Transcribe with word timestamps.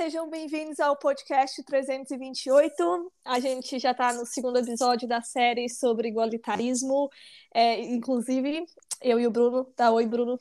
sejam 0.00 0.30
bem-vindos 0.30 0.80
ao 0.80 0.96
podcast 0.96 1.62
328. 1.62 3.12
A 3.22 3.38
gente 3.38 3.78
já 3.78 3.90
está 3.90 4.14
no 4.14 4.24
segundo 4.24 4.58
episódio 4.58 5.06
da 5.06 5.20
série 5.20 5.68
sobre 5.68 6.08
igualitarismo. 6.08 7.10
É, 7.52 7.78
inclusive, 7.82 8.64
eu 9.02 9.20
e 9.20 9.26
o 9.26 9.30
Bruno. 9.30 9.62
Tá, 9.76 9.90
oi, 9.90 10.06
Bruno. 10.06 10.40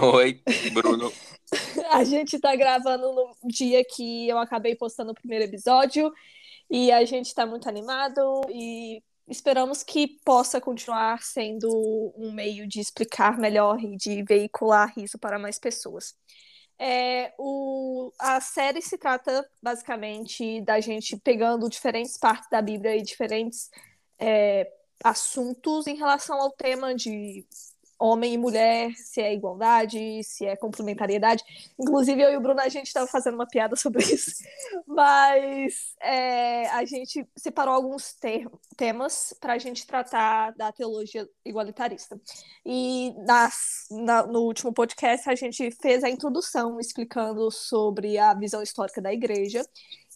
Oi, 0.00 0.40
Bruno. 0.72 1.12
a 1.90 2.04
gente 2.04 2.36
está 2.36 2.54
gravando 2.54 3.12
no 3.12 3.34
dia 3.48 3.84
que 3.84 4.28
eu 4.28 4.38
acabei 4.38 4.76
postando 4.76 5.10
o 5.10 5.16
primeiro 5.16 5.46
episódio 5.46 6.12
e 6.70 6.92
a 6.92 7.04
gente 7.04 7.26
está 7.26 7.44
muito 7.44 7.68
animado 7.68 8.42
e 8.48 9.02
esperamos 9.26 9.82
que 9.82 10.16
possa 10.24 10.60
continuar 10.60 11.24
sendo 11.24 12.14
um 12.16 12.30
meio 12.30 12.68
de 12.68 12.78
explicar 12.78 13.36
melhor 13.36 13.80
e 13.80 13.96
de 13.96 14.22
veicular 14.22 14.92
isso 14.96 15.18
para 15.18 15.40
mais 15.40 15.58
pessoas. 15.58 16.14
É, 16.78 17.32
o, 17.38 18.12
a 18.18 18.40
série 18.40 18.82
se 18.82 18.98
trata 18.98 19.48
basicamente 19.62 20.60
da 20.60 20.78
gente 20.80 21.16
pegando 21.16 21.70
diferentes 21.70 22.18
partes 22.18 22.48
da 22.50 22.60
Bíblia 22.60 22.96
e 22.96 23.02
diferentes 23.02 23.70
é, 24.18 24.70
assuntos 25.02 25.86
em 25.86 25.96
relação 25.96 26.40
ao 26.40 26.50
tema 26.50 26.94
de 26.94 27.46
homem 27.98 28.34
e 28.34 28.38
mulher, 28.38 28.92
se 28.94 29.20
é 29.20 29.32
igualdade, 29.32 30.22
se 30.22 30.44
é 30.44 30.56
complementariedade. 30.56 31.42
Inclusive, 31.78 32.20
eu 32.20 32.32
e 32.32 32.36
o 32.36 32.40
Bruno, 32.40 32.60
a 32.60 32.68
gente 32.68 32.86
estava 32.86 33.06
fazendo 33.06 33.34
uma 33.34 33.46
piada 33.46 33.76
sobre 33.76 34.02
isso, 34.04 34.42
mas 34.86 35.94
é, 36.00 36.68
a 36.68 36.84
gente 36.84 37.26
separou 37.36 37.74
alguns 37.74 38.12
ter 38.14 38.46
temas 38.76 39.34
para 39.40 39.54
a 39.54 39.58
gente 39.58 39.86
tratar 39.86 40.52
da 40.52 40.70
teologia 40.72 41.28
igualitarista. 41.44 42.20
E 42.64 43.14
na, 43.26 44.26
no 44.26 44.40
último 44.40 44.72
podcast, 44.72 45.28
a 45.28 45.34
gente 45.34 45.70
fez 45.70 46.04
a 46.04 46.10
introdução 46.10 46.78
explicando 46.78 47.50
sobre 47.50 48.18
a 48.18 48.34
visão 48.34 48.62
histórica 48.62 49.00
da 49.00 49.12
igreja 49.12 49.64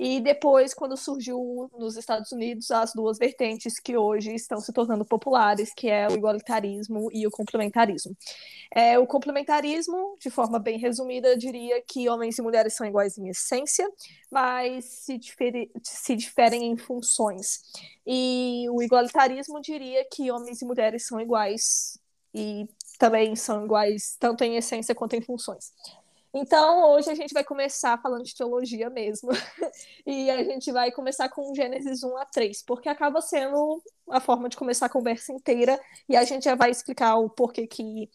e 0.02 0.18
depois, 0.18 0.72
quando 0.72 0.96
surgiu 0.96 1.70
nos 1.78 1.94
Estados 1.94 2.32
Unidos 2.32 2.70
as 2.70 2.94
duas 2.94 3.18
vertentes 3.18 3.78
que 3.78 3.98
hoje 3.98 4.34
estão 4.34 4.58
se 4.58 4.72
tornando 4.72 5.04
populares, 5.04 5.74
que 5.74 5.90
é 5.90 6.08
o 6.08 6.14
igualitarismo 6.14 7.10
e 7.12 7.26
o 7.26 7.30
complementarismo. 7.30 8.16
É, 8.74 8.98
o 8.98 9.06
complementarismo, 9.06 10.16
de 10.18 10.30
forma 10.30 10.58
bem 10.58 10.78
resumida, 10.78 11.36
diria 11.36 11.82
que 11.86 12.08
homens 12.08 12.38
e 12.38 12.42
mulheres 12.42 12.72
são 12.72 12.86
iguais 12.86 13.18
em 13.18 13.28
essência, 13.28 13.86
mas 14.30 14.86
se, 14.86 15.18
difere, 15.18 15.70
se 15.82 16.16
diferem 16.16 16.72
em 16.72 16.78
funções. 16.78 17.60
E 18.06 18.64
o 18.70 18.82
igualitarismo 18.82 19.60
diria 19.60 20.02
que 20.10 20.30
homens 20.30 20.62
e 20.62 20.64
mulheres 20.64 21.06
são 21.06 21.20
iguais 21.20 22.00
e 22.32 22.66
também 22.98 23.36
são 23.36 23.66
iguais 23.66 24.16
tanto 24.18 24.44
em 24.44 24.56
essência 24.56 24.94
quanto 24.94 25.14
em 25.14 25.20
funções. 25.20 25.74
Então, 26.32 26.92
hoje 26.92 27.10
a 27.10 27.14
gente 27.14 27.34
vai 27.34 27.42
começar 27.42 28.00
falando 28.00 28.24
de 28.24 28.34
teologia 28.34 28.88
mesmo. 28.88 29.30
e 30.06 30.30
a 30.30 30.44
gente 30.44 30.70
vai 30.70 30.92
começar 30.92 31.28
com 31.28 31.54
Gênesis 31.54 32.04
1 32.04 32.16
a 32.16 32.24
3, 32.24 32.62
porque 32.62 32.88
acaba 32.88 33.20
sendo 33.20 33.82
a 34.08 34.20
forma 34.20 34.48
de 34.48 34.56
começar 34.56 34.86
a 34.86 34.90
conversa 34.90 35.32
inteira 35.32 35.78
e 36.08 36.16
a 36.16 36.24
gente 36.24 36.44
já 36.44 36.54
vai 36.54 36.70
explicar 36.70 37.16
o 37.16 37.28
porquê 37.28 37.66
que 37.66 38.08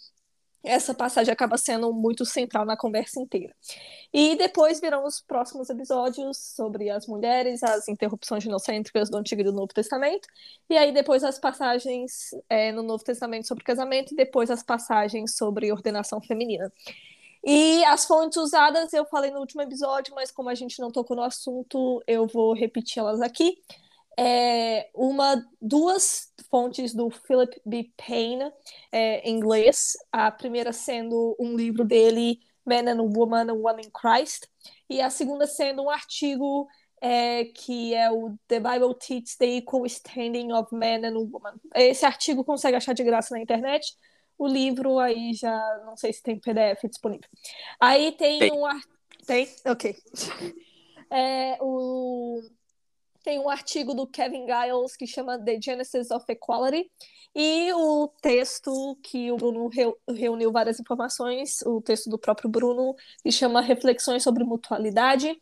essa 0.65 0.93
passagem 0.93 1.31
acaba 1.31 1.57
sendo 1.57 1.93
muito 1.93 2.25
central 2.25 2.65
na 2.65 2.75
conversa 2.75 3.19
inteira. 3.19 3.53
E 4.13 4.35
depois 4.35 4.79
virão 4.81 5.05
os 5.05 5.21
próximos 5.21 5.69
episódios 5.69 6.37
sobre 6.55 6.89
as 6.89 7.07
mulheres, 7.07 7.61
as 7.63 7.87
interrupções 7.87 8.43
ginocêntricas 8.43 9.09
do 9.09 9.17
Antigo 9.17 9.41
e 9.41 9.43
do 9.43 9.53
Novo 9.53 9.73
Testamento, 9.73 10.27
e 10.69 10.77
aí 10.77 10.91
depois 10.91 11.23
as 11.23 11.37
passagens 11.37 12.31
é, 12.49 12.71
no 12.71 12.81
Novo 12.81 13.03
Testamento 13.03 13.47
sobre 13.47 13.63
casamento 13.63 14.13
e 14.13 14.15
depois 14.15 14.49
as 14.49 14.63
passagens 14.63 15.35
sobre 15.35 15.71
ordenação 15.71 16.19
feminina. 16.19 16.71
E 17.45 17.85
as 17.85 18.05
fontes 18.05 18.37
usadas 18.37 18.91
eu 18.91 19.05
falei 19.05 19.29
no 19.29 19.39
último 19.39 19.61
episódio, 19.61 20.15
mas 20.15 20.31
como 20.31 20.49
a 20.49 20.55
gente 20.55 20.79
não 20.79 20.91
tocou 20.91 21.15
no 21.15 21.21
assunto, 21.21 22.03
eu 22.07 22.25
vou 22.25 22.53
repetir 22.53 22.99
elas 22.99 23.21
aqui. 23.21 23.55
É 24.17 24.89
uma, 24.95 25.45
duas 25.61 26.33
fontes 26.49 26.91
do 26.93 27.11
Philip 27.11 27.61
B. 27.63 27.91
Payne 27.95 28.51
é, 28.91 29.19
em 29.29 29.35
inglês. 29.35 29.93
A 30.11 30.31
primeira 30.31 30.73
sendo 30.73 31.35
um 31.39 31.55
livro 31.55 31.85
dele, 31.85 32.39
Man 32.65 32.91
and 32.91 33.01
Woman, 33.01 33.51
Woman 33.51 33.81
in 33.81 33.91
Christ, 33.91 34.47
e 34.89 34.99
a 34.99 35.11
segunda 35.11 35.45
sendo 35.45 35.83
um 35.83 35.89
artigo 35.91 36.67
é, 36.99 37.45
que 37.45 37.93
é 37.93 38.09
o 38.09 38.35
The 38.47 38.59
Bible 38.59 38.95
Teaches 38.95 39.35
the 39.37 39.57
Equal 39.57 39.85
Standing 39.85 40.51
of 40.51 40.73
Man 40.73 41.07
and 41.07 41.19
Woman. 41.19 41.59
Esse 41.75 42.07
artigo 42.07 42.43
consegue 42.43 42.75
achar 42.75 42.93
de 42.93 43.03
graça 43.03 43.35
na 43.35 43.41
internet. 43.41 43.95
O 44.37 44.47
livro 44.47 44.99
aí 44.99 45.33
já 45.33 45.57
não 45.85 45.95
sei 45.95 46.11
se 46.11 46.21
tem 46.21 46.39
PDF 46.39 46.87
disponível. 46.87 47.29
Aí 47.79 48.11
tem, 48.13 48.39
tem. 48.39 48.51
um 48.51 48.65
tem, 49.25 49.47
ok. 49.65 49.95
É, 51.07 51.57
o 51.61 52.41
tem 53.25 53.39
um 53.39 53.49
artigo 53.49 53.95
do 53.95 54.05
Kevin 54.05 54.45
Giles 54.45 54.95
que 54.95 55.07
chama 55.07 55.39
The 55.39 55.59
Genesis 55.59 56.11
of 56.11 56.23
Equality 56.29 56.89
e 57.35 57.73
o 57.73 58.07
texto 58.21 58.97
que 59.03 59.29
o 59.31 59.35
Bruno 59.35 59.69
reuniu 60.07 60.51
várias 60.51 60.79
informações, 60.79 61.61
o 61.65 61.81
texto 61.81 62.09
do 62.09 62.17
próprio 62.19 62.49
Bruno, 62.49 62.95
que 63.23 63.31
chama 63.31 63.59
Reflexões 63.59 64.23
sobre 64.23 64.45
Mutualidade. 64.45 65.35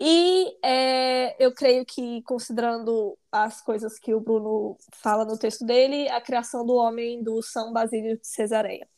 E 0.00 0.56
é, 0.64 1.36
eu 1.44 1.52
creio 1.52 1.84
que, 1.84 2.22
considerando 2.22 3.18
as 3.30 3.60
coisas 3.60 3.98
que 3.98 4.14
o 4.14 4.20
Bruno 4.20 4.78
fala 4.92 5.26
no 5.26 5.36
texto 5.36 5.66
dele, 5.66 6.08
a 6.08 6.20
criação 6.20 6.64
do 6.64 6.76
homem 6.76 7.22
do 7.22 7.42
São 7.42 7.72
Basílio 7.74 8.16
de 8.16 8.26
Cesareia. 8.26 8.88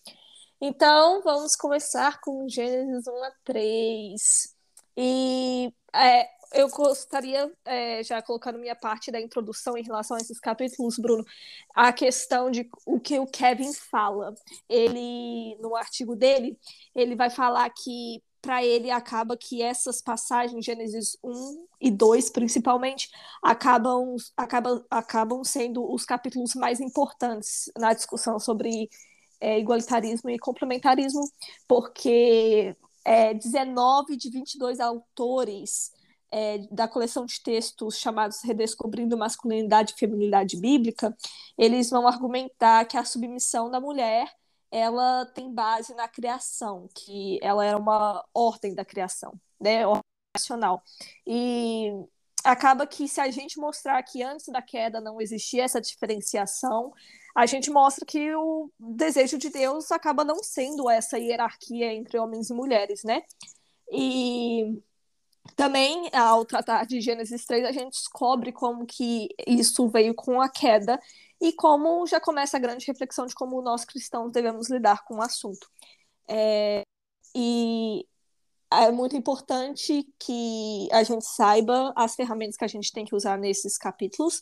Então, 0.61 1.23
vamos 1.23 1.57
começar 1.57 2.21
com 2.21 2.49
Gênesis 2.49 3.09
1 3.09 3.25
a 3.25 3.33
3. 3.45 4.57
E 4.97 5.75
é, 5.93 6.29
eu 6.53 6.69
gostaria, 6.69 7.53
é, 7.65 8.03
já 8.03 8.23
colocando 8.23 8.59
minha 8.59 8.77
parte 8.77 9.11
da 9.11 9.21
introdução 9.21 9.77
em 9.77 9.83
relação 9.83 10.17
a 10.17 10.21
esses 10.21 10.39
capítulos, 10.39 10.99
Bruno, 10.99 11.25
a 11.75 11.93
questão 11.93 12.51
de 12.51 12.69
o 12.85 13.01
que 13.01 13.19
o 13.19 13.27
Kevin 13.27 13.73
fala. 13.73 14.35
Ele, 14.69 15.57
no 15.61 15.77
artigo 15.77 16.17
dele, 16.17 16.59
ele 16.95 17.15
vai 17.15 17.31
falar 17.31 17.69
que 17.71 18.23
para 18.41 18.65
ele 18.65 18.91
acaba 18.91 19.37
que 19.37 19.61
essas 19.61 20.01
passagens, 20.01 20.65
Gênesis 20.65 21.19
1 21.23 21.67
e 21.81 21.91
2 21.91 22.31
principalmente, 22.31 23.11
acabam, 23.43 24.15
acabam, 24.37 24.85
acabam 24.89 25.43
sendo 25.43 25.93
os 25.93 26.05
capítulos 26.05 26.55
mais 26.55 26.81
importantes 26.81 27.71
na 27.77 27.93
discussão 27.93 28.39
sobre 28.39 28.89
é, 29.41 29.59
igualitarismo 29.59 30.31
e 30.31 30.39
complementarismo, 30.39 31.23
porque 31.67 32.77
é, 33.05 33.35
19 33.35 34.17
de 34.17 34.31
22 34.31 34.81
autores 34.81 35.93
é, 36.31 36.59
da 36.71 36.89
coleção 36.89 37.25
de 37.25 37.41
textos 37.43 37.99
chamados 37.99 38.43
Redescobrindo 38.43 39.17
Masculinidade 39.17 39.93
e 39.93 39.99
Feminilidade 39.99 40.57
Bíblica, 40.57 41.17
eles 41.57 41.91
vão 41.91 42.07
argumentar 42.07 42.85
que 42.87 42.97
a 42.97 43.05
submissão 43.05 43.71
da 43.71 43.81
mulher 43.81 44.31
ela 44.71 45.25
tem 45.27 45.53
base 45.53 45.95
na 45.95 46.09
criação, 46.09 46.89
que 46.95 47.39
ela 47.43 47.65
era 47.65 47.79
uma 47.79 48.25
ordem 48.35 48.75
da 48.75 48.85
criação, 48.85 49.33
né, 49.61 49.87
ordem 49.87 50.03
nacional. 50.37 50.83
E 51.27 51.93
acaba 52.45 52.87
que 52.87 53.09
se 53.09 53.21
a 53.21 53.31
gente 53.31 53.59
mostrar 53.59 54.03
que 54.03 54.23
antes 54.23 54.47
da 54.47 54.63
queda 54.63 55.01
não 55.01 55.21
existia 55.21 55.65
essa 55.65 55.81
diferenciação, 55.81 56.93
a 57.35 57.47
gente 57.47 57.71
mostra 57.71 58.05
que 58.07 58.35
o 58.35 58.71
desejo 58.79 59.39
de 59.39 59.51
Deus 59.51 59.91
acaba 59.91 60.25
não 60.25 60.43
sendo 60.43 60.89
essa 60.89 61.19
hierarquia 61.19 61.93
entre 61.93 62.19
homens 62.19 62.51
e 62.51 62.55
mulheres, 62.55 63.03
né? 63.05 63.23
E 63.91 64.83
também, 65.55 66.11
ao 66.13 66.45
tratar 66.45 66.87
de 66.87 67.01
Gênesis 67.01 67.45
3, 67.45 67.65
a 67.65 67.73
gente 67.73 67.93
descobre 67.93 68.53
como 68.53 68.87
que 68.87 69.29
isso 69.47 69.89
veio 69.89 70.15
com 70.15 70.41
a 70.41 70.49
queda 70.49 71.01
e 71.41 71.53
como 71.53 72.07
já 72.07 72.21
começa 72.21 72.57
a 72.57 72.61
grande 72.61 72.87
reflexão 72.87 73.27
de 73.27 73.35
como 73.35 73.61
nós 73.63 73.85
cristãos 73.85 74.33
devemos 74.33 74.71
lidar 74.71 75.05
com 75.05 75.17
o 75.17 75.23
assunto. 75.23 75.69
É, 76.29 76.83
e 77.35 78.07
é 78.71 78.91
muito 78.91 79.17
importante 79.17 80.07
que 80.19 80.89
a 80.93 81.03
gente 81.03 81.25
saiba 81.25 81.93
as 81.97 82.15
ferramentas 82.15 82.57
que 82.57 82.65
a 82.65 82.69
gente 82.69 82.93
tem 82.93 83.05
que 83.05 83.15
usar 83.15 83.39
nesses 83.39 83.79
capítulos 83.79 84.41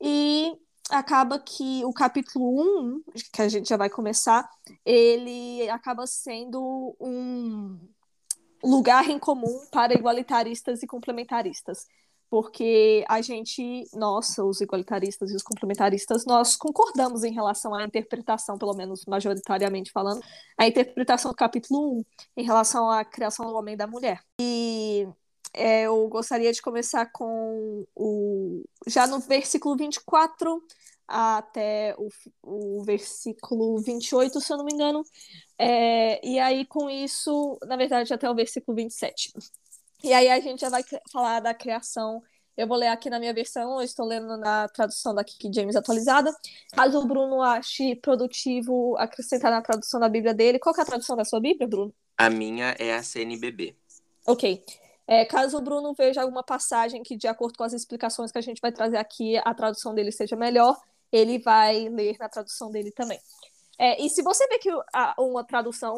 e 0.00 0.56
acaba 0.90 1.38
que 1.38 1.84
o 1.84 1.92
capítulo 1.92 2.94
1, 2.94 3.02
que 3.32 3.42
a 3.42 3.48
gente 3.48 3.68
já 3.68 3.76
vai 3.76 3.90
começar, 3.90 4.48
ele 4.84 5.68
acaba 5.68 6.06
sendo 6.06 6.96
um 7.00 7.78
lugar 8.62 9.08
em 9.08 9.18
comum 9.18 9.66
para 9.70 9.94
igualitaristas 9.94 10.82
e 10.82 10.86
complementaristas. 10.86 11.86
Porque 12.30 13.04
a 13.08 13.22
gente, 13.22 13.84
nós, 13.94 14.36
os 14.36 14.60
igualitaristas 14.60 15.30
e 15.30 15.34
os 15.34 15.42
complementaristas, 15.42 16.26
nós 16.26 16.56
concordamos 16.56 17.24
em 17.24 17.32
relação 17.32 17.74
à 17.74 17.82
interpretação, 17.84 18.58
pelo 18.58 18.74
menos 18.74 19.06
majoritariamente 19.06 19.90
falando, 19.90 20.20
a 20.58 20.66
interpretação 20.66 21.30
do 21.30 21.36
capítulo 21.36 22.00
1 22.00 22.04
em 22.36 22.44
relação 22.44 22.90
à 22.90 23.02
criação 23.02 23.46
do 23.46 23.54
homem 23.54 23.72
e 23.74 23.78
da 23.78 23.86
mulher. 23.86 24.20
E 24.38 25.08
é, 25.54 25.84
eu 25.84 26.06
gostaria 26.08 26.52
de 26.52 26.60
começar 26.60 27.06
com 27.12 27.86
o. 27.96 28.62
Já 28.86 29.06
no 29.06 29.20
versículo 29.20 29.74
24 29.74 30.62
até 31.08 31.94
o, 31.96 32.08
o 32.42 32.84
versículo 32.84 33.80
28, 33.80 34.40
se 34.40 34.52
eu 34.52 34.58
não 34.58 34.64
me 34.64 34.74
engano, 34.74 35.02
é, 35.58 36.24
e 36.26 36.38
aí, 36.38 36.66
com 36.66 36.90
isso, 36.90 37.58
na 37.66 37.76
verdade, 37.76 38.12
até 38.12 38.30
o 38.30 38.34
versículo 38.34 38.76
27. 38.76 39.32
E 40.04 40.12
aí 40.12 40.28
a 40.28 40.38
gente 40.38 40.60
já 40.60 40.68
vai 40.68 40.84
falar 41.10 41.40
da 41.40 41.52
criação. 41.54 42.22
Eu 42.56 42.66
vou 42.66 42.76
ler 42.76 42.88
aqui 42.88 43.08
na 43.08 43.18
minha 43.18 43.32
versão, 43.32 43.78
eu 43.78 43.82
estou 43.82 44.04
lendo 44.04 44.36
na 44.36 44.68
tradução 44.68 45.14
da 45.14 45.24
Kiki 45.24 45.50
James 45.52 45.76
atualizada. 45.76 46.32
Caso 46.72 46.98
o 47.00 47.06
Bruno 47.06 47.42
ache 47.42 47.96
produtivo 47.96 48.96
acrescentar 48.96 49.50
na 49.50 49.62
tradução 49.62 49.98
da 49.98 50.08
Bíblia 50.08 50.34
dele, 50.34 50.58
qual 50.58 50.74
é 50.76 50.80
a 50.80 50.84
tradução 50.84 51.16
da 51.16 51.24
sua 51.24 51.40
Bíblia, 51.40 51.66
Bruno? 51.66 51.94
A 52.16 52.28
minha 52.28 52.74
é 52.78 52.94
a 52.94 53.02
CNBB. 53.02 53.76
Ok. 54.26 54.64
É, 55.06 55.24
caso 55.24 55.56
o 55.56 55.60
Bruno 55.60 55.94
veja 55.94 56.20
alguma 56.20 56.42
passagem 56.42 57.02
que, 57.02 57.16
de 57.16 57.26
acordo 57.26 57.56
com 57.56 57.64
as 57.64 57.72
explicações 57.72 58.30
que 58.30 58.38
a 58.38 58.42
gente 58.42 58.60
vai 58.60 58.70
trazer 58.70 58.98
aqui, 58.98 59.38
a 59.38 59.54
tradução 59.54 59.94
dele 59.94 60.12
seja 60.12 60.36
melhor, 60.36 60.76
ele 61.12 61.38
vai 61.38 61.88
ler 61.88 62.16
na 62.18 62.28
tradução 62.28 62.70
dele 62.70 62.90
também. 62.90 63.18
É, 63.78 64.02
e 64.02 64.10
se 64.10 64.22
você 64.22 64.46
vê 64.48 64.58
que 64.58 64.70
a, 64.92 65.14
uma 65.18 65.44
tradução, 65.44 65.96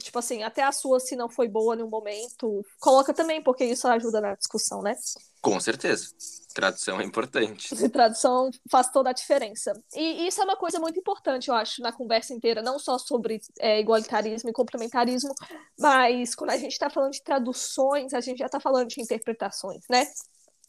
tipo 0.00 0.18
assim, 0.18 0.42
até 0.42 0.62
a 0.62 0.72
sua, 0.72 0.98
se 0.98 1.14
não 1.14 1.28
foi 1.28 1.46
boa 1.46 1.76
no 1.76 1.88
momento, 1.88 2.64
coloca 2.80 3.14
também, 3.14 3.40
porque 3.42 3.64
isso 3.64 3.86
ajuda 3.86 4.20
na 4.20 4.34
discussão, 4.34 4.82
né? 4.82 4.96
Com 5.40 5.58
certeza. 5.60 6.08
Tradução 6.52 7.00
é 7.00 7.04
importante. 7.04 7.74
Tradução 7.90 8.50
faz 8.68 8.90
toda 8.90 9.10
a 9.10 9.12
diferença. 9.12 9.72
E 9.94 10.26
isso 10.26 10.40
é 10.40 10.44
uma 10.44 10.56
coisa 10.56 10.80
muito 10.80 10.98
importante, 10.98 11.48
eu 11.48 11.54
acho, 11.54 11.80
na 11.80 11.92
conversa 11.92 12.34
inteira, 12.34 12.60
não 12.60 12.78
só 12.78 12.98
sobre 12.98 13.40
é, 13.60 13.80
igualitarismo 13.80 14.50
e 14.50 14.52
complementarismo, 14.52 15.32
mas 15.78 16.34
quando 16.34 16.50
a 16.50 16.56
gente 16.56 16.72
está 16.72 16.90
falando 16.90 17.12
de 17.12 17.22
traduções, 17.22 18.12
a 18.12 18.20
gente 18.20 18.38
já 18.38 18.46
está 18.46 18.58
falando 18.58 18.88
de 18.88 19.00
interpretações, 19.00 19.84
né? 19.88 20.06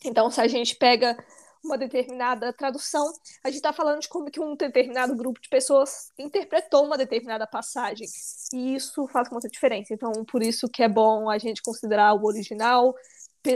Então, 0.06 0.30
se 0.30 0.40
a 0.40 0.48
gente 0.48 0.76
pega 0.76 1.18
uma 1.64 1.78
determinada 1.78 2.52
tradução, 2.52 3.14
a 3.44 3.48
gente 3.48 3.58
está 3.58 3.72
falando 3.72 4.02
de 4.02 4.10
como 4.10 4.30
que 4.30 4.40
um 4.40 4.56
determinado 4.56 5.16
grupo 5.16 5.40
de 5.40 5.48
pessoas 5.48 6.12
interpretou 6.18 6.86
uma 6.86 6.98
determinada 6.98 7.48
passagem. 7.48 8.08
E 8.54 8.76
isso 8.76 9.08
faz 9.08 9.30
muita 9.30 9.48
diferença. 9.48 9.94
Então, 9.94 10.12
por 10.26 10.44
isso 10.44 10.68
que 10.68 10.84
é 10.84 10.90
bom 10.90 11.30
a 11.30 11.38
gente 11.38 11.62
considerar 11.62 12.14
o 12.14 12.26
original, 12.26 12.94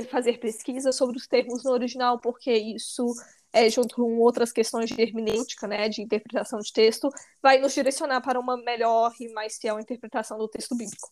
fazer 0.10 0.40
pesquisa 0.40 0.92
sobre 0.92 1.18
os 1.18 1.28
termos 1.28 1.64
no 1.64 1.72
original, 1.72 2.20
porque 2.20 2.52
isso, 2.52 3.06
é, 3.52 3.70
junto 3.70 3.96
com 3.96 4.20
outras 4.20 4.52
questões 4.52 4.90
de 4.90 5.02
hermenêutica, 5.02 5.68
né, 5.68 5.90
de 5.90 6.02
interpretação 6.02 6.60
de 6.60 6.72
texto, 6.72 7.10
vai 7.42 7.58
nos 7.58 7.74
direcionar 7.74 8.22
para 8.22 8.40
uma 8.40 8.58
melhor 8.58 9.14
e 9.20 9.32
mais 9.34 9.58
fiel 9.58 9.80
interpretação 9.80 10.38
do 10.38 10.48
texto 10.48 10.76
bíblico. 10.76 11.10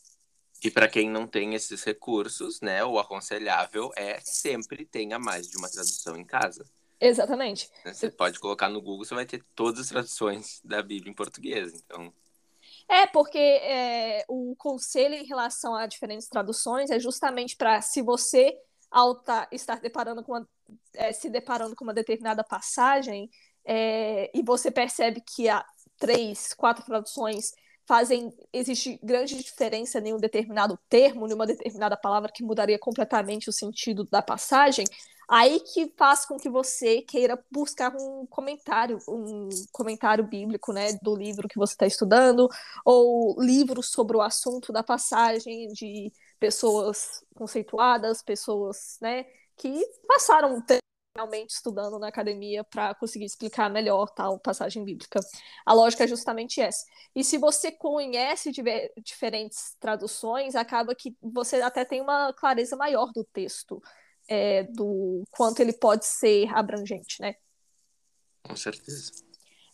E 0.63 0.71
para 0.71 0.88
quem 0.88 1.09
não 1.09 1.27
tem 1.27 1.53
esses 1.53 1.83
recursos, 1.83 2.59
né, 2.62 2.83
o 2.83 2.98
aconselhável 2.98 3.91
é 3.95 4.19
sempre 4.24 4.86
tenha 4.86 5.19
mais 5.19 5.48
de 5.48 5.57
uma 5.57 5.69
tradução 5.69 6.18
em 6.18 6.25
casa. 6.25 6.65
Exatamente. 7.07 7.69
Né, 7.84 7.94
você 7.94 8.10
pode 8.10 8.40
colocar 8.40 8.69
no 8.69 8.81
Google, 8.81 9.06
você 9.06 9.16
vai 9.16 9.25
ter 9.25 9.44
todas 9.56 9.81
as 9.81 9.90
traduções 9.90 10.62
da 10.63 10.81
Bíblia 10.81 11.12
em 11.12 11.16
português. 11.16 11.74
Então. 11.74 12.13
É, 12.88 13.07
porque 13.07 13.38
é, 13.38 14.25
o 14.28 14.56
conselho 14.57 15.16
em 15.16 15.25
relação 15.25 15.75
a 15.75 15.86
diferentes 15.88 16.28
traduções 16.28 16.90
é 16.90 17.00
justamente 17.00 17.56
para, 17.56 17.81
se 17.81 18.02
você, 18.02 18.57
ao 18.92 19.16
tá, 19.16 19.48
estar 19.52 19.80
deparando 19.80 20.24
com 20.24 20.34
uma, 20.34 20.48
é, 20.94 21.12
se 21.12 21.30
deparando 21.30 21.75
com 21.75 21.84
uma 21.84 21.94
determinada 21.94 22.44
passagem, 22.44 23.30
é, 23.66 24.30
e 24.34 24.44
você 24.44 24.69
percebe 24.69 25.22
que 25.22 25.50
há 25.50 25.66
três, 25.98 26.54
quatro 26.54 26.86
traduções 26.86 27.54
fazem 27.88 28.34
existe 28.52 29.00
grande 29.04 29.36
diferença 29.36 30.00
em 30.00 30.14
um 30.14 30.18
determinado 30.18 30.78
termo, 30.90 31.28
em 31.28 31.34
uma 31.34 31.46
determinada 31.46 31.96
palavra 31.96 32.32
que 32.32 32.44
mudaria 32.44 32.80
completamente 32.80 33.50
o 33.50 33.54
sentido 33.54 34.06
da 34.06 34.22
passagem, 34.22 34.86
aí 35.28 35.60
que 35.60 35.92
faz 35.98 36.26
com 36.26 36.38
que 36.38 36.50
você 36.50 37.02
queira 37.02 37.44
buscar 37.52 37.96
um 37.96 38.26
comentário, 38.28 39.00
um 39.08 39.50
comentário 39.72 40.24
bíblico, 40.24 40.72
né, 40.74 40.94
do 41.02 41.16
livro 41.16 41.48
que 41.48 41.58
você 41.58 41.74
está 41.74 41.86
estudando, 41.86 42.48
ou 42.84 43.36
livros 43.42 43.90
sobre 43.92 44.18
o 44.18 44.22
assunto 44.22 44.72
da 44.72 44.84
passagem 44.84 45.68
de 45.70 46.12
pessoas 46.40 47.24
conceituadas, 47.36 48.22
pessoas, 48.22 48.98
né, 49.02 49.26
que 49.58 49.84
passaram 50.08 50.62
realmente 51.15 51.51
estudando 51.51 51.97
na 51.97 52.09
academia 52.09 52.63
para 52.63 52.94
conseguir 52.94 53.25
explicar 53.25 53.69
melhor 53.69 54.09
tal 54.09 54.38
passagem 54.38 54.83
bíblica. 54.83 55.21
A 55.65 55.73
lógica 55.73 56.03
é 56.03 56.07
justamente 56.07 56.59
essa. 56.59 56.85
E 57.15 57.23
se 57.23 57.38
você 57.38 57.71
conhece 57.71 58.51
diferentes 59.01 59.75
traduções, 59.79 60.56
acaba 60.56 60.94
que 60.94 61.15
você 61.21 61.62
até 61.62 61.85
tem 61.85 62.01
uma 62.01 62.33
clareza 62.33 62.75
maior 62.75 63.12
do 63.13 63.23
texto, 63.23 63.81
é, 64.27 64.63
do 64.63 65.23
quanto 65.31 65.62
ele 65.62 65.73
pode 65.73 66.06
ser 66.06 66.53
abrangente, 66.53 67.21
né? 67.21 67.35
Com 68.44 68.56
certeza. 68.56 69.12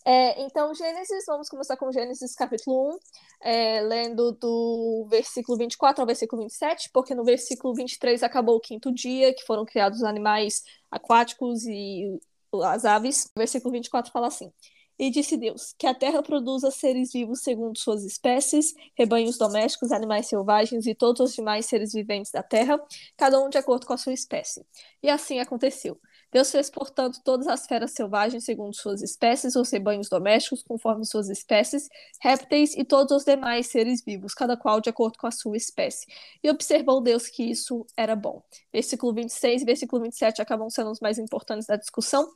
É, 0.03 0.41
então, 0.41 0.73
Gênesis, 0.73 1.25
vamos 1.27 1.47
começar 1.47 1.77
com 1.77 1.91
Gênesis 1.91 2.33
capítulo 2.33 2.95
1, 2.95 2.99
é, 3.41 3.81
lendo 3.81 4.31
do 4.31 5.05
versículo 5.09 5.57
24 5.57 6.01
ao 6.01 6.07
versículo 6.07 6.41
27, 6.41 6.89
porque 6.91 7.13
no 7.13 7.23
versículo 7.23 7.73
23 7.75 8.23
acabou 8.23 8.55
o 8.55 8.59
quinto 8.59 8.91
dia, 8.91 9.33
que 9.33 9.43
foram 9.45 9.63
criados 9.63 9.99
os 9.99 10.03
animais 10.03 10.63
aquáticos 10.89 11.65
e 11.65 12.19
as 12.63 12.83
aves. 12.83 13.25
O 13.35 13.39
versículo 13.39 13.71
24 13.73 14.11
fala 14.11 14.27
assim: 14.27 14.51
E 14.97 15.11
disse 15.11 15.37
Deus: 15.37 15.75
Que 15.77 15.85
a 15.85 15.93
terra 15.93 16.23
produza 16.23 16.71
seres 16.71 17.13
vivos 17.13 17.41
segundo 17.41 17.77
suas 17.77 18.03
espécies, 18.03 18.73
rebanhos 18.97 19.37
domésticos, 19.37 19.91
animais 19.91 20.27
selvagens 20.27 20.87
e 20.87 20.95
todos 20.95 21.21
os 21.29 21.35
demais 21.35 21.67
seres 21.67 21.93
viventes 21.93 22.31
da 22.31 22.41
terra, 22.41 22.81
cada 23.15 23.39
um 23.39 23.49
de 23.49 23.57
acordo 23.59 23.85
com 23.85 23.93
a 23.93 23.97
sua 23.97 24.13
espécie. 24.13 24.65
E 25.03 25.09
assim 25.09 25.39
aconteceu. 25.39 25.99
Deus 26.31 26.51
fez, 26.51 26.69
portanto, 26.69 27.19
todas 27.23 27.47
as 27.47 27.67
feras 27.67 27.91
selvagens 27.91 28.45
segundo 28.45 28.73
suas 28.73 29.01
espécies, 29.01 29.55
os 29.55 29.69
rebanhos 29.69 30.07
domésticos 30.09 30.63
conforme 30.63 31.05
suas 31.05 31.29
espécies, 31.29 31.89
répteis 32.21 32.75
e 32.75 32.85
todos 32.85 33.15
os 33.17 33.25
demais 33.25 33.67
seres 33.67 34.03
vivos, 34.03 34.33
cada 34.33 34.55
qual 34.55 34.79
de 34.79 34.89
acordo 34.89 35.17
com 35.17 35.27
a 35.27 35.31
sua 35.31 35.57
espécie. 35.57 36.07
E 36.43 36.49
observou 36.49 37.01
Deus 37.01 37.27
que 37.27 37.43
isso 37.43 37.85
era 37.97 38.15
bom. 38.15 38.41
Versículo 38.71 39.13
26 39.13 39.61
e 39.61 39.65
versículo 39.65 40.03
27 40.03 40.41
acabam 40.41 40.69
sendo 40.69 40.91
os 40.91 40.99
mais 40.99 41.17
importantes 41.17 41.67
da 41.67 41.75
discussão 41.75 42.31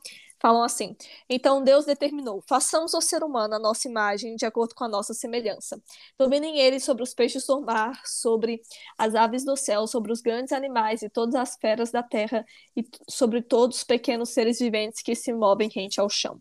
falam 0.46 0.62
assim: 0.62 0.96
Então 1.28 1.62
Deus 1.62 1.84
determinou: 1.84 2.40
façamos 2.46 2.94
o 2.94 3.00
ser 3.00 3.24
humano 3.24 3.56
a 3.56 3.58
nossa 3.58 3.88
imagem, 3.88 4.36
de 4.36 4.46
acordo 4.46 4.76
com 4.76 4.84
a 4.84 4.88
nossa 4.88 5.12
semelhança. 5.12 5.82
Dominem 6.16 6.60
eles 6.60 6.84
sobre 6.84 7.02
os 7.02 7.12
peixes 7.12 7.44
do 7.46 7.60
mar, 7.60 8.00
sobre 8.06 8.62
as 8.96 9.16
aves 9.16 9.44
do 9.44 9.56
céu, 9.56 9.88
sobre 9.88 10.12
os 10.12 10.20
grandes 10.20 10.52
animais 10.52 11.02
e 11.02 11.10
todas 11.10 11.34
as 11.34 11.56
feras 11.56 11.90
da 11.90 12.02
terra, 12.02 12.46
e 12.76 12.86
sobre 13.08 13.42
todos 13.42 13.78
os 13.78 13.84
pequenos 13.84 14.28
seres 14.28 14.60
viventes 14.60 15.02
que 15.02 15.16
se 15.16 15.32
movem 15.32 15.68
rente 15.68 16.00
ao 16.00 16.08
chão. 16.08 16.40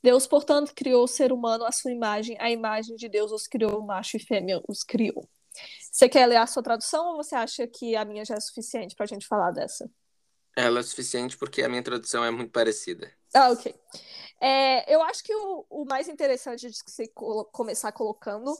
Deus, 0.00 0.28
portanto, 0.28 0.72
criou 0.72 1.04
o 1.04 1.08
ser 1.08 1.32
humano 1.32 1.64
à 1.64 1.72
sua 1.72 1.90
imagem, 1.90 2.36
a 2.38 2.50
imagem 2.50 2.94
de 2.94 3.08
Deus 3.08 3.32
os 3.32 3.48
criou, 3.48 3.82
macho 3.82 4.16
e 4.16 4.20
fêmea 4.20 4.62
os 4.68 4.84
criou. 4.84 5.28
Você 5.90 6.08
quer 6.08 6.26
ler 6.26 6.36
a 6.36 6.46
sua 6.46 6.62
tradução 6.62 7.08
ou 7.08 7.16
você 7.16 7.34
acha 7.34 7.66
que 7.66 7.96
a 7.96 8.04
minha 8.04 8.24
já 8.24 8.36
é 8.36 8.40
suficiente 8.40 8.94
para 8.94 9.04
a 9.04 9.08
gente 9.08 9.26
falar 9.26 9.50
dessa? 9.50 9.90
Ela 10.56 10.80
é 10.80 10.82
suficiente 10.82 11.36
porque 11.36 11.62
a 11.62 11.68
minha 11.68 11.82
tradução 11.82 12.24
é 12.24 12.30
muito 12.30 12.52
parecida. 12.52 13.12
Ah, 13.34 13.50
ok. 13.50 13.74
É, 14.40 14.92
eu 14.92 15.02
acho 15.02 15.22
que 15.22 15.34
o, 15.34 15.66
o 15.70 15.84
mais 15.84 16.08
interessante 16.08 16.68
de 16.68 16.76
se 16.86 17.08
colo 17.08 17.44
começar 17.46 17.92
colocando, 17.92 18.56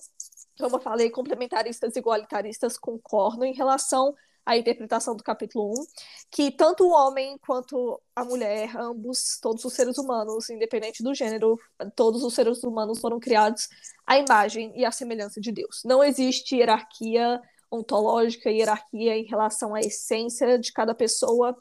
como 0.59 0.77
eu 0.77 0.81
falei, 0.81 1.11
complementaristas 1.11 1.97
e 1.97 1.99
igualitaristas 1.99 2.79
concordam 2.79 3.45
em 3.45 3.55
relação 3.55 4.15
à 4.45 4.57
interpretação 4.57 5.17
do 5.17 5.25
capítulo 5.25 5.73
1, 5.73 5.87
que 6.31 6.51
tanto 6.51 6.85
o 6.85 6.91
homem 6.91 7.39
quanto 7.39 8.01
a 8.15 8.25
mulher, 8.25 8.77
ambos, 8.77 9.39
todos 9.41 9.65
os 9.65 9.73
seres 9.73 9.99
humanos, 9.99 10.51
independente 10.51 11.03
do 11.03 11.15
gênero, 11.15 11.59
todos 11.97 12.23
os 12.23 12.35
seres 12.35 12.63
humanos 12.63 13.01
foram 13.01 13.19
criados 13.19 13.69
à 14.07 14.19
imagem 14.19 14.73
e 14.77 14.85
à 14.85 14.93
semelhança 14.93 15.41
de 15.41 15.51
Deus. 15.53 15.83
Não 15.85 16.03
existe 16.03 16.57
hierarquia 16.57 17.41
ontológica, 17.71 18.51
hierarquia 18.51 19.17
em 19.17 19.25
relação 19.25 19.75
à 19.75 19.81
essência 19.81 20.59
de 20.59 20.73
cada 20.73 20.95
pessoa. 20.95 21.57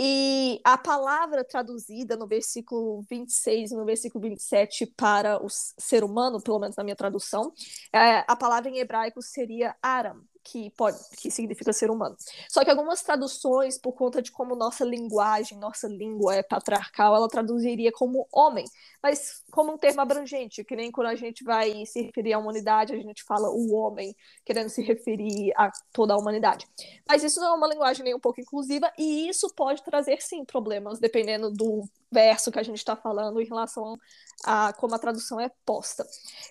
E 0.00 0.60
a 0.62 0.78
palavra 0.78 1.42
traduzida 1.42 2.16
no 2.16 2.24
versículo 2.24 3.02
26 3.10 3.72
e 3.72 3.74
no 3.74 3.84
versículo 3.84 4.22
27 4.22 4.86
para 4.86 5.44
o 5.44 5.48
ser 5.50 6.04
humano, 6.04 6.40
pelo 6.40 6.60
menos 6.60 6.76
na 6.76 6.84
minha 6.84 6.94
tradução, 6.94 7.52
é, 7.92 8.24
a 8.28 8.36
palavra 8.36 8.70
em 8.70 8.78
hebraico 8.78 9.20
seria 9.20 9.74
Aram, 9.82 10.22
que 10.50 10.70
pode 10.70 10.98
que 11.16 11.30
significa 11.30 11.72
ser 11.72 11.90
humano. 11.90 12.16
Só 12.48 12.64
que 12.64 12.70
algumas 12.70 13.02
traduções, 13.02 13.78
por 13.78 13.92
conta 13.92 14.22
de 14.22 14.32
como 14.32 14.56
nossa 14.56 14.84
linguagem, 14.84 15.58
nossa 15.58 15.86
língua 15.86 16.34
é 16.34 16.42
patriarcal, 16.42 17.14
ela 17.14 17.28
traduziria 17.28 17.92
como 17.92 18.26
homem, 18.32 18.64
mas 19.02 19.42
como 19.50 19.72
um 19.72 19.78
termo 19.78 20.00
abrangente, 20.00 20.64
que 20.64 20.74
nem 20.74 20.90
quando 20.90 21.08
a 21.08 21.14
gente 21.14 21.44
vai 21.44 21.84
se 21.86 22.02
referir 22.02 22.32
à 22.32 22.38
humanidade, 22.38 22.94
a 22.94 22.98
gente 22.98 23.22
fala 23.24 23.50
o 23.50 23.74
homem, 23.74 24.14
querendo 24.44 24.68
se 24.68 24.82
referir 24.82 25.52
a 25.56 25.70
toda 25.92 26.14
a 26.14 26.18
humanidade. 26.18 26.66
Mas 27.06 27.22
isso 27.22 27.40
não 27.40 27.48
é 27.48 27.54
uma 27.54 27.68
linguagem 27.68 28.04
nem 28.04 28.14
um 28.14 28.20
pouco 28.20 28.40
inclusiva 28.40 28.90
e 28.98 29.28
isso 29.28 29.52
pode 29.54 29.82
trazer 29.82 30.20
sim 30.22 30.44
problemas, 30.44 30.98
dependendo 30.98 31.50
do 31.50 31.84
verso 32.10 32.50
que 32.50 32.58
a 32.58 32.62
gente 32.62 32.78
está 32.78 32.96
falando 32.96 33.40
em 33.40 33.46
relação 33.46 33.96
a 34.44 34.72
como 34.72 34.94
a 34.94 34.98
tradução 34.98 35.40
é 35.40 35.50
posta. 35.64 36.06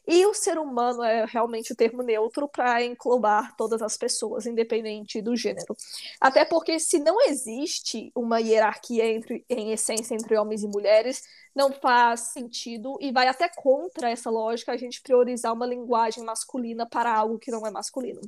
E 0.08 0.26
o 0.26 0.34
ser 0.34 0.58
humano 0.58 1.04
é 1.04 1.26
realmente 1.26 1.72
o 1.72 1.76
termo 1.76 2.04
neutro 2.04 2.48
para 2.48 2.84
englobar 2.84 3.56
todas 3.56 3.82
as 3.82 3.98
pessoas, 3.98 4.46
independente 4.46 5.22
do 5.22 5.36
gênero. 5.36 5.76
Até 6.20 6.46
porque 6.46 6.80
se 6.80 7.00
não 7.00 7.22
existe 7.22 8.12
uma 8.16 8.40
hierarquia 8.40 9.06
entre, 9.06 9.46
em 9.50 9.72
essência 9.72 10.16
entre 10.16 10.38
homens 10.38 10.64
e 10.64 10.68
mulheres, 10.68 11.24
não 11.56 11.72
faz 11.72 12.32
sentido 12.34 12.98
e 13.02 13.12
vai 13.12 13.28
até 13.28 13.50
contra 13.50 14.10
essa 14.10 14.30
lógica 14.30 14.74
a 14.74 14.78
gente 14.78 15.02
priorizar 15.02 15.54
uma 15.54 15.66
linguagem 15.66 16.24
masculina 16.24 16.88
para 16.88 17.14
algo 17.14 17.40
que 17.40 17.52
não 17.52 17.66
é 17.66 17.72
masculino. 17.72 18.22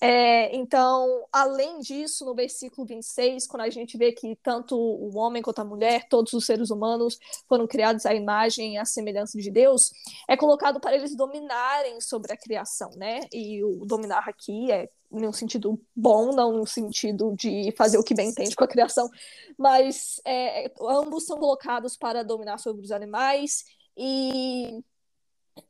É, 0.00 0.54
então, 0.54 1.26
além 1.32 1.80
disso, 1.80 2.24
no 2.24 2.34
versículo 2.34 2.86
26, 2.86 3.46
quando 3.46 3.62
a 3.62 3.70
gente 3.70 3.96
vê 3.96 4.12
que 4.12 4.36
tanto 4.42 4.76
o 4.76 5.16
homem 5.16 5.42
quanto 5.42 5.60
a 5.60 5.64
mulher, 5.64 6.06
todos 6.08 6.32
os 6.34 6.44
seres 6.44 6.70
humanos 6.70 7.18
foram 7.48 7.66
criados 7.66 8.04
à 8.04 8.14
imagem 8.14 8.74
e 8.74 8.78
à 8.78 8.84
semelhança 8.84 9.38
de 9.38 9.50
Deus, 9.50 9.90
é 10.28 10.36
colocado 10.36 10.80
para 10.80 10.94
eles 10.94 11.16
dominarem 11.16 12.00
sobre 12.00 12.32
a 12.32 12.36
criação, 12.36 12.90
né? 12.96 13.20
E 13.32 13.64
o 13.64 13.86
dominar 13.86 14.28
aqui 14.28 14.70
é 14.70 14.88
num 15.10 15.32
sentido 15.32 15.80
bom, 15.94 16.32
não 16.32 16.52
no 16.52 16.66
sentido 16.66 17.34
de 17.36 17.72
fazer 17.76 17.96
o 17.96 18.02
que 18.02 18.14
bem 18.14 18.28
entende 18.28 18.54
com 18.54 18.64
a 18.64 18.68
criação, 18.68 19.08
mas 19.56 20.20
é, 20.24 20.70
ambos 20.80 21.24
são 21.24 21.38
colocados 21.38 21.96
para 21.96 22.22
dominar 22.22 22.58
sobre 22.58 22.82
os 22.82 22.90
animais 22.90 23.64
e 23.96 24.82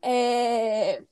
é, 0.02 1.02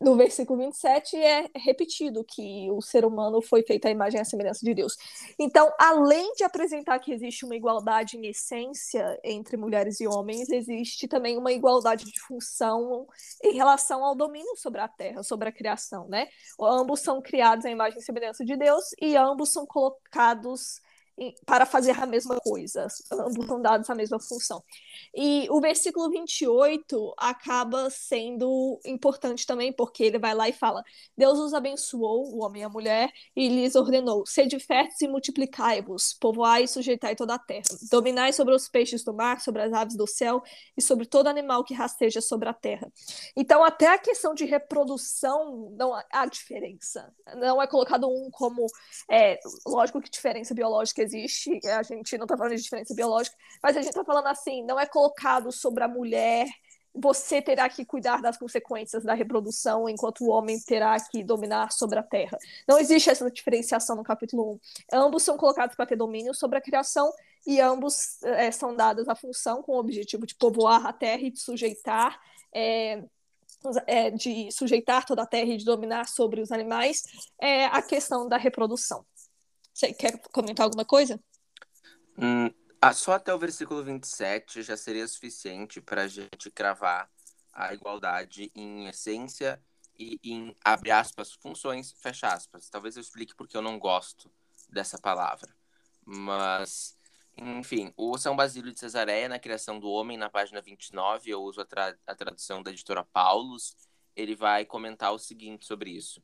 no 0.00 0.16
versículo 0.16 0.58
27 0.58 1.16
é 1.16 1.50
repetido 1.54 2.24
que 2.24 2.70
o 2.70 2.80
ser 2.80 3.04
humano 3.04 3.42
foi 3.42 3.62
feito 3.62 3.86
à 3.86 3.90
imagem 3.90 4.18
e 4.18 4.22
à 4.22 4.24
semelhança 4.24 4.64
de 4.64 4.72
Deus. 4.72 4.96
Então, 5.38 5.70
além 5.78 6.32
de 6.34 6.42
apresentar 6.42 6.98
que 6.98 7.12
existe 7.12 7.44
uma 7.44 7.54
igualdade 7.54 8.16
em 8.16 8.26
essência 8.26 9.20
entre 9.22 9.58
mulheres 9.58 10.00
e 10.00 10.06
homens, 10.06 10.48
existe 10.48 11.06
também 11.06 11.36
uma 11.36 11.52
igualdade 11.52 12.04
de 12.06 12.20
função 12.20 13.06
em 13.44 13.52
relação 13.52 14.02
ao 14.02 14.14
domínio 14.14 14.56
sobre 14.56 14.80
a 14.80 14.88
terra, 14.88 15.22
sobre 15.22 15.50
a 15.50 15.52
criação, 15.52 16.08
né? 16.08 16.28
Ambos 16.58 17.00
são 17.00 17.20
criados 17.20 17.66
à 17.66 17.70
imagem 17.70 17.98
e 17.98 18.02
semelhança 18.02 18.44
de 18.44 18.56
Deus 18.56 18.84
e 19.00 19.16
ambos 19.16 19.52
são 19.52 19.66
colocados 19.66 20.80
para 21.44 21.66
fazer 21.66 21.92
a 22.00 22.06
mesma 22.06 22.38
coisa, 22.40 22.86
ambos 23.12 23.46
são 23.46 23.60
dados 23.60 23.90
a 23.90 23.94
mesma 23.94 24.18
função. 24.18 24.62
E 25.14 25.46
o 25.50 25.60
versículo 25.60 26.08
28 26.08 27.14
acaba 27.18 27.90
sendo 27.90 28.80
importante 28.84 29.46
também, 29.46 29.72
porque 29.72 30.04
ele 30.04 30.18
vai 30.18 30.34
lá 30.34 30.48
e 30.48 30.52
fala: 30.52 30.82
Deus 31.16 31.38
os 31.38 31.52
abençoou, 31.52 32.34
o 32.34 32.44
homem 32.44 32.62
e 32.62 32.64
a 32.64 32.68
mulher, 32.68 33.10
e 33.36 33.48
lhes 33.48 33.74
ordenou: 33.74 34.24
sede 34.26 34.58
férteis 34.58 35.00
e 35.02 35.08
multiplicai-vos, 35.08 36.14
povoai 36.14 36.64
e 36.64 36.68
sujeitai 36.68 37.14
toda 37.14 37.34
a 37.34 37.38
terra, 37.38 37.64
dominai 37.90 38.32
sobre 38.32 38.54
os 38.54 38.68
peixes 38.68 39.04
do 39.04 39.12
mar, 39.12 39.40
sobre 39.40 39.62
as 39.62 39.72
aves 39.72 39.96
do 39.96 40.06
céu 40.06 40.42
e 40.76 40.80
sobre 40.80 41.06
todo 41.06 41.26
animal 41.26 41.64
que 41.64 41.74
rasteja 41.74 42.20
sobre 42.20 42.48
a 42.48 42.54
terra. 42.54 42.90
Então, 43.36 43.62
até 43.62 43.88
a 43.88 43.98
questão 43.98 44.34
de 44.34 44.44
reprodução 44.44 45.70
não 45.76 45.92
há 46.10 46.26
diferença. 46.26 47.12
Não 47.36 47.60
é 47.60 47.66
colocado 47.66 48.08
um 48.08 48.30
como. 48.30 48.66
É, 49.10 49.38
lógico 49.66 50.00
que 50.00 50.10
diferença 50.10 50.54
biológica 50.54 51.09
existe, 51.16 51.60
a 51.66 51.82
gente 51.82 52.16
não 52.16 52.24
está 52.24 52.36
falando 52.36 52.56
de 52.56 52.62
diferença 52.62 52.94
biológica, 52.94 53.36
mas 53.62 53.76
a 53.76 53.80
gente 53.80 53.90
está 53.90 54.04
falando 54.04 54.26
assim, 54.26 54.64
não 54.64 54.78
é 54.78 54.86
colocado 54.86 55.50
sobre 55.50 55.82
a 55.82 55.88
mulher, 55.88 56.46
você 56.94 57.40
terá 57.40 57.68
que 57.68 57.84
cuidar 57.84 58.20
das 58.20 58.36
consequências 58.36 59.04
da 59.04 59.14
reprodução, 59.14 59.88
enquanto 59.88 60.22
o 60.22 60.28
homem 60.28 60.60
terá 60.60 60.98
que 61.00 61.22
dominar 61.22 61.72
sobre 61.72 61.98
a 61.98 62.02
terra. 62.02 62.36
Não 62.66 62.78
existe 62.78 63.10
essa 63.10 63.30
diferenciação 63.30 63.96
no 63.96 64.02
capítulo 64.02 64.54
1. 64.92 64.98
Ambos 64.98 65.22
são 65.22 65.36
colocados 65.36 65.76
para 65.76 65.86
ter 65.86 65.96
domínio 65.96 66.34
sobre 66.34 66.58
a 66.58 66.60
criação 66.60 67.12
e 67.46 67.60
ambos 67.60 68.22
é, 68.22 68.50
são 68.50 68.74
dados 68.74 69.08
a 69.08 69.14
função 69.14 69.62
com 69.62 69.72
o 69.72 69.78
objetivo 69.78 70.26
de 70.26 70.34
povoar 70.34 70.84
a 70.84 70.92
terra 70.92 71.22
e 71.22 71.30
de 71.30 71.40
sujeitar. 71.40 72.18
É, 72.52 73.02
de 74.10 74.50
sujeitar 74.50 75.04
toda 75.04 75.22
a 75.22 75.26
terra 75.26 75.50
e 75.50 75.58
de 75.58 75.66
dominar 75.66 76.08
sobre 76.08 76.40
os 76.40 76.50
animais, 76.50 77.02
é 77.38 77.66
a 77.66 77.82
questão 77.82 78.26
da 78.26 78.38
reprodução. 78.38 79.04
Você 79.80 79.94
quer 79.94 80.18
comentar 80.30 80.64
alguma 80.64 80.84
coisa? 80.84 81.18
Hum, 82.18 82.50
ah, 82.82 82.92
só 82.92 83.12
até 83.12 83.32
o 83.32 83.38
versículo 83.38 83.82
27 83.82 84.62
já 84.62 84.76
seria 84.76 85.08
suficiente 85.08 85.80
para 85.80 86.02
a 86.02 86.06
gente 86.06 86.50
cravar 86.50 87.10
a 87.50 87.72
igualdade 87.72 88.52
em 88.54 88.88
essência 88.88 89.58
e 89.98 90.20
em, 90.22 90.54
abre 90.62 90.90
aspas, 90.90 91.32
funções, 91.32 91.92
fecha 91.92 92.28
aspas. 92.28 92.68
Talvez 92.68 92.96
eu 92.96 93.00
explique 93.00 93.34
porque 93.34 93.56
eu 93.56 93.62
não 93.62 93.78
gosto 93.78 94.30
dessa 94.68 94.98
palavra. 94.98 95.48
Mas, 96.04 96.94
enfim, 97.34 97.90
o 97.96 98.18
São 98.18 98.36
Basílio 98.36 98.74
de 98.74 98.78
Cesareia, 98.78 99.30
na 99.30 99.38
criação 99.38 99.80
do 99.80 99.88
homem, 99.88 100.18
na 100.18 100.28
página 100.28 100.60
29, 100.60 101.30
eu 101.30 101.42
uso 101.42 101.62
a, 101.62 101.64
tra 101.64 101.96
a 102.06 102.14
tradução 102.14 102.62
da 102.62 102.70
editora 102.70 103.02
Paulus, 103.02 103.74
ele 104.14 104.36
vai 104.36 104.66
comentar 104.66 105.10
o 105.14 105.18
seguinte 105.18 105.64
sobre 105.64 105.90
isso. 105.90 106.22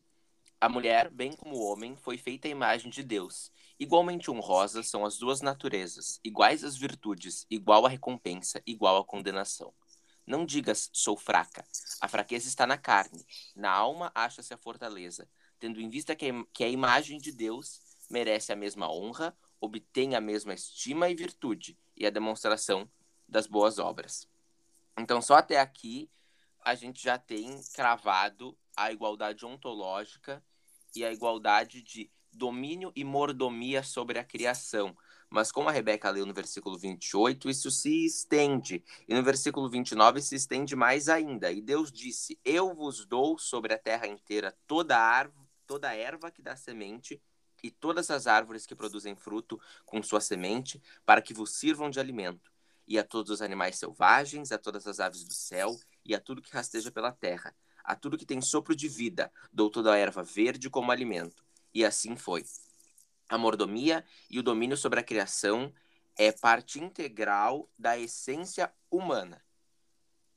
A 0.66 0.68
mulher, 0.68 1.08
bem 1.10 1.32
como 1.32 1.54
o 1.54 1.62
homem, 1.62 1.94
foi 1.94 2.18
feita 2.18 2.48
à 2.48 2.50
imagem 2.50 2.90
de 2.90 3.04
Deus. 3.04 3.52
Igualmente 3.78 4.32
honrosas 4.32 4.88
são 4.88 5.04
as 5.04 5.16
duas 5.16 5.40
naturezas, 5.40 6.18
iguais 6.24 6.64
as 6.64 6.76
virtudes, 6.76 7.46
igual 7.48 7.86
a 7.86 7.88
recompensa, 7.88 8.60
igual 8.66 8.96
a 8.96 9.04
condenação. 9.04 9.72
Não 10.26 10.44
digas, 10.44 10.90
sou 10.92 11.16
fraca. 11.16 11.64
A 12.00 12.08
fraqueza 12.08 12.48
está 12.48 12.66
na 12.66 12.76
carne. 12.76 13.24
Na 13.54 13.70
alma 13.70 14.10
acha-se 14.12 14.52
a 14.52 14.58
fortaleza. 14.58 15.28
Tendo 15.60 15.80
em 15.80 15.88
vista 15.88 16.16
que 16.16 16.64
a 16.64 16.68
imagem 16.68 17.18
de 17.18 17.30
Deus 17.30 17.80
merece 18.10 18.52
a 18.52 18.56
mesma 18.56 18.92
honra, 18.92 19.38
obtém 19.60 20.16
a 20.16 20.20
mesma 20.20 20.52
estima 20.52 21.08
e 21.08 21.14
virtude, 21.14 21.78
e 21.96 22.04
a 22.04 22.10
demonstração 22.10 22.90
das 23.28 23.46
boas 23.46 23.78
obras. 23.78 24.28
Então, 24.98 25.22
só 25.22 25.36
até 25.36 25.60
aqui, 25.60 26.10
a 26.64 26.74
gente 26.74 27.04
já 27.04 27.16
tem 27.16 27.62
cravado 27.72 28.58
a 28.76 28.90
igualdade 28.90 29.46
ontológica 29.46 30.42
e 30.96 31.04
a 31.04 31.12
igualdade 31.12 31.82
de 31.82 32.10
domínio 32.32 32.90
e 32.96 33.04
mordomia 33.04 33.82
sobre 33.82 34.18
a 34.18 34.24
criação. 34.24 34.96
Mas 35.28 35.52
como 35.52 35.68
a 35.68 35.72
Rebeca 35.72 36.08
leu 36.10 36.24
no 36.24 36.32
versículo 36.32 36.78
28, 36.78 37.50
isso 37.50 37.70
se 37.70 38.06
estende. 38.06 38.82
E 39.06 39.14
no 39.14 39.22
versículo 39.22 39.68
29 39.68 40.22
se 40.22 40.36
estende 40.36 40.74
mais 40.74 41.08
ainda. 41.08 41.50
E 41.52 41.60
Deus 41.60 41.92
disse: 41.92 42.38
Eu 42.44 42.74
vos 42.74 43.04
dou 43.04 43.38
sobre 43.38 43.74
a 43.74 43.78
terra 43.78 44.06
inteira 44.06 44.56
toda 44.66 44.96
árvore, 44.96 45.48
toda 45.66 45.94
erva 45.94 46.30
que 46.30 46.40
dá 46.40 46.56
semente 46.56 47.20
e 47.62 47.70
todas 47.70 48.10
as 48.10 48.26
árvores 48.26 48.66
que 48.66 48.74
produzem 48.74 49.16
fruto 49.16 49.60
com 49.84 50.02
sua 50.02 50.20
semente, 50.20 50.80
para 51.04 51.20
que 51.20 51.34
vos 51.34 51.58
sirvam 51.58 51.90
de 51.90 51.98
alimento. 51.98 52.52
E 52.86 52.98
a 52.98 53.02
todos 53.02 53.32
os 53.32 53.42
animais 53.42 53.76
selvagens, 53.76 54.52
a 54.52 54.58
todas 54.58 54.86
as 54.86 55.00
aves 55.00 55.24
do 55.24 55.34
céu 55.34 55.76
e 56.04 56.14
a 56.14 56.20
tudo 56.20 56.40
que 56.40 56.52
rasteja 56.52 56.92
pela 56.92 57.10
terra 57.10 57.52
a 57.86 57.94
tudo 57.94 58.18
que 58.18 58.26
tem 58.26 58.40
sopro 58.40 58.74
de 58.74 58.88
vida, 58.88 59.32
dou 59.52 59.70
toda 59.70 59.94
a 59.94 59.96
erva 59.96 60.22
verde 60.22 60.68
como 60.68 60.90
alimento. 60.90 61.44
E 61.72 61.84
assim 61.84 62.16
foi. 62.16 62.44
A 63.28 63.38
mordomia 63.38 64.04
e 64.28 64.38
o 64.38 64.42
domínio 64.42 64.76
sobre 64.76 64.98
a 64.98 65.04
criação 65.04 65.72
é 66.16 66.32
parte 66.32 66.80
integral 66.80 67.70
da 67.78 67.96
essência 67.96 68.72
humana. 68.90 69.40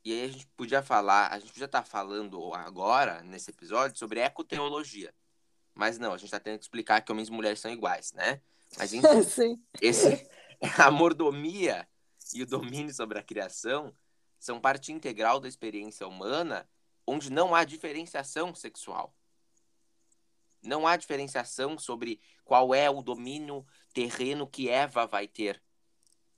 E 0.06 0.14
aí 0.14 0.26
a 0.26 0.28
gente 0.28 0.48
podia 0.56 0.84
falar, 0.84 1.32
a 1.32 1.40
gente 1.40 1.52
podia 1.52 1.66
estar 1.66 1.82
tá 1.82 1.88
falando 1.88 2.54
agora, 2.54 3.22
nesse 3.24 3.50
episódio, 3.50 3.98
sobre 3.98 4.20
ecoteologia. 4.20 5.14
Mas 5.74 5.98
não, 5.98 6.14
a 6.14 6.18
gente 6.18 6.26
está 6.26 6.40
tendo 6.40 6.58
que 6.60 6.66
explicar 6.66 7.02
que 7.02 7.12
homens 7.12 7.30
e 7.30 7.32
mulheres 7.32 7.60
são 7.60 7.72
iguais, 7.72 8.14
né? 8.14 8.42
Mas 8.78 8.94
enfim, 8.94 9.62
esse, 9.82 10.30
a 10.78 10.92
mordomia 10.92 11.88
e 12.34 12.44
o 12.44 12.46
domínio 12.46 12.94
sobre 12.94 13.18
a 13.18 13.24
criação 13.24 13.94
são 14.38 14.60
parte 14.60 14.92
integral 14.92 15.40
da 15.40 15.48
experiência 15.48 16.08
humana 16.08 16.68
onde 17.10 17.32
não 17.32 17.56
há 17.56 17.64
diferenciação 17.64 18.54
sexual. 18.54 19.16
Não 20.62 20.86
há 20.86 20.96
diferenciação 20.96 21.80
sobre 21.80 22.22
qual 22.46 22.76
é 22.76 22.88
o 22.90 23.02
domínio 23.02 23.66
terreno 23.94 24.46
que 24.46 24.70
Eva 24.70 25.08
vai 25.08 25.28
ter 25.28 25.62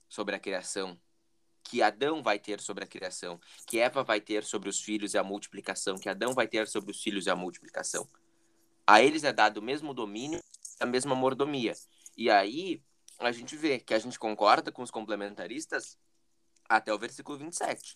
sobre 0.08 0.34
a 0.34 0.38
criação, 0.38 0.98
que 1.62 1.82
Adão 1.82 2.22
vai 2.22 2.38
ter 2.38 2.60
sobre 2.60 2.84
a 2.84 2.86
criação, 2.86 3.38
que 3.66 3.78
Eva 3.78 4.02
vai 4.02 4.20
ter 4.20 4.44
sobre 4.44 4.70
os 4.70 4.80
filhos 4.80 5.12
e 5.12 5.18
a 5.18 5.24
multiplicação, 5.24 5.98
que 5.98 6.08
Adão 6.08 6.32
vai 6.32 6.48
ter 6.48 6.66
sobre 6.66 6.90
os 6.90 7.02
filhos 7.02 7.26
e 7.26 7.30
a 7.30 7.36
multiplicação. 7.36 8.08
A 8.86 9.02
eles 9.02 9.24
é 9.24 9.32
dado 9.32 9.58
o 9.58 9.62
mesmo 9.62 9.92
domínio, 9.92 10.42
a 10.80 10.86
mesma 10.86 11.14
mordomia. 11.14 11.74
E 12.16 12.30
aí 12.30 12.82
a 13.18 13.30
gente 13.30 13.56
vê 13.56 13.78
que 13.78 13.92
a 13.92 13.98
gente 13.98 14.18
concorda 14.18 14.72
com 14.72 14.82
os 14.82 14.90
complementaristas 14.90 15.98
até 16.68 16.92
o 16.94 16.98
versículo 16.98 17.36
27. 17.36 17.94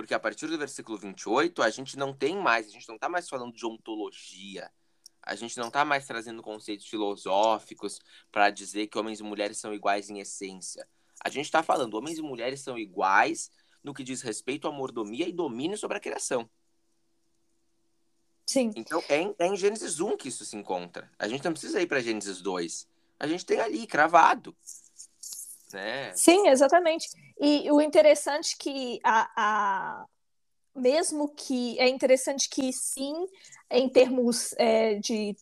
Porque 0.00 0.14
a 0.14 0.18
partir 0.18 0.46
do 0.46 0.56
versículo 0.56 0.96
28, 0.96 1.62
a 1.62 1.68
gente 1.68 1.94
não 1.98 2.14
tem 2.14 2.34
mais, 2.34 2.66
a 2.66 2.70
gente 2.70 2.88
não 2.88 2.94
está 2.94 3.06
mais 3.06 3.28
falando 3.28 3.52
de 3.52 3.66
ontologia. 3.66 4.72
A 5.22 5.34
gente 5.34 5.58
não 5.58 5.68
está 5.68 5.84
mais 5.84 6.06
trazendo 6.06 6.42
conceitos 6.42 6.86
filosóficos 6.86 8.00
para 8.32 8.48
dizer 8.48 8.86
que 8.86 8.98
homens 8.98 9.20
e 9.20 9.22
mulheres 9.22 9.58
são 9.58 9.74
iguais 9.74 10.08
em 10.08 10.18
essência. 10.18 10.88
A 11.22 11.28
gente 11.28 11.44
está 11.44 11.62
falando, 11.62 11.92
homens 11.92 12.16
e 12.16 12.22
mulheres 12.22 12.62
são 12.62 12.78
iguais 12.78 13.50
no 13.84 13.92
que 13.92 14.02
diz 14.02 14.22
respeito 14.22 14.66
à 14.66 14.72
mordomia 14.72 15.28
e 15.28 15.32
domínio 15.32 15.76
sobre 15.76 15.98
a 15.98 16.00
criação. 16.00 16.48
Sim. 18.46 18.72
Então, 18.74 19.04
é 19.06 19.20
em, 19.20 19.34
é 19.38 19.46
em 19.48 19.54
Gênesis 19.54 20.00
1 20.00 20.16
que 20.16 20.28
isso 20.28 20.46
se 20.46 20.56
encontra. 20.56 21.12
A 21.18 21.28
gente 21.28 21.44
não 21.44 21.52
precisa 21.52 21.82
ir 21.82 21.86
para 21.86 22.00
Gênesis 22.00 22.40
2. 22.40 22.88
A 23.18 23.26
gente 23.26 23.44
tem 23.44 23.60
ali, 23.60 23.86
cravado. 23.86 24.56
Né? 25.72 26.12
Sim, 26.14 26.48
exatamente. 26.48 27.08
E 27.40 27.70
o 27.70 27.80
interessante 27.80 28.54
é 28.54 28.62
que 28.62 29.00
a, 29.04 29.30
a, 29.36 30.06
mesmo 30.74 31.28
que 31.28 31.78
é 31.78 31.88
interessante 31.88 32.48
que 32.48 32.72
sim, 32.72 33.26
em 33.70 33.88
termos 33.88 34.54
é, 34.58 34.94
de 34.94 35.36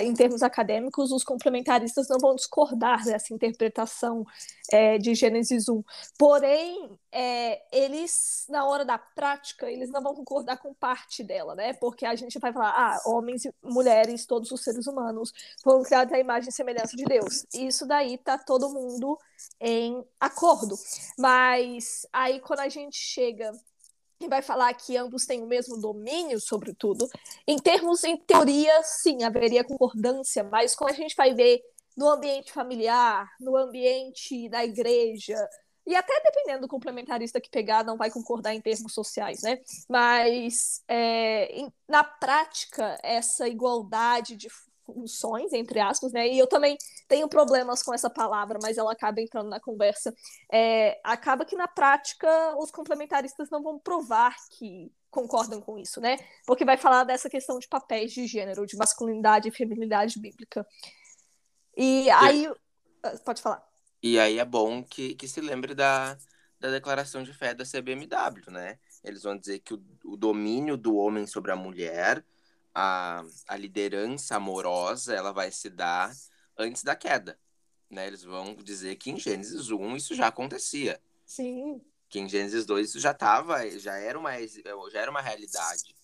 em 0.00 0.14
termos 0.14 0.42
acadêmicos, 0.42 1.12
os 1.12 1.22
complementaristas 1.22 2.08
não 2.08 2.18
vão 2.18 2.34
discordar 2.34 3.04
dessa 3.04 3.34
interpretação 3.34 4.24
é, 4.70 4.98
de 4.98 5.14
Gênesis 5.14 5.68
1. 5.68 5.82
Porém, 6.18 6.98
é, 7.10 7.62
eles, 7.70 8.46
na 8.48 8.64
hora 8.64 8.84
da 8.84 8.98
prática, 8.98 9.70
eles 9.70 9.90
não 9.90 10.02
vão 10.02 10.14
concordar 10.14 10.56
com 10.56 10.72
parte 10.72 11.22
dela, 11.22 11.54
né? 11.54 11.74
Porque 11.74 12.06
a 12.06 12.14
gente 12.14 12.38
vai 12.38 12.52
falar, 12.52 12.70
ah, 12.70 13.00
homens 13.04 13.44
e 13.44 13.54
mulheres, 13.62 14.26
todos 14.26 14.50
os 14.50 14.62
seres 14.64 14.86
humanos 14.86 15.32
foram 15.62 15.82
criados 15.82 16.12
à 16.14 16.18
imagem 16.18 16.48
e 16.48 16.52
semelhança 16.52 16.96
de 16.96 17.04
Deus. 17.04 17.44
Isso 17.54 17.86
daí 17.86 18.16
tá 18.16 18.38
todo 18.38 18.70
mundo 18.70 19.18
em 19.60 20.02
acordo. 20.18 20.76
Mas 21.18 22.06
aí 22.12 22.40
quando 22.40 22.60
a 22.60 22.68
gente 22.68 22.96
chega 22.96 23.52
e 24.24 24.28
vai 24.28 24.42
falar 24.42 24.72
que 24.74 24.96
ambos 24.96 25.26
têm 25.26 25.42
o 25.42 25.46
mesmo 25.46 25.80
domínio 25.80 26.40
sobre 26.40 26.74
tudo. 26.74 27.08
Em 27.46 27.58
termos, 27.58 28.04
em 28.04 28.16
teoria, 28.16 28.82
sim, 28.82 29.22
haveria 29.24 29.64
concordância, 29.64 30.44
mas 30.44 30.74
como 30.74 30.90
a 30.90 30.94
gente 30.94 31.14
vai 31.16 31.34
ver 31.34 31.60
no 31.96 32.08
ambiente 32.08 32.52
familiar, 32.52 33.28
no 33.40 33.56
ambiente 33.56 34.48
da 34.48 34.64
igreja, 34.64 35.36
e 35.86 35.96
até 35.96 36.12
dependendo 36.22 36.62
do 36.62 36.68
complementarista 36.68 37.40
que 37.40 37.50
pegar, 37.50 37.84
não 37.84 37.96
vai 37.96 38.10
concordar 38.10 38.54
em 38.54 38.60
termos 38.60 38.94
sociais, 38.94 39.42
né? 39.42 39.58
Mas 39.88 40.82
é, 40.88 41.66
na 41.88 42.04
prática, 42.04 42.98
essa 43.02 43.48
igualdade 43.48 44.36
de 44.36 44.48
funções, 44.84 45.52
entre 45.52 45.80
aspas, 45.80 46.12
né? 46.12 46.28
E 46.28 46.38
eu 46.38 46.46
também 46.46 46.76
tenho 47.08 47.28
problemas 47.28 47.82
com 47.82 47.94
essa 47.94 48.10
palavra, 48.10 48.58
mas 48.62 48.78
ela 48.78 48.92
acaba 48.92 49.20
entrando 49.20 49.48
na 49.48 49.60
conversa. 49.60 50.14
É, 50.52 51.00
acaba 51.04 51.44
que 51.44 51.56
na 51.56 51.68
prática 51.68 52.56
os 52.58 52.70
complementaristas 52.70 53.50
não 53.50 53.62
vão 53.62 53.78
provar 53.78 54.34
que 54.50 54.92
concordam 55.10 55.60
com 55.60 55.78
isso, 55.78 56.00
né? 56.00 56.16
Porque 56.46 56.64
vai 56.64 56.76
falar 56.76 57.04
dessa 57.04 57.28
questão 57.28 57.58
de 57.58 57.68
papéis 57.68 58.12
de 58.12 58.26
gênero, 58.26 58.66
de 58.66 58.76
masculinidade 58.76 59.48
e 59.48 59.52
feminilidade 59.52 60.18
bíblica. 60.18 60.66
E 61.76 62.10
aí. 62.10 62.48
Ah, 63.02 63.16
pode 63.24 63.42
falar. 63.42 63.62
E 64.02 64.18
aí 64.18 64.38
é 64.38 64.44
bom 64.44 64.82
que, 64.82 65.14
que 65.14 65.28
se 65.28 65.40
lembre 65.40 65.74
da, 65.74 66.16
da 66.58 66.70
declaração 66.70 67.22
de 67.22 67.32
fé 67.32 67.54
da 67.54 67.64
CBMW, 67.64 68.50
né? 68.50 68.78
Eles 69.04 69.22
vão 69.22 69.36
dizer 69.36 69.60
que 69.60 69.74
o, 69.74 69.84
o 70.04 70.16
domínio 70.16 70.76
do 70.76 70.96
homem 70.96 71.26
sobre 71.26 71.52
a 71.52 71.56
mulher 71.56 72.24
a, 72.74 73.24
a 73.46 73.56
liderança 73.56 74.36
amorosa 74.36 75.14
ela 75.14 75.32
vai 75.32 75.50
se 75.50 75.68
dar 75.70 76.12
antes 76.56 76.82
da 76.82 76.94
queda. 76.94 77.38
Né? 77.90 78.06
Eles 78.06 78.22
vão 78.22 78.54
dizer 78.54 78.96
que 78.96 79.10
em 79.10 79.18
Gênesis 79.18 79.70
1 79.70 79.96
isso 79.96 80.14
já 80.14 80.28
acontecia. 80.28 81.00
Sim. 81.26 81.80
Que 82.08 82.18
em 82.18 82.28
Gênesis 82.28 82.66
2 82.66 82.90
isso 82.90 83.00
já 83.00 83.12
estava, 83.12 83.68
já 83.78 83.96
era 83.96 84.18
uma 84.18 84.32
já 84.46 85.00
era 85.00 85.10
uma 85.10 85.20
realidade. 85.20 85.94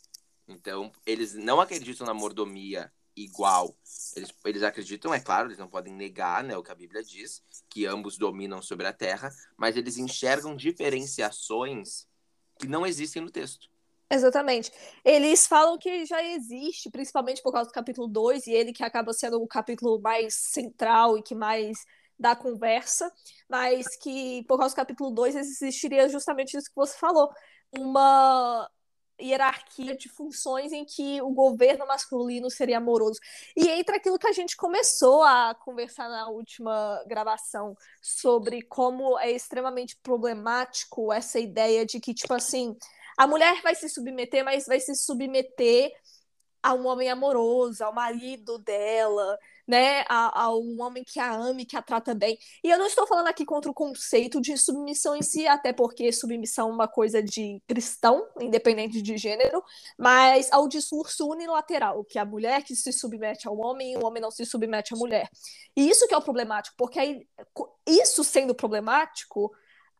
Então, 0.46 0.90
eles 1.04 1.34
não 1.34 1.60
acreditam 1.60 2.06
na 2.06 2.14
mordomia 2.14 2.90
igual. 3.14 3.76
Eles, 4.16 4.32
eles 4.44 4.62
acreditam, 4.62 5.12
é 5.12 5.20
claro, 5.20 5.48
eles 5.48 5.58
não 5.58 5.68
podem 5.68 5.92
negar 5.92 6.42
né, 6.42 6.56
o 6.56 6.62
que 6.62 6.70
a 6.70 6.74
Bíblia 6.74 7.02
diz, 7.02 7.42
que 7.68 7.84
ambos 7.84 8.16
dominam 8.16 8.62
sobre 8.62 8.86
a 8.86 8.92
terra, 8.92 9.30
mas 9.56 9.76
eles 9.76 9.98
enxergam 9.98 10.56
diferenciações 10.56 12.06
que 12.58 12.66
não 12.66 12.86
existem 12.86 13.22
no 13.22 13.30
texto. 13.30 13.68
Exatamente. 14.10 14.72
Eles 15.04 15.46
falam 15.46 15.76
que 15.78 16.06
já 16.06 16.22
existe, 16.22 16.90
principalmente 16.90 17.42
por 17.42 17.52
causa 17.52 17.68
do 17.68 17.72
capítulo 17.74 18.08
2, 18.08 18.46
e 18.46 18.52
ele 18.52 18.72
que 18.72 18.82
acaba 18.82 19.12
sendo 19.12 19.42
o 19.42 19.46
capítulo 19.46 20.00
mais 20.00 20.34
central 20.34 21.18
e 21.18 21.22
que 21.22 21.34
mais 21.34 21.84
dá 22.18 22.34
conversa, 22.34 23.12
mas 23.48 23.86
que 23.96 24.42
por 24.48 24.58
causa 24.58 24.74
do 24.74 24.76
capítulo 24.76 25.10
2 25.10 25.36
existiria 25.36 26.08
justamente 26.08 26.56
isso 26.56 26.68
que 26.70 26.74
você 26.74 26.96
falou, 26.98 27.30
uma 27.70 28.68
hierarquia 29.20 29.96
de 29.96 30.08
funções 30.08 30.72
em 30.72 30.84
que 30.84 31.20
o 31.22 31.30
governo 31.30 31.86
masculino 31.86 32.50
seria 32.50 32.78
amoroso. 32.78 33.18
E 33.56 33.68
entra 33.68 33.96
aquilo 33.96 34.18
que 34.18 34.28
a 34.28 34.32
gente 34.32 34.56
começou 34.56 35.22
a 35.22 35.54
conversar 35.54 36.08
na 36.08 36.28
última 36.28 37.02
gravação 37.06 37.76
sobre 38.00 38.62
como 38.62 39.18
é 39.18 39.30
extremamente 39.30 39.96
problemático 40.02 41.12
essa 41.12 41.38
ideia 41.38 41.84
de 41.84 42.00
que, 42.00 42.14
tipo 42.14 42.32
assim, 42.32 42.76
a 43.18 43.26
mulher 43.26 43.60
vai 43.62 43.74
se 43.74 43.88
submeter, 43.88 44.44
mas 44.44 44.66
vai 44.66 44.78
se 44.78 44.94
submeter 44.94 45.90
a 46.62 46.72
um 46.74 46.86
homem 46.86 47.08
amoroso, 47.08 47.84
ao 47.84 47.92
marido 47.92 48.58
dela, 48.58 49.38
né, 49.66 50.04
a, 50.08 50.44
a, 50.44 50.56
um 50.56 50.80
homem 50.80 51.04
que 51.04 51.20
a 51.20 51.34
ame, 51.34 51.64
que 51.64 51.76
a 51.76 51.82
trata 51.82 52.14
bem. 52.14 52.38
E 52.64 52.70
eu 52.70 52.78
não 52.78 52.86
estou 52.86 53.06
falando 53.06 53.28
aqui 53.28 53.44
contra 53.44 53.70
o 53.70 53.74
conceito 53.74 54.40
de 54.40 54.56
submissão 54.56 55.16
em 55.16 55.22
si, 55.22 55.46
até 55.46 55.72
porque 55.72 56.12
submissão 56.12 56.68
é 56.68 56.72
uma 56.72 56.88
coisa 56.88 57.22
de 57.22 57.60
cristão, 57.66 58.26
independente 58.40 59.02
de 59.02 59.16
gênero, 59.16 59.62
mas 59.98 60.50
ao 60.52 60.68
discurso 60.68 61.28
unilateral, 61.28 62.04
que 62.04 62.18
a 62.18 62.24
mulher 62.24 62.62
que 62.62 62.74
se 62.74 62.92
submete 62.92 63.46
ao 63.48 63.56
homem 63.58 63.92
e 63.92 63.96
o 63.96 64.04
homem 64.04 64.22
não 64.22 64.30
se 64.30 64.44
submete 64.44 64.94
à 64.94 64.96
mulher. 64.96 65.28
E 65.76 65.88
isso 65.88 66.06
que 66.06 66.14
é 66.14 66.16
o 66.16 66.22
problemático, 66.22 66.76
porque 66.78 66.98
aí, 66.98 67.26
isso 67.86 68.24
sendo 68.24 68.54
problemático, 68.54 69.52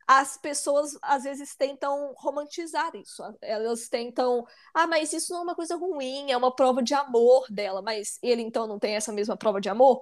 as 0.08 0.38
pessoas 0.38 0.96
às 1.02 1.24
vezes 1.24 1.54
tentam 1.54 2.14
romantizar 2.16 2.90
isso. 2.96 3.22
Elas 3.42 3.90
tentam, 3.90 4.46
ah, 4.72 4.86
mas 4.86 5.12
isso 5.12 5.30
não 5.34 5.40
é 5.40 5.42
uma 5.42 5.54
coisa 5.54 5.76
ruim, 5.76 6.32
é 6.32 6.36
uma 6.36 6.54
prova 6.54 6.82
de 6.82 6.94
amor 6.94 7.44
dela, 7.50 7.82
mas 7.82 8.18
ele 8.22 8.40
então 8.40 8.66
não 8.66 8.78
tem 8.78 8.96
essa 8.96 9.12
mesma 9.12 9.36
prova 9.36 9.60
de 9.60 9.68
amor? 9.68 10.00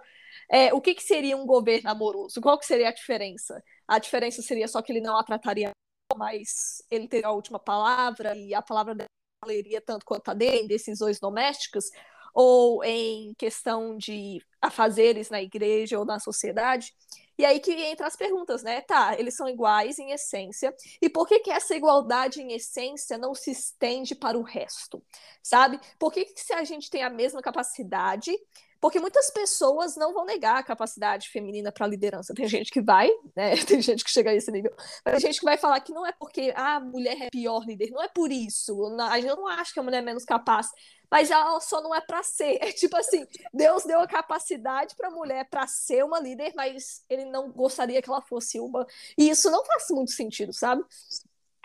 É, 0.49 0.73
o 0.73 0.81
que, 0.81 0.95
que 0.95 1.03
seria 1.03 1.37
um 1.37 1.45
governo 1.45 1.91
amoroso? 1.91 2.41
Qual 2.41 2.57
que 2.57 2.65
seria 2.65 2.89
a 2.89 2.93
diferença? 2.93 3.61
A 3.89 3.99
diferença 3.99 4.41
seria 4.43 4.69
só 4.69 4.81
que 4.81 4.93
ele 4.93 5.01
não 5.01 5.19
a 5.19 5.25
trataria, 5.25 5.73
mas 6.17 6.81
ele 6.89 7.09
teria 7.09 7.27
a 7.27 7.33
última 7.33 7.59
palavra 7.59 8.37
e 8.37 8.55
a 8.55 8.63
palavra 8.63 8.95
dela 8.95 9.09
valeria 9.45 9.81
tanto 9.81 10.07
quanto 10.07 10.31
a 10.31 10.35
dele 10.35 10.59
em 10.61 10.67
decisões 10.69 11.19
domésticas 11.19 11.91
ou 12.33 12.85
em 12.85 13.35
questão 13.35 13.97
de 13.97 14.41
afazeres 14.61 15.31
na 15.31 15.43
igreja 15.43 15.99
ou 15.99 16.05
na 16.05 16.21
sociedade. 16.21 16.95
E 17.39 17.45
aí 17.45 17.61
que 17.61 17.73
entra 17.73 18.07
as 18.07 18.17
perguntas, 18.17 18.63
né? 18.63 18.81
Tá, 18.81 19.19
eles 19.19 19.37
são 19.37 19.49
iguais 19.49 19.99
em 19.99 20.13
essência. 20.13 20.75
E 21.01 21.09
por 21.09 21.27
que, 21.27 21.41
que 21.41 21.51
essa 21.51 21.75
igualdade 21.75 22.41
em 22.41 22.53
essência 22.53 23.19
não 23.19 23.35
se 23.35 23.51
estende 23.51 24.15
para 24.15 24.39
o 24.39 24.43
resto? 24.43 25.03
Sabe? 25.43 25.79
Por 25.99 26.13
que, 26.13 26.25
que 26.25 26.41
se 26.41 26.53
a 26.53 26.65
gente 26.65 26.89
tem 26.89 27.03
a 27.03 27.11
mesma 27.11 27.43
capacidade, 27.43 28.33
porque 28.81 29.01
muitas 29.01 29.31
pessoas 29.31 29.97
não 29.97 30.13
vão 30.13 30.25
negar 30.25 30.59
a 30.59 30.63
capacidade 30.63 31.29
feminina 31.29 31.73
para 31.73 31.87
liderança. 31.87 32.35
Tem 32.35 32.49
gente 32.49 32.71
que 32.71 32.81
vai, 32.81 33.11
né? 33.35 33.57
Tem 33.67 33.81
gente 33.81 34.05
que 34.05 34.11
chega 34.11 34.31
a 34.31 34.35
esse 34.35 34.51
nível. 34.51 34.73
Mas 35.05 35.15
tem 35.15 35.21
gente 35.21 35.39
que 35.39 35.45
vai 35.45 35.57
falar 35.57 35.81
que 35.81 35.93
não 35.93 36.07
é 36.07 36.13
porque 36.13 36.53
ah, 36.55 36.77
a 36.77 36.81
mulher 36.81 37.17
é 37.23 37.31
pior 37.31 37.65
líder, 37.65 37.91
não 37.91 38.03
é 38.03 38.09
por 38.09 38.31
isso. 38.31 38.87
A 39.01 39.21
gente 39.21 39.35
não 39.35 39.47
acha 39.47 39.73
que 39.73 39.81
a 39.81 39.83
mulher 39.83 39.99
é 39.99 40.03
menos 40.03 40.25
capaz 40.25 40.71
mas 41.11 41.31
ela 41.31 41.61
só 41.61 41.81
não 41.81 41.95
é 41.95 42.01
para 42.01 42.23
ser. 42.23 42.59
É 42.67 42.73
tipo 42.73 42.97
assim, 42.97 43.27
Deus 43.53 43.85
deu 43.85 44.01
a 44.01 44.07
capacidade 44.07 44.95
para 44.97 45.09
a 45.09 45.11
mulher 45.11 45.49
para 45.49 45.67
ser 45.67 46.05
uma 46.05 46.19
líder, 46.19 46.53
mas 46.57 47.05
ele 47.09 47.25
não 47.25 47.51
gostaria 47.51 48.03
que 48.03 48.11
ela 48.11 48.23
fosse 48.23 48.59
uma. 48.59 48.87
E 49.17 49.29
isso 49.29 49.51
não 49.51 49.65
faz 49.65 49.87
muito 49.91 50.11
sentido, 50.11 50.53
sabe? 50.53 50.83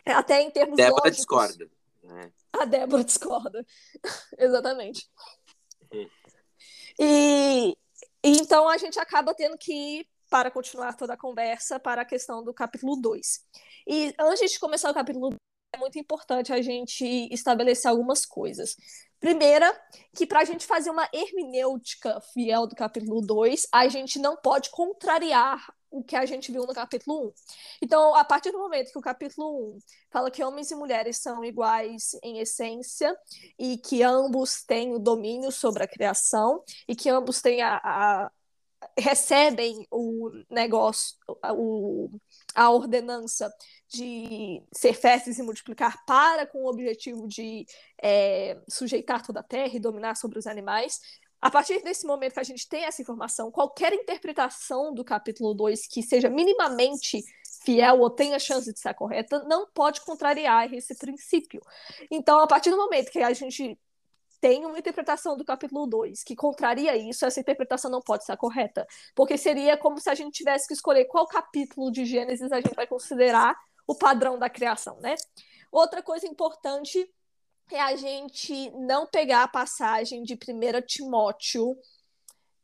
Até 0.06 0.42
em 0.42 0.52
termos 0.52 0.78
Débora 0.78 1.04
lógicos. 1.06 1.18
discorda. 1.18 1.70
Né? 2.04 2.32
A 2.54 2.66
Débora 2.66 3.04
discorda. 3.06 3.66
Exatamente. 4.38 5.10
E, 7.02 7.76
e 8.24 8.30
então 8.38 8.70
a 8.70 8.78
gente 8.78 9.00
acaba 9.00 9.34
tendo 9.34 9.58
que 9.58 9.74
ir 9.74 10.08
para 10.30 10.52
continuar 10.52 10.96
toda 10.96 11.14
a 11.14 11.18
conversa 11.18 11.80
para 11.80 12.04
a 12.04 12.06
questão 12.06 12.44
do 12.44 12.54
capítulo 12.54 12.96
2. 12.96 13.40
E 13.88 14.14
antes 14.20 14.52
de 14.52 14.60
começar 14.60 14.92
o 14.92 14.94
capítulo 14.94 15.30
2, 15.30 15.38
é 15.74 15.78
muito 15.78 15.98
importante 15.98 16.52
a 16.52 16.62
gente 16.62 17.06
estabelecer 17.32 17.90
algumas 17.90 18.26
coisas. 18.26 18.76
Primeira, 19.20 19.72
que 20.16 20.26
para 20.26 20.40
a 20.42 20.44
gente 20.44 20.66
fazer 20.66 20.90
uma 20.90 21.08
hermenêutica 21.14 22.20
fiel 22.34 22.68
do 22.68 22.76
capítulo 22.76 23.22
2, 23.22 23.68
a 23.72 23.88
gente 23.88 24.20
não 24.20 24.36
pode 24.36 24.70
contrariar 24.70 25.74
o 25.90 26.04
que 26.04 26.16
a 26.16 26.26
gente 26.26 26.52
viu 26.52 26.66
no 26.66 26.74
capítulo 26.74 27.28
1. 27.28 27.34
Então, 27.84 28.16
a 28.16 28.24
partir 28.24 28.52
do 28.52 28.58
momento 28.58 28.92
que 28.92 28.98
o 28.98 29.02
capítulo 29.02 29.76
1 29.76 29.80
fala 30.10 30.32
que 30.32 30.44
homens 30.44 30.72
e 30.72 30.76
mulheres 30.76 31.18
são 31.18 31.44
iguais 31.44 32.18
em 32.24 32.40
essência 32.40 33.16
e 33.60 33.78
que 33.78 34.02
ambos 34.02 34.64
têm 34.64 34.94
o 34.94 35.00
domínio 35.00 35.52
sobre 35.52 35.84
a 35.84 35.88
criação 35.88 36.64
e 36.88 36.96
que 36.96 37.10
ambos 37.10 37.42
têm 37.42 37.62
a, 37.62 37.80
a 37.84 38.32
recebem 38.98 39.86
o 39.92 40.32
negócio, 40.50 41.16
o, 41.54 42.10
a 42.56 42.70
ordenança 42.70 43.52
de 43.88 44.62
ser 44.74 44.94
férteis 44.94 45.38
e 45.38 45.44
multiplicar 45.44 46.04
para 46.06 46.46
com 46.46 46.64
o 46.64 46.70
objetivo 46.70 47.28
de 47.28 47.66
é, 48.02 48.58
sujeitar 48.70 49.26
toda 49.26 49.42
a 49.42 49.44
terra 49.44 49.76
e 49.76 49.80
dominar 49.80 50.16
sobre 50.16 50.40
os 50.40 50.48
animais. 50.48 51.00
A 51.42 51.50
partir 51.50 51.82
desse 51.82 52.06
momento 52.06 52.34
que 52.34 52.40
a 52.40 52.44
gente 52.44 52.70
tem 52.70 52.86
essa 52.86 53.02
informação, 53.02 53.52
qualquer 53.52 53.94
interpretação 53.94 54.94
do 54.94 55.04
capítulo 55.04 55.54
2 55.54 55.88
que 55.88 56.04
seja 56.04 56.30
minimamente 56.30 57.24
fiel 57.64 58.00
ou 58.00 58.10
tenha 58.10 58.40
chance 58.40 58.72
de 58.72 58.80
ser 58.80 58.94
correta, 58.94 59.44
não 59.44 59.68
pode 59.72 60.02
contrariar 60.02 60.72
esse 60.74 60.96
princípio. 60.96 61.62
Então, 62.10 62.40
a 62.40 62.48
partir 62.48 62.70
do 62.70 62.78
momento 62.78 63.12
que 63.12 63.20
a 63.20 63.34
gente 63.34 63.78
tem 64.42 64.66
uma 64.66 64.78
interpretação 64.78 65.38
do 65.38 65.46
capítulo 65.46 65.86
2 65.86 66.24
que 66.24 66.36
contraria 66.36 66.98
isso, 66.98 67.26
essa 67.26 67.40
interpretação 67.40 67.92
não 67.92 68.02
pode 68.02 68.26
ser 68.26 68.36
correta. 68.36 68.86
Porque 69.16 69.38
seria 69.38 69.78
como 69.78 70.00
se 70.00 70.10
a 70.10 70.16
gente 70.16 70.34
tivesse 70.34 70.68
que 70.68 70.74
escolher 70.74 71.06
qual 71.06 71.28
capítulo 71.28 71.92
de 71.92 72.04
Gênesis 72.04 72.52
a 72.52 72.60
gente 72.60 72.76
vai 72.76 72.88
considerar 72.88 73.56
o 73.88 73.96
padrão 73.96 74.40
da 74.40 74.50
criação, 74.50 75.00
né? 75.00 75.16
Outra 75.72 76.02
coisa 76.02 76.28
importante 76.28 77.08
é 77.72 77.80
a 77.80 77.96
gente 77.96 78.72
não 78.72 79.06
pegar 79.06 79.44
a 79.44 79.48
passagem 79.48 80.24
de 80.24 80.34
1 80.34 80.82
Timóteo 80.86 81.78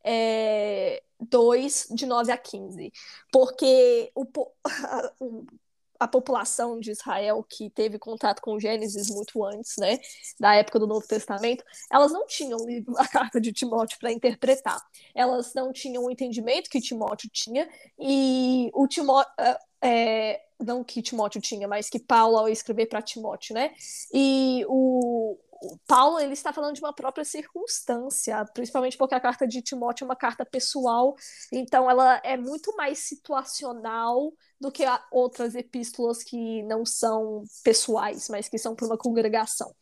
é, 0.03 1.03
2, 1.19 1.89
de 1.91 2.05
9 2.05 2.31
a 2.31 2.37
15. 2.37 2.91
Porque 3.31 4.11
o, 4.15 4.25
a 5.99 6.07
população 6.07 6.79
de 6.79 6.91
Israel 6.91 7.43
que 7.47 7.69
teve 7.69 7.97
contato 7.99 8.41
com 8.41 8.59
Gênesis 8.59 9.09
muito 9.09 9.43
antes, 9.43 9.75
né, 9.77 9.99
da 10.39 10.55
época 10.55 10.79
do 10.79 10.87
Novo 10.87 11.07
Testamento, 11.07 11.63
elas 11.91 12.11
não 12.11 12.25
tinham 12.25 12.59
a 12.97 13.07
carta 13.07 13.39
de 13.39 13.51
Timóteo 13.51 13.97
para 13.99 14.11
interpretar. 14.11 14.79
Elas 15.15 15.53
não 15.53 15.71
tinham 15.71 16.05
o 16.05 16.11
entendimento 16.11 16.69
que 16.69 16.81
Timóteo 16.81 17.29
tinha 17.31 17.67
e 17.99 18.69
o 18.73 18.87
Timóteo 18.87 19.31
é, 19.39 19.59
é, 19.81 20.41
não 20.59 20.83
que 20.83 21.01
Timóteo 21.01 21.41
tinha, 21.41 21.67
mas 21.67 21.89
que 21.89 21.99
Paulo 21.99 22.37
ao 22.37 22.49
escrever 22.49 22.87
para 22.87 23.01
Timóteo, 23.01 23.53
né? 23.53 23.73
E 24.13 24.65
o, 24.67 25.37
o 25.61 25.77
Paulo 25.87 26.19
ele 26.19 26.33
está 26.33 26.51
falando 26.51 26.75
de 26.75 26.81
uma 26.81 26.93
própria 26.93 27.25
circunstância, 27.25 28.45
principalmente 28.53 28.97
porque 28.97 29.15
a 29.15 29.19
carta 29.19 29.47
de 29.47 29.61
Timóteo 29.61 30.03
é 30.03 30.07
uma 30.07 30.15
carta 30.15 30.45
pessoal, 30.45 31.15
então 31.51 31.89
ela 31.89 32.19
é 32.23 32.37
muito 32.37 32.75
mais 32.75 32.99
situacional 32.99 34.33
do 34.59 34.71
que 34.71 34.83
outras 35.11 35.55
epístolas 35.55 36.23
que 36.23 36.63
não 36.63 36.85
são 36.85 37.43
pessoais, 37.63 38.27
mas 38.29 38.49
que 38.49 38.57
são 38.57 38.75
para 38.75 38.87
uma 38.87 38.97
congregação. 38.97 39.73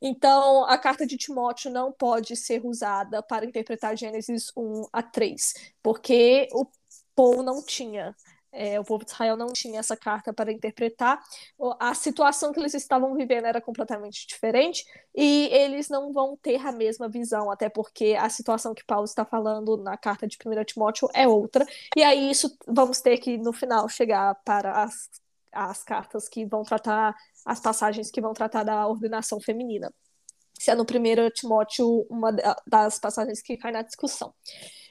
Então, 0.00 0.64
a 0.64 0.78
carta 0.78 1.06
de 1.06 1.16
Timóteo 1.16 1.70
não 1.70 1.92
pode 1.92 2.34
ser 2.36 2.64
usada 2.64 3.22
para 3.22 3.44
interpretar 3.44 3.96
Gênesis 3.96 4.50
1 4.56 4.86
a 4.92 5.02
3, 5.02 5.52
porque 5.82 6.48
o 6.52 6.66
Paul 7.14 7.42
não 7.42 7.62
tinha 7.62 8.16
é, 8.52 8.78
o 8.78 8.84
povo 8.84 9.04
de 9.04 9.10
Israel 9.10 9.36
não 9.36 9.48
tinha 9.48 9.80
essa 9.80 9.96
carta 9.96 10.32
para 10.32 10.52
interpretar. 10.52 11.18
A 11.80 11.94
situação 11.94 12.52
que 12.52 12.60
eles 12.60 12.74
estavam 12.74 13.14
vivendo 13.14 13.46
era 13.46 13.60
completamente 13.60 14.26
diferente 14.26 14.84
e 15.14 15.48
eles 15.50 15.88
não 15.88 16.12
vão 16.12 16.36
ter 16.36 16.64
a 16.66 16.70
mesma 16.70 17.08
visão, 17.08 17.50
até 17.50 17.68
porque 17.70 18.16
a 18.20 18.28
situação 18.28 18.74
que 18.74 18.84
Paulo 18.84 19.04
está 19.04 19.24
falando 19.24 19.76
na 19.78 19.96
carta 19.96 20.26
de 20.26 20.36
1 20.36 20.64
Timóteo 20.64 21.08
é 21.14 21.26
outra. 21.26 21.66
E 21.96 22.02
aí 22.02 22.30
isso 22.30 22.54
vamos 22.66 23.00
ter 23.00 23.18
que, 23.18 23.38
no 23.38 23.52
final, 23.52 23.88
chegar 23.88 24.34
para 24.44 24.82
as, 24.82 25.08
as 25.50 25.82
cartas 25.82 26.28
que 26.28 26.44
vão 26.44 26.62
tratar, 26.62 27.16
as 27.46 27.58
passagens 27.58 28.10
que 28.10 28.20
vão 28.20 28.34
tratar 28.34 28.64
da 28.64 28.86
ordenação 28.86 29.40
feminina. 29.40 29.92
Se 30.58 30.70
é 30.70 30.74
no 30.74 30.84
1 30.84 31.30
Timóteo 31.34 32.06
uma 32.08 32.30
das 32.66 32.98
passagens 32.98 33.40
que 33.42 33.56
cai 33.56 33.72
na 33.72 33.82
discussão. 33.82 34.32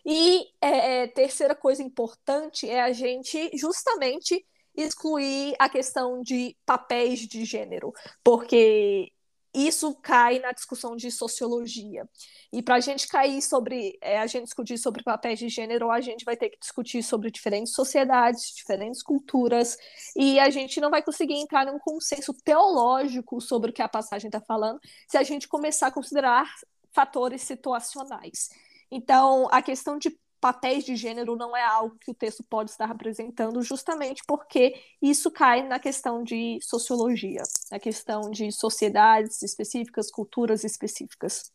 E 0.06 0.48
é, 0.62 1.04
é, 1.04 1.08
terceira 1.08 1.56
coisa 1.56 1.84
importante 1.84 2.70
é 2.70 2.82
a 2.82 2.92
gente 2.92 3.52
justamente 3.56 4.46
excluir 4.76 5.56
a 5.60 5.70
questão 5.70 6.22
de 6.22 6.56
papéis 6.66 7.20
de 7.20 7.44
gênero, 7.44 7.94
porque 8.24 9.12
isso 9.54 9.94
cai 9.96 10.40
na 10.40 10.54
discussão 10.54 10.96
de 10.96 11.12
sociologia. 11.12 12.08
E 12.54 12.62
para 12.62 12.76
a 12.76 12.80
gente 12.80 13.08
cair 13.08 13.42
sobre, 13.42 13.98
é, 14.02 14.18
a 14.18 14.26
gente 14.26 14.46
discutir 14.46 14.78
sobre 14.78 15.04
papéis 15.04 15.40
de 15.40 15.50
gênero, 15.50 15.92
a 15.92 16.00
gente 16.00 16.24
vai 16.24 16.38
ter 16.38 16.50
que 16.50 16.60
discutir 16.60 17.04
sobre 17.04 17.30
diferentes 17.30 17.74
sociedades, 17.74 18.54
diferentes 18.56 19.04
culturas, 19.04 19.78
e 20.16 20.40
a 20.40 20.50
gente 20.50 20.80
não 20.80 20.90
vai 20.90 21.04
conseguir 21.04 21.36
entrar 21.36 21.66
num 21.66 21.80
consenso 21.80 22.34
teológico 22.34 23.42
sobre 23.42 23.72
o 23.72 23.74
que 23.74 23.82
a 23.82 23.90
passagem 23.90 24.30
está 24.30 24.40
falando 24.40 24.80
se 25.08 25.18
a 25.18 25.24
gente 25.24 25.48
começar 25.48 25.88
a 25.88 25.92
considerar 25.92 26.50
fatores 26.94 27.42
situacionais. 27.42 28.50
Então, 28.92 29.48
a 29.52 29.62
questão 29.62 29.98
de 29.98 30.20
papéis 30.42 30.84
de 30.84 30.96
gênero 30.96 31.36
não 31.36 31.56
é 31.56 31.64
algo 31.64 31.96
que 32.00 32.10
o 32.10 32.16
texto 32.16 32.44
pode 32.44 32.72
estar 32.72 32.88
representando, 32.88 33.62
justamente 33.62 34.24
porque 34.28 34.74
isso 35.00 35.30
cai 35.30 35.66
na 35.68 35.80
questão 35.80 36.24
de 36.24 36.58
sociologia, 36.62 37.44
na 37.72 37.80
questão 37.80 38.32
de 38.32 38.52
sociedades 38.52 39.44
específicas, 39.44 40.10
culturas 40.10 40.64
específicas. 40.64 41.52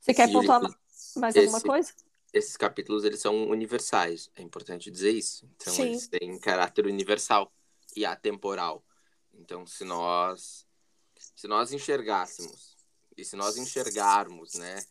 Você 0.00 0.14
quer 0.14 0.32
pontuar 0.32 0.62
mais 1.16 1.36
alguma 1.36 1.60
coisa? 1.60 1.92
Esses 2.32 2.56
capítulos 2.56 3.04
eles 3.04 3.20
são 3.20 3.50
universais, 3.50 4.30
é 4.34 4.40
importante 4.40 4.90
dizer 4.90 5.10
isso. 5.10 5.46
Então 5.54 5.74
Sim. 5.74 5.82
eles 5.82 6.08
têm 6.08 6.38
caráter 6.40 6.86
universal 6.86 7.52
e 7.94 8.06
atemporal. 8.06 8.82
Então 9.34 9.66
se 9.66 9.84
nós 9.84 10.66
se 11.36 11.46
nós 11.46 11.72
enxergássemos 11.72 12.76
e 13.16 13.24
se 13.24 13.36
nós 13.36 13.58
enxergarmos, 13.58 14.54
né, 14.54 14.82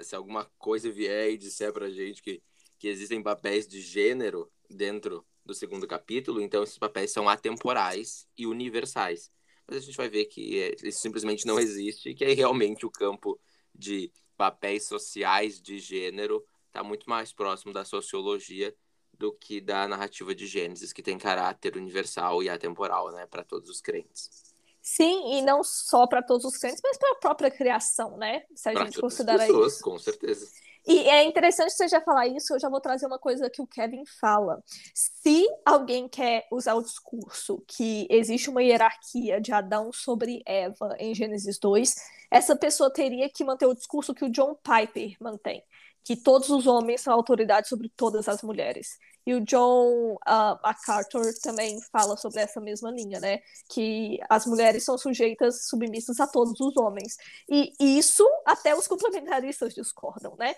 se 0.00 0.14
alguma 0.14 0.44
coisa 0.58 0.90
vier 0.90 1.30
e 1.30 1.38
disser 1.38 1.72
pra 1.72 1.90
gente 1.90 2.22
que, 2.22 2.42
que 2.78 2.88
existem 2.88 3.22
papéis 3.22 3.66
de 3.66 3.80
gênero 3.80 4.50
dentro 4.68 5.24
do 5.44 5.54
segundo 5.54 5.86
capítulo, 5.86 6.40
então 6.40 6.62
esses 6.62 6.78
papéis 6.78 7.12
são 7.12 7.28
atemporais 7.28 8.26
e 8.36 8.46
universais. 8.46 9.30
Mas 9.66 9.78
a 9.78 9.80
gente 9.80 9.96
vai 9.96 10.08
ver 10.08 10.26
que 10.26 10.60
é, 10.60 10.74
isso 10.82 11.00
simplesmente 11.00 11.46
não 11.46 11.58
existe, 11.58 12.14
que 12.14 12.24
aí 12.24 12.34
realmente 12.34 12.84
o 12.84 12.90
campo 12.90 13.38
de 13.74 14.12
papéis 14.36 14.86
sociais 14.86 15.60
de 15.60 15.78
gênero 15.78 16.44
está 16.66 16.82
muito 16.82 17.08
mais 17.08 17.32
próximo 17.32 17.72
da 17.72 17.84
sociologia 17.84 18.74
do 19.18 19.32
que 19.32 19.60
da 19.60 19.88
narrativa 19.88 20.34
de 20.34 20.46
Gênesis, 20.46 20.92
que 20.92 21.02
tem 21.02 21.16
caráter 21.16 21.76
universal 21.76 22.42
e 22.42 22.50
atemporal, 22.50 23.10
né, 23.12 23.26
para 23.26 23.42
todos 23.42 23.70
os 23.70 23.80
crentes. 23.80 24.45
Sim, 24.88 25.34
e 25.34 25.42
não 25.42 25.64
só 25.64 26.06
para 26.06 26.22
todos 26.22 26.44
os 26.44 26.56
clientes, 26.56 26.80
mas 26.80 26.96
para 26.96 27.10
a 27.10 27.16
própria 27.16 27.50
criação, 27.50 28.16
né? 28.16 28.44
Se 28.54 28.68
a 28.68 28.72
pra 28.72 28.84
gente 28.84 29.00
considerar 29.00 29.44
pessoas, 29.44 29.72
isso. 29.72 29.82
Com 29.82 29.98
certeza. 29.98 30.46
E 30.86 31.08
é 31.08 31.24
interessante 31.24 31.72
você 31.72 31.88
já 31.88 32.00
falar 32.00 32.28
isso, 32.28 32.54
eu 32.54 32.60
já 32.60 32.68
vou 32.68 32.80
trazer 32.80 33.04
uma 33.04 33.18
coisa 33.18 33.50
que 33.50 33.60
o 33.60 33.66
Kevin 33.66 34.04
fala. 34.20 34.62
Se 34.94 35.44
alguém 35.64 36.08
quer 36.08 36.46
usar 36.52 36.74
o 36.74 36.82
discurso 36.82 37.60
que 37.66 38.06
existe 38.08 38.48
uma 38.48 38.62
hierarquia 38.62 39.40
de 39.40 39.52
Adão 39.52 39.92
sobre 39.92 40.40
Eva 40.46 40.94
em 41.00 41.12
Gênesis 41.12 41.58
2, 41.58 41.92
essa 42.30 42.54
pessoa 42.54 42.88
teria 42.88 43.28
que 43.28 43.42
manter 43.42 43.66
o 43.66 43.74
discurso 43.74 44.14
que 44.14 44.24
o 44.24 44.30
John 44.30 44.54
Piper 44.54 45.16
mantém, 45.20 45.64
que 46.06 46.14
todos 46.14 46.48
os 46.50 46.68
homens 46.68 47.00
são 47.00 47.12
autoridade 47.12 47.68
sobre 47.68 47.90
todas 47.96 48.28
as 48.28 48.40
mulheres. 48.40 48.96
E 49.26 49.34
o 49.34 49.40
John 49.40 50.14
uh, 50.14 50.56
MacArthur 50.62 51.34
também 51.42 51.80
fala 51.90 52.16
sobre 52.16 52.40
essa 52.40 52.60
mesma 52.60 52.92
linha, 52.92 53.18
né? 53.18 53.40
Que 53.68 54.20
as 54.30 54.46
mulheres 54.46 54.84
são 54.84 54.96
sujeitas, 54.96 55.66
submissas 55.66 56.20
a 56.20 56.28
todos 56.28 56.60
os 56.60 56.76
homens. 56.76 57.16
E 57.50 57.72
isso 57.80 58.24
até 58.46 58.72
os 58.72 58.86
complementaristas 58.86 59.74
discordam, 59.74 60.36
né? 60.38 60.54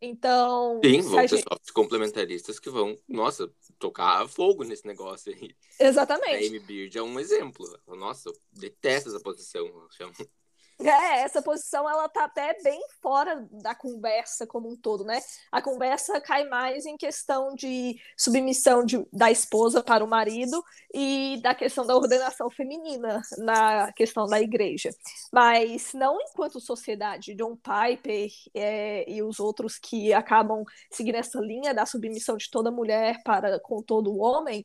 Então. 0.00 0.80
Sim, 0.84 1.00
vão 1.00 1.26
gente... 1.26 1.44
complementaristas 1.74 2.60
que 2.60 2.70
vão, 2.70 2.96
nossa, 3.08 3.52
tocar 3.80 4.28
fogo 4.28 4.62
nesse 4.62 4.86
negócio 4.86 5.32
aí. 5.32 5.52
Exatamente. 5.80 6.44
A 6.44 6.48
Amy 6.48 6.60
Beard 6.60 6.96
é 6.96 7.02
um 7.02 7.18
exemplo. 7.18 7.66
Nossa, 7.88 8.28
eu 8.28 8.34
detesto 8.52 9.08
essa 9.08 9.18
posição. 9.18 9.66
Chamo. 9.96 10.12
É, 10.80 11.20
essa 11.20 11.40
posição 11.40 11.88
ela 11.88 12.08
tá 12.08 12.24
até 12.24 12.56
bem 12.62 12.80
fora 13.00 13.46
da 13.50 13.74
conversa 13.74 14.46
como 14.46 14.70
um 14.70 14.76
todo, 14.76 15.04
né? 15.04 15.20
A 15.50 15.62
conversa 15.62 16.20
cai 16.20 16.44
mais 16.48 16.86
em 16.86 16.96
questão 16.96 17.54
de 17.54 17.96
submissão 18.16 18.84
de, 18.84 19.06
da 19.12 19.30
esposa 19.30 19.82
para 19.82 20.04
o 20.04 20.08
marido 20.08 20.62
e 20.92 21.38
da 21.42 21.54
questão 21.54 21.86
da 21.86 21.96
ordenação 21.96 22.50
feminina 22.50 23.22
na 23.38 23.92
questão 23.92 24.26
da 24.26 24.40
igreja. 24.40 24.90
Mas 25.32 25.92
não 25.92 26.18
enquanto 26.20 26.60
sociedade. 26.60 27.34
John 27.34 27.56
Piper 27.56 28.30
é, 28.54 29.10
e 29.10 29.22
os 29.22 29.38
outros 29.38 29.78
que 29.78 30.12
acabam 30.12 30.64
seguindo 30.90 31.16
essa 31.16 31.40
linha 31.40 31.72
da 31.72 31.86
submissão 31.86 32.36
de 32.36 32.50
toda 32.50 32.70
mulher 32.70 33.22
para 33.24 33.60
com 33.60 33.82
todo 33.82 34.18
homem, 34.18 34.64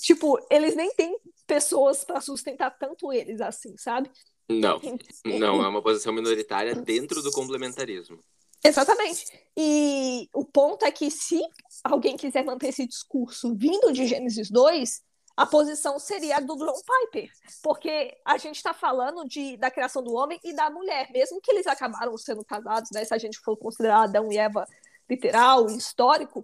tipo, 0.00 0.38
eles 0.50 0.76
nem 0.76 0.94
têm 0.94 1.18
pessoas 1.46 2.04
para 2.04 2.20
sustentar 2.20 2.70
tanto 2.78 3.12
eles 3.12 3.40
assim, 3.40 3.76
sabe? 3.76 4.10
Não, 4.48 4.80
não, 5.24 5.64
é 5.64 5.68
uma 5.68 5.82
posição 5.82 6.12
minoritária 6.12 6.74
dentro 6.74 7.22
do 7.22 7.32
complementarismo. 7.32 8.18
Exatamente. 8.62 9.26
E 9.56 10.28
o 10.32 10.44
ponto 10.44 10.84
é 10.84 10.90
que 10.90 11.10
se 11.10 11.40
alguém 11.82 12.16
quiser 12.16 12.44
manter 12.44 12.68
esse 12.68 12.86
discurso 12.86 13.54
vindo 13.54 13.92
de 13.92 14.06
Gênesis 14.06 14.50
2, 14.50 15.02
a 15.36 15.44
posição 15.44 15.98
seria 15.98 16.36
a 16.36 16.40
do 16.40 16.56
John 16.56 16.80
Piper, 16.80 17.28
porque 17.62 18.16
a 18.24 18.38
gente 18.38 18.56
está 18.56 18.72
falando 18.72 19.26
de, 19.26 19.56
da 19.56 19.70
criação 19.70 20.02
do 20.02 20.14
homem 20.14 20.38
e 20.44 20.54
da 20.54 20.70
mulher, 20.70 21.10
mesmo 21.12 21.40
que 21.40 21.50
eles 21.50 21.66
acabaram 21.66 22.16
sendo 22.16 22.44
casados, 22.44 22.90
né? 22.92 23.04
Se 23.04 23.12
a 23.12 23.18
gente 23.18 23.38
for 23.40 23.56
considerar 23.56 24.04
Adão 24.04 24.30
e 24.30 24.38
Eva 24.38 24.66
literal, 25.10 25.66
histórico, 25.66 26.42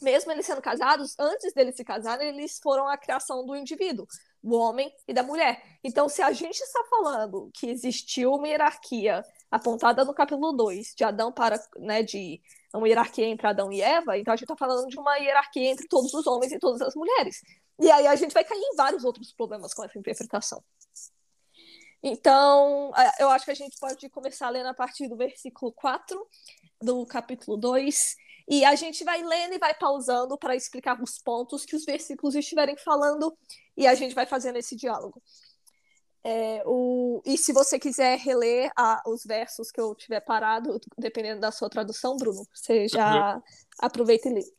mesmo 0.00 0.30
eles 0.32 0.46
sendo 0.46 0.62
casados, 0.62 1.14
antes 1.18 1.52
deles 1.52 1.74
se 1.76 1.84
casarem, 1.84 2.28
eles 2.28 2.58
foram 2.62 2.88
a 2.88 2.96
criação 2.96 3.44
do 3.44 3.56
indivíduo 3.56 4.06
do 4.42 4.56
homem 4.56 4.92
e 5.06 5.12
da 5.12 5.22
mulher. 5.22 5.62
Então, 5.84 6.08
se 6.08 6.22
a 6.22 6.32
gente 6.32 6.58
está 6.58 6.84
falando 6.88 7.50
que 7.54 7.68
existiu 7.68 8.32
uma 8.32 8.48
hierarquia 8.48 9.22
apontada 9.50 10.04
no 10.04 10.14
capítulo 10.14 10.52
2, 10.52 10.94
de 10.96 11.04
Adão 11.04 11.32
para, 11.32 11.62
né, 11.78 12.02
de 12.02 12.40
uma 12.72 12.88
hierarquia 12.88 13.26
entre 13.26 13.46
Adão 13.46 13.72
e 13.72 13.80
Eva, 13.80 14.16
então 14.16 14.32
a 14.32 14.36
gente 14.36 14.44
está 14.44 14.56
falando 14.56 14.88
de 14.88 14.98
uma 14.98 15.16
hierarquia 15.16 15.70
entre 15.70 15.88
todos 15.88 16.12
os 16.14 16.26
homens 16.26 16.52
e 16.52 16.58
todas 16.58 16.80
as 16.80 16.94
mulheres. 16.94 17.42
E 17.78 17.90
aí 17.90 18.06
a 18.06 18.16
gente 18.16 18.32
vai 18.32 18.44
cair 18.44 18.60
em 18.60 18.76
vários 18.76 19.04
outros 19.04 19.32
problemas 19.32 19.74
com 19.74 19.84
essa 19.84 19.98
interpretação. 19.98 20.62
Então, 22.02 22.92
eu 23.18 23.28
acho 23.28 23.44
que 23.44 23.50
a 23.50 23.54
gente 23.54 23.78
pode 23.78 24.08
começar 24.08 24.48
lendo 24.48 24.68
a 24.68 24.74
partir 24.74 25.06
do 25.06 25.16
versículo 25.16 25.72
4 25.72 26.26
do 26.80 27.04
capítulo 27.04 27.58
2 27.58 28.16
e 28.50 28.64
a 28.64 28.74
gente 28.74 29.04
vai 29.04 29.22
lendo 29.22 29.54
e 29.54 29.58
vai 29.58 29.72
pausando 29.72 30.36
para 30.36 30.56
explicar 30.56 31.00
os 31.00 31.18
pontos 31.18 31.64
que 31.64 31.76
os 31.76 31.84
versículos 31.84 32.34
estiverem 32.34 32.76
falando 32.76 33.32
e 33.76 33.86
a 33.86 33.94
gente 33.94 34.12
vai 34.12 34.26
fazendo 34.26 34.56
esse 34.56 34.74
diálogo. 34.74 35.22
É, 36.24 36.60
o... 36.66 37.22
E 37.24 37.38
se 37.38 37.52
você 37.52 37.78
quiser 37.78 38.18
reler 38.18 38.72
a, 38.76 39.00
os 39.06 39.24
versos 39.24 39.70
que 39.70 39.80
eu 39.80 39.94
tiver 39.94 40.20
parado, 40.20 40.80
dependendo 40.98 41.40
da 41.40 41.52
sua 41.52 41.70
tradução, 41.70 42.16
Bruno, 42.16 42.44
você 42.52 42.88
já 42.88 43.36
uhum. 43.36 43.42
aproveita 43.78 44.28
e 44.28 44.34
lê. 44.34 44.52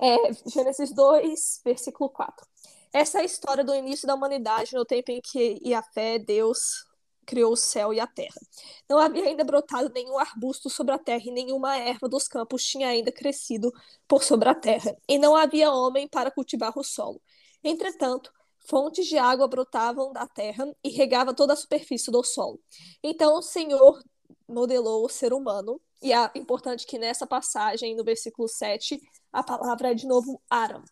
É, 0.00 0.32
Gênesis 0.50 0.90
2, 0.94 1.60
versículo 1.66 2.08
4. 2.08 2.46
Essa 2.94 3.18
é 3.18 3.20
a 3.20 3.24
história 3.24 3.62
do 3.62 3.74
início 3.74 4.06
da 4.06 4.14
humanidade, 4.14 4.74
no 4.74 4.86
tempo 4.86 5.10
em 5.10 5.20
que 5.20 5.60
Yahvé, 5.62 6.18
Deus, 6.18 6.85
criou 7.26 7.52
o 7.52 7.56
céu 7.56 7.92
e 7.92 8.00
a 8.00 8.06
terra. 8.06 8.40
Não 8.88 8.98
havia 8.98 9.24
ainda 9.24 9.44
brotado 9.44 9.90
nenhum 9.92 10.16
arbusto 10.18 10.70
sobre 10.70 10.94
a 10.94 10.98
terra, 10.98 11.24
e 11.26 11.32
nenhuma 11.32 11.76
erva 11.76 12.08
dos 12.08 12.28
campos 12.28 12.64
tinha 12.64 12.88
ainda 12.88 13.10
crescido 13.10 13.72
por 14.06 14.22
sobre 14.22 14.48
a 14.48 14.54
terra, 14.54 14.96
e 15.08 15.18
não 15.18 15.34
havia 15.34 15.72
homem 15.72 16.08
para 16.08 16.30
cultivar 16.30 16.72
o 16.78 16.84
solo. 16.84 17.20
Entretanto, 17.62 18.32
fontes 18.68 19.06
de 19.06 19.18
água 19.18 19.48
brotavam 19.48 20.12
da 20.12 20.26
terra 20.26 20.66
e 20.82 20.88
regava 20.90 21.34
toda 21.34 21.52
a 21.52 21.56
superfície 21.56 22.10
do 22.10 22.22
solo. 22.22 22.60
Então 23.02 23.36
o 23.36 23.42
Senhor 23.42 24.00
modelou 24.48 25.04
o 25.04 25.08
ser 25.08 25.32
humano, 25.32 25.80
e 26.02 26.12
é 26.12 26.30
importante 26.34 26.86
que 26.86 26.98
nessa 26.98 27.26
passagem, 27.26 27.96
no 27.96 28.04
versículo 28.04 28.48
7, 28.48 29.00
a 29.32 29.42
palavra 29.42 29.90
é 29.90 29.94
de 29.94 30.06
novo 30.06 30.40
Aram, 30.48 30.84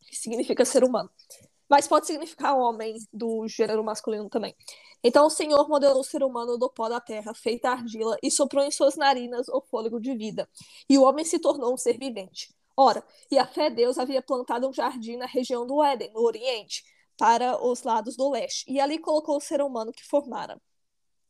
que 0.00 0.16
significa 0.16 0.64
ser 0.64 0.82
humano. 0.82 1.10
Mas 1.68 1.88
pode 1.88 2.06
significar 2.06 2.56
homem 2.56 2.96
do 3.12 3.46
gênero 3.48 3.82
masculino 3.82 4.28
também. 4.28 4.54
Então 5.02 5.26
o 5.26 5.30
Senhor 5.30 5.68
modelou 5.68 6.00
o 6.00 6.04
ser 6.04 6.22
humano 6.22 6.56
do 6.58 6.70
pó 6.70 6.88
da 6.88 7.00
terra, 7.00 7.34
feita 7.34 7.70
argila, 7.70 8.16
e 8.22 8.30
soprou 8.30 8.64
em 8.64 8.70
suas 8.70 8.96
narinas 8.96 9.48
o 9.48 9.60
fôlego 9.60 10.00
de 10.00 10.14
vida. 10.14 10.48
E 10.88 10.98
o 10.98 11.02
homem 11.02 11.24
se 11.24 11.38
tornou 11.38 11.74
um 11.74 11.76
ser 11.76 11.98
vivente. 11.98 12.54
Ora, 12.76 13.02
e 13.30 13.38
a 13.38 13.46
fé 13.46 13.70
Deus 13.70 13.98
havia 13.98 14.22
plantado 14.22 14.68
um 14.68 14.72
jardim 14.72 15.16
na 15.16 15.26
região 15.26 15.66
do 15.66 15.82
Éden, 15.82 16.12
no 16.12 16.20
Oriente, 16.20 16.84
para 17.16 17.64
os 17.64 17.82
lados 17.82 18.16
do 18.16 18.30
leste, 18.30 18.64
e 18.70 18.78
ali 18.78 18.98
colocou 18.98 19.36
o 19.36 19.40
ser 19.40 19.62
humano 19.62 19.92
que 19.92 20.04
formara. 20.04 20.60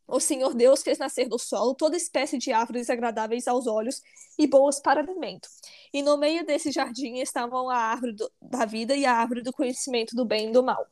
O 0.08 0.20
Senhor 0.20 0.54
Deus 0.54 0.82
fez 0.82 0.98
nascer 0.98 1.28
do 1.28 1.38
solo 1.38 1.74
toda 1.74 1.96
espécie 1.96 2.38
de 2.38 2.52
árvores 2.52 2.88
agradáveis 2.88 3.48
aos 3.48 3.66
olhos 3.66 4.00
e 4.38 4.46
boas 4.46 4.78
para 4.78 5.00
alimento. 5.00 5.48
E 5.92 6.02
no 6.02 6.16
meio 6.16 6.46
desse 6.46 6.70
jardim 6.70 7.18
estavam 7.18 7.68
a 7.68 7.76
árvore 7.76 8.12
do, 8.12 8.30
da 8.40 8.64
vida 8.64 8.94
e 8.94 9.04
a 9.04 9.12
árvore 9.12 9.42
do 9.42 9.52
conhecimento 9.52 10.14
do 10.14 10.24
bem 10.24 10.48
e 10.48 10.52
do 10.52 10.62
mal. 10.62 10.86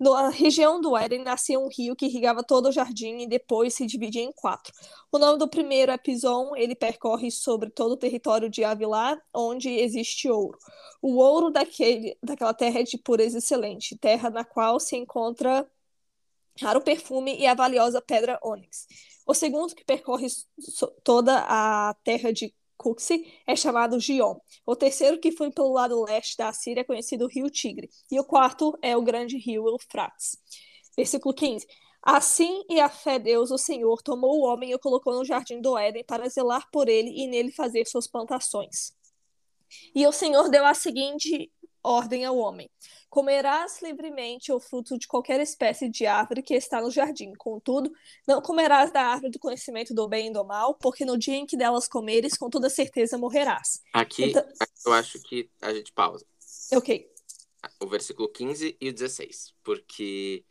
Na 0.00 0.28
região 0.28 0.80
do 0.80 0.96
Éden 0.96 1.24
nascia 1.24 1.58
um 1.58 1.68
rio 1.68 1.96
que 1.96 2.06
irrigava 2.06 2.44
todo 2.44 2.66
o 2.66 2.72
jardim 2.72 3.22
e 3.22 3.26
depois 3.26 3.74
se 3.74 3.84
dividia 3.84 4.22
em 4.22 4.30
quatro. 4.30 4.72
O 5.10 5.18
nome 5.18 5.38
do 5.38 5.48
primeiro 5.48 5.90
é 5.90 5.98
Pison, 5.98 6.54
ele 6.54 6.76
percorre 6.76 7.32
sobre 7.32 7.68
todo 7.68 7.92
o 7.92 7.96
território 7.96 8.48
de 8.48 8.62
Avilá, 8.62 9.20
onde 9.34 9.68
existe 9.68 10.30
ouro. 10.30 10.56
O 11.02 11.16
ouro 11.16 11.50
daquele, 11.50 12.16
daquela 12.22 12.54
terra 12.54 12.78
é 12.78 12.82
de 12.84 12.96
pureza 12.96 13.38
excelente, 13.38 13.98
terra 13.98 14.30
na 14.30 14.44
qual 14.44 14.78
se 14.78 14.96
encontra 14.96 15.68
raro 16.60 16.80
perfume 16.80 17.36
e 17.38 17.46
a 17.46 17.54
valiosa 17.54 18.00
pedra 18.00 18.38
ônix. 18.42 18.86
O 19.26 19.34
segundo, 19.34 19.74
que 19.74 19.84
percorre 19.84 20.26
toda 21.04 21.44
a 21.48 21.94
terra 22.02 22.32
de 22.32 22.54
Cuxi, 22.76 23.26
é 23.46 23.56
chamado 23.56 23.98
Gion. 23.98 24.36
O 24.64 24.76
terceiro, 24.76 25.18
que 25.18 25.32
foi 25.32 25.50
pelo 25.50 25.72
lado 25.72 26.02
leste 26.04 26.36
da 26.36 26.52
Síria, 26.52 26.80
é 26.80 26.84
conhecido 26.84 27.26
Rio 27.26 27.50
Tigre. 27.50 27.90
E 28.10 28.18
o 28.18 28.24
quarto 28.24 28.78
é 28.80 28.96
o 28.96 29.02
grande 29.02 29.36
rio 29.36 29.68
Eufrates. 29.68 30.38
Versículo 30.96 31.34
15. 31.34 31.66
Assim 32.02 32.64
e 32.70 32.80
a 32.80 32.88
fé 32.88 33.18
Deus, 33.18 33.50
o 33.50 33.58
Senhor, 33.58 34.00
tomou 34.02 34.38
o 34.38 34.44
homem 34.44 34.70
e 34.70 34.74
o 34.74 34.78
colocou 34.78 35.12
no 35.14 35.24
jardim 35.24 35.60
do 35.60 35.76
Éden 35.76 36.04
para 36.04 36.28
zelar 36.28 36.68
por 36.70 36.88
ele 36.88 37.10
e 37.10 37.26
nele 37.26 37.50
fazer 37.50 37.86
suas 37.86 38.06
plantações. 38.06 38.92
E 39.94 40.06
o 40.06 40.12
Senhor 40.12 40.48
deu 40.48 40.64
a 40.64 40.72
seguinte 40.72 41.52
ordem 41.82 42.24
ao 42.24 42.36
homem: 42.36 42.70
Comerás 43.08 43.80
livremente 43.82 44.52
o 44.52 44.60
fruto 44.60 44.98
de 44.98 45.06
qualquer 45.06 45.40
espécie 45.40 45.88
de 45.88 46.06
árvore 46.06 46.42
que 46.42 46.54
está 46.54 46.80
no 46.80 46.90
jardim. 46.90 47.32
Contudo, 47.34 47.90
não 48.26 48.42
comerás 48.42 48.92
da 48.92 49.02
árvore 49.02 49.32
do 49.32 49.38
conhecimento 49.38 49.94
do 49.94 50.08
bem 50.08 50.28
e 50.28 50.32
do 50.32 50.44
mal, 50.44 50.74
porque 50.74 51.04
no 51.04 51.16
dia 51.16 51.36
em 51.36 51.46
que 51.46 51.56
delas 51.56 51.88
comeres, 51.88 52.36
com 52.36 52.50
toda 52.50 52.68
certeza 52.68 53.16
morrerás. 53.16 53.80
Aqui, 53.92 54.24
então... 54.26 54.44
eu 54.84 54.92
acho 54.92 55.20
que 55.22 55.50
a 55.60 55.72
gente 55.72 55.92
pausa. 55.92 56.26
Ok. 56.72 57.10
O 57.80 57.86
versículo 57.86 58.28
15 58.28 58.76
e 58.80 58.88
o 58.88 58.92
16. 58.92 59.54
Porque, 59.62 60.44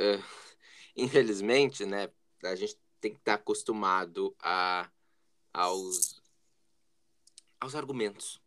uh, 0.00 0.22
infelizmente, 0.96 1.84
né, 1.84 2.08
a 2.44 2.54
gente 2.54 2.78
tem 3.00 3.12
que 3.12 3.18
estar 3.18 3.34
acostumado 3.34 4.34
a, 4.40 4.88
aos, 5.52 6.22
aos 7.60 7.74
argumentos. 7.74 8.40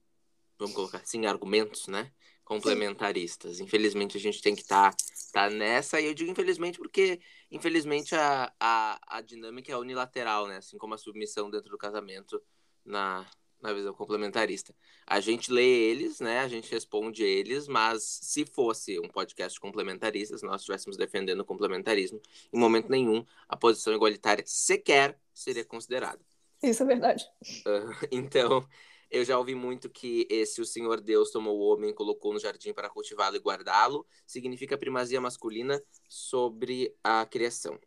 Vamos 0.62 0.76
colocar 0.76 1.00
assim, 1.00 1.26
argumentos, 1.26 1.88
né? 1.88 2.12
complementaristas. 2.52 3.62
Infelizmente, 3.62 4.18
a 4.18 4.20
gente 4.20 4.42
tem 4.42 4.54
que 4.54 4.62
estar 4.62 4.92
tá, 4.92 4.98
tá 5.32 5.50
nessa, 5.50 6.02
e 6.02 6.06
eu 6.06 6.14
digo 6.14 6.30
infelizmente 6.30 6.78
porque, 6.78 7.22
infelizmente, 7.50 8.14
a, 8.14 8.52
a, 8.60 9.00
a 9.08 9.22
dinâmica 9.22 9.72
é 9.72 9.78
unilateral, 9.78 10.48
né? 10.48 10.58
Assim 10.58 10.78
como 10.78 10.94
a 10.94 10.98
submissão 10.98 11.50
dentro 11.50 11.70
do 11.70 11.78
casamento 11.78 12.42
na, 12.84 13.26
na 13.62 13.72
visão 13.72 13.94
complementarista. 13.94 14.76
A 15.08 15.22
gente 15.22 15.50
lê 15.50 15.66
eles, 15.66 16.20
né? 16.20 16.40
A 16.40 16.50
gente 16.50 16.70
responde 16.70 17.24
eles, 17.24 17.70
mas 17.70 18.04
se 18.04 18.46
fosse 18.46 19.00
um 19.00 19.08
podcast 19.08 19.58
complementarista, 19.58 20.38
se 20.38 20.46
nós 20.46 20.60
estivéssemos 20.60 20.98
defendendo 20.98 21.40
o 21.40 21.46
complementarismo, 21.46 22.20
em 22.52 22.60
momento 22.60 22.90
nenhum 22.90 23.26
a 23.48 23.56
posição 23.56 23.94
igualitária 23.94 24.44
sequer 24.46 25.18
seria 25.34 25.64
considerada. 25.64 26.20
Isso 26.62 26.84
é 26.84 26.86
verdade. 26.86 27.26
Uh, 27.66 28.08
então, 28.12 28.68
eu 29.12 29.26
já 29.26 29.38
ouvi 29.38 29.54
muito 29.54 29.90
que 29.90 30.26
esse 30.30 30.62
o 30.62 30.66
Senhor 30.66 31.02
Deus 31.02 31.32
tomou 31.32 31.60
o 31.60 31.62
homem 31.62 31.90
e 31.90 31.94
colocou 31.94 32.34
no 32.34 32.40
jardim 32.40 32.74
para 32.74 32.90
cultivá-lo 32.90 33.36
e 33.36 33.40
guardá-lo, 33.40 34.08
significa 34.26 34.78
primazia 34.78 35.20
masculina 35.20 35.84
sobre 36.08 36.96
a 37.04 37.26
criação. 37.26 37.78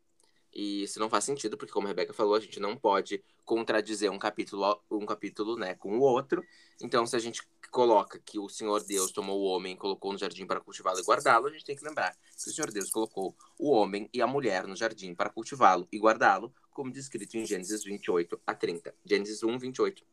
E 0.52 0.84
isso 0.84 1.00
não 1.00 1.08
faz 1.08 1.24
sentido, 1.24 1.56
porque 1.56 1.72
como 1.72 1.86
a 1.86 1.90
Rebeca 1.90 2.12
falou, 2.12 2.34
a 2.34 2.40
gente 2.40 2.60
não 2.60 2.76
pode 2.76 3.24
contradizer 3.44 4.10
um 4.10 4.18
capítulo, 4.18 4.80
um 4.88 5.04
capítulo 5.04 5.56
né, 5.56 5.74
com 5.74 5.98
o 5.98 6.00
outro. 6.00 6.44
Então, 6.80 7.04
se 7.06 7.16
a 7.16 7.18
gente 7.18 7.42
coloca 7.72 8.20
que 8.20 8.38
o 8.38 8.48
Senhor 8.48 8.84
Deus 8.84 9.10
tomou 9.10 9.40
o 9.40 9.44
homem 9.44 9.72
e 9.72 9.76
colocou 9.76 10.12
no 10.12 10.18
jardim 10.18 10.46
para 10.46 10.60
cultivá-lo 10.60 11.00
e 11.00 11.02
guardá-lo, 11.02 11.48
a 11.48 11.50
gente 11.50 11.64
tem 11.64 11.74
que 11.74 11.84
lembrar 11.84 12.12
que 12.12 12.50
o 12.50 12.52
Senhor 12.52 12.70
Deus 12.70 12.90
colocou 12.90 13.34
o 13.58 13.70
homem 13.70 14.08
e 14.12 14.22
a 14.22 14.26
mulher 14.26 14.66
no 14.66 14.76
jardim 14.76 15.12
para 15.12 15.28
cultivá-lo 15.30 15.88
e 15.90 15.98
guardá-lo, 15.98 16.54
como 16.70 16.92
descrito 16.92 17.36
em 17.36 17.44
Gênesis 17.44 17.82
28 17.82 18.40
a 18.46 18.54
30. 18.54 18.94
Gênesis 19.04 19.42
1, 19.42 19.58
28 19.58 20.04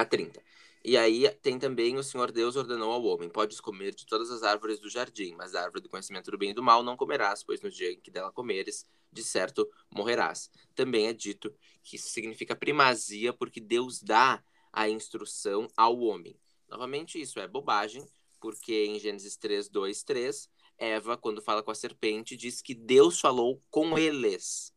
a 0.00 0.04
30. 0.04 0.42
E 0.84 0.96
aí 0.96 1.28
tem 1.42 1.58
também 1.58 1.96
o 1.96 2.02
Senhor 2.02 2.30
Deus 2.30 2.54
ordenou 2.54 2.92
ao 2.92 3.02
homem: 3.04 3.28
Podes 3.28 3.60
comer 3.60 3.94
de 3.94 4.06
todas 4.06 4.30
as 4.30 4.42
árvores 4.42 4.78
do 4.78 4.88
jardim, 4.88 5.34
mas 5.34 5.52
da 5.52 5.62
árvore 5.62 5.82
do 5.82 5.88
conhecimento 5.88 6.30
do 6.30 6.38
bem 6.38 6.50
e 6.50 6.54
do 6.54 6.62
mal 6.62 6.82
não 6.82 6.96
comerás, 6.96 7.42
pois 7.42 7.60
no 7.60 7.70
dia 7.70 7.90
em 7.90 8.00
que 8.00 8.10
dela 8.10 8.30
comeres, 8.30 8.86
de 9.12 9.24
certo 9.24 9.68
morrerás. 9.92 10.50
Também 10.74 11.08
é 11.08 11.12
dito 11.12 11.52
que 11.82 11.96
isso 11.96 12.08
significa 12.10 12.54
primazia, 12.54 13.32
porque 13.32 13.60
Deus 13.60 14.00
dá 14.00 14.42
a 14.72 14.88
instrução 14.88 15.66
ao 15.76 15.98
homem. 15.98 16.38
Novamente, 16.68 17.20
isso 17.20 17.40
é 17.40 17.48
bobagem, 17.48 18.06
porque 18.40 18.84
em 18.84 18.98
Gênesis 18.98 19.36
3, 19.36 19.68
2, 19.68 20.02
3, 20.04 20.48
Eva, 20.78 21.16
quando 21.16 21.42
fala 21.42 21.62
com 21.62 21.70
a 21.70 21.74
serpente, 21.74 22.36
diz 22.36 22.60
que 22.60 22.74
Deus 22.74 23.18
falou 23.18 23.62
com 23.70 23.98
eles. 23.98 24.72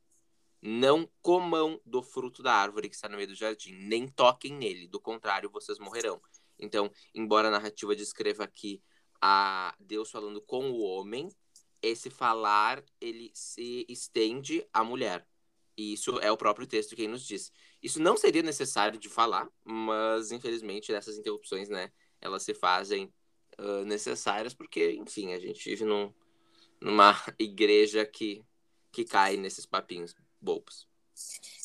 Não 0.62 1.10
comam 1.22 1.80
do 1.86 2.04
fruto 2.04 2.44
da 2.44 2.54
árvore 2.54 2.90
que 2.90 2.96
está 2.96 3.08
no 3.08 3.16
meio 3.16 3.30
do 3.30 3.36
jardim, 3.36 3.72
nem 3.74 4.08
toquem 4.08 4.54
nele, 4.54 4.88
do 4.88 5.00
contrário, 5.00 5.50
vocês 5.50 5.80
morrerão. 5.80 6.22
Então, 6.60 6.92
embora 7.16 7.48
a 7.48 7.52
narrativa 7.52 7.96
descreva 7.96 8.44
aqui 8.44 8.84
a 9.22 9.74
Deus 9.80 10.12
falando 10.12 10.42
com 10.42 10.70
o 10.70 10.82
homem, 10.82 11.30
esse 11.82 12.10
falar 12.10 12.84
ele 13.00 13.32
se 13.34 13.86
estende 13.88 14.66
à 14.74 14.84
mulher. 14.84 15.26
E 15.78 15.94
isso 15.94 16.20
é 16.20 16.30
o 16.30 16.38
próprio 16.38 16.68
texto 16.68 16.96
quem 16.96 17.08
nos 17.08 17.26
diz. 17.26 17.54
Isso 17.82 18.02
não 18.02 18.18
seria 18.18 18.44
necessário 18.44 19.00
de 19.00 19.08
falar, 19.08 19.50
mas 19.64 20.32
infelizmente 20.32 20.94
essas 20.94 21.18
interrupções, 21.18 21.70
né, 21.70 21.90
elas 22.20 22.44
se 22.44 22.54
fazem 22.54 23.14
uh, 23.58 23.86
necessárias 23.86 24.54
porque, 24.54 24.92
enfim, 24.92 25.34
a 25.34 25.40
gente 25.40 25.70
vive 25.70 25.86
num, 25.86 26.14
numa 26.82 27.14
igreja 27.40 28.06
que, 28.06 28.44
que 28.92 29.06
cai 29.06 29.38
nesses 29.38 29.66
papinhos 29.66 30.14
bobos. 30.42 30.88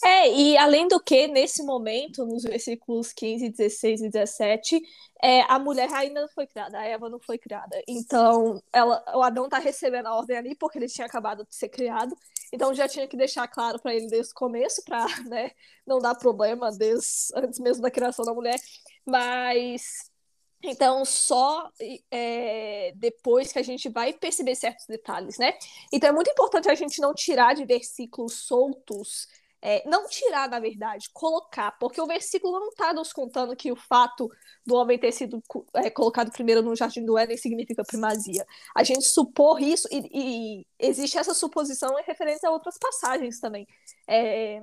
É, 0.05 0.31
e 0.31 0.57
além 0.59 0.87
do 0.89 1.01
que, 1.01 1.27
nesse 1.29 1.63
momento, 1.63 2.27
nos 2.27 2.43
versículos 2.43 3.13
15, 3.13 3.51
16 3.51 4.03
e 4.03 4.11
17, 4.11 4.83
é, 5.23 5.41
a 5.43 5.59
mulher 5.59 5.89
ainda 5.95 6.21
não 6.23 6.29
foi 6.29 6.47
criada, 6.47 6.79
a 6.79 6.85
Eva 6.85 7.09
não 7.09 7.19
foi 7.19 7.39
criada. 7.39 7.81
Então, 7.89 8.63
ela, 8.73 9.03
o 9.15 9.23
Adão 9.23 9.45
está 9.45 9.59
recebendo 9.59 10.07
a 10.07 10.15
ordem 10.15 10.37
ali 10.37 10.55
porque 10.55 10.79
ele 10.79 10.89
tinha 10.89 11.07
acabado 11.07 11.47
de 11.49 11.55
ser 11.55 11.69
criado. 11.69 12.15
Então, 12.53 12.75
já 12.75 12.87
tinha 12.87 13.09
que 13.09 13.17
deixar 13.17 13.49
claro 13.49 13.81
para 13.81 13.95
ele 13.95 14.09
desde 14.09 14.33
o 14.33 14.35
começo, 14.35 14.83
para 14.85 15.07
né, 15.25 15.53
não 15.87 15.99
dar 15.99 16.15
problema 16.15 16.71
desde, 16.71 17.09
antes 17.35 17.59
mesmo 17.59 17.83
da 17.83 17.91
criação 17.91 18.25
da 18.25 18.35
mulher. 18.35 18.61
Mas 19.07 20.11
então, 20.65 21.05
só 21.05 21.69
é, 22.11 22.93
depois 22.97 23.53
que 23.53 23.59
a 23.59 23.63
gente 23.63 23.89
vai 23.89 24.13
perceber 24.13 24.55
certos 24.55 24.87
detalhes, 24.87 25.39
né? 25.39 25.53
Então, 25.93 26.11
é 26.11 26.13
muito 26.13 26.31
importante 26.31 26.69
a 26.69 26.75
gente 26.75 27.01
não 27.01 27.15
tirar 27.15 27.55
de 27.55 27.65
versículos 27.65 28.47
soltos 28.47 29.27
É, 29.67 29.83
não 29.89 30.07
tirar, 30.09 30.47
na 30.51 30.61
verdade, 30.61 31.09
colocar, 31.11 31.73
porque 31.81 31.99
o 31.99 32.07
versículo 32.07 32.61
não 32.61 32.69
está 32.69 32.93
nos 32.93 33.15
contando 33.15 33.57
que 33.57 33.73
o 33.73 33.77
fato 33.77 34.29
do 34.67 34.75
homem 34.75 34.99
ter 34.99 35.11
sido 35.11 35.43
é, 35.75 35.89
colocado 35.89 36.31
primeiro 36.31 36.61
no 36.61 36.77
jardim 36.77 37.03
do 37.03 37.17
Éden 37.17 37.39
significa 37.39 37.83
primazia. 37.83 38.45
A 38.77 38.85
gente 38.85 39.05
supor 39.07 39.59
isso, 39.63 39.89
e, 39.91 40.61
e 40.61 40.67
existe 40.79 41.17
essa 41.17 41.33
suposição 41.33 41.99
em 41.99 42.05
referência 42.05 42.47
a 42.47 42.53
outras 42.53 42.77
passagens 42.79 43.41
também. 43.41 43.67
É, 44.07 44.61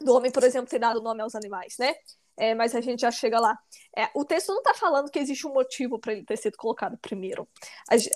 do 0.00 0.14
homem, 0.14 0.30
por 0.30 0.44
exemplo, 0.44 0.70
ter 0.70 0.78
dado 0.78 1.02
nome 1.02 1.20
aos 1.22 1.34
animais, 1.34 1.74
né? 1.78 1.94
É, 2.38 2.54
mas 2.54 2.74
a 2.74 2.80
gente 2.80 3.00
já 3.00 3.10
chega 3.10 3.40
lá. 3.40 3.58
É, 3.96 4.08
o 4.14 4.24
texto 4.24 4.48
não 4.48 4.58
está 4.58 4.72
falando 4.72 5.10
que 5.10 5.18
existe 5.18 5.46
um 5.46 5.52
motivo 5.52 5.98
para 5.98 6.12
ele 6.12 6.24
ter 6.24 6.36
sido 6.36 6.56
colocado 6.56 6.96
primeiro. 6.98 7.48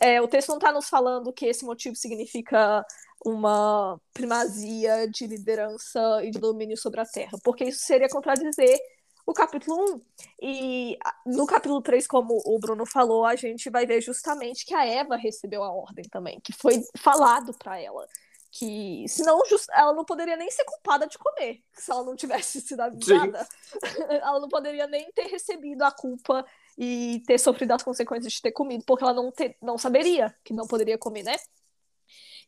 É, 0.00 0.20
o 0.20 0.28
texto 0.28 0.50
não 0.50 0.58
está 0.58 0.72
nos 0.72 0.88
falando 0.88 1.32
que 1.32 1.46
esse 1.46 1.64
motivo 1.64 1.96
significa 1.96 2.84
uma 3.24 4.00
primazia 4.12 5.08
de 5.08 5.26
liderança 5.26 6.00
e 6.24 6.30
de 6.30 6.38
domínio 6.38 6.76
sobre 6.76 7.00
a 7.00 7.06
terra, 7.06 7.38
porque 7.42 7.64
isso 7.64 7.84
seria 7.84 8.08
contradizer 8.08 8.78
o 9.26 9.32
capítulo 9.32 9.94
1. 9.94 10.00
E 10.42 10.98
no 11.26 11.46
capítulo 11.46 11.80
3, 11.80 12.06
como 12.06 12.40
o 12.44 12.58
Bruno 12.58 12.84
falou, 12.86 13.24
a 13.24 13.36
gente 13.36 13.70
vai 13.70 13.86
ver 13.86 14.00
justamente 14.00 14.64
que 14.64 14.74
a 14.74 14.84
Eva 14.84 15.16
recebeu 15.16 15.62
a 15.62 15.72
ordem 15.72 16.04
também, 16.10 16.40
que 16.40 16.52
foi 16.52 16.82
falado 16.98 17.52
para 17.58 17.80
ela 17.80 18.06
que 18.54 19.08
senão 19.08 19.40
ela 19.72 19.94
não 19.94 20.04
poderia 20.04 20.36
nem 20.36 20.50
ser 20.50 20.64
culpada 20.64 21.06
de 21.06 21.16
comer 21.16 21.62
se 21.72 21.90
ela 21.90 22.04
não 22.04 22.14
tivesse 22.14 22.60
sido 22.60 22.80
avisada. 22.80 23.48
ela 24.22 24.38
não 24.38 24.48
poderia 24.48 24.86
nem 24.86 25.10
ter 25.12 25.26
recebido 25.26 25.82
a 25.82 25.90
culpa 25.90 26.44
e 26.76 27.22
ter 27.26 27.38
sofrido 27.38 27.72
as 27.72 27.82
consequências 27.82 28.30
de 28.30 28.42
ter 28.42 28.52
comido, 28.52 28.84
porque 28.86 29.02
ela 29.02 29.14
não, 29.14 29.32
ter, 29.32 29.56
não 29.60 29.78
saberia 29.78 30.36
que 30.44 30.52
não 30.52 30.66
poderia 30.66 30.98
comer, 30.98 31.22
né? 31.22 31.36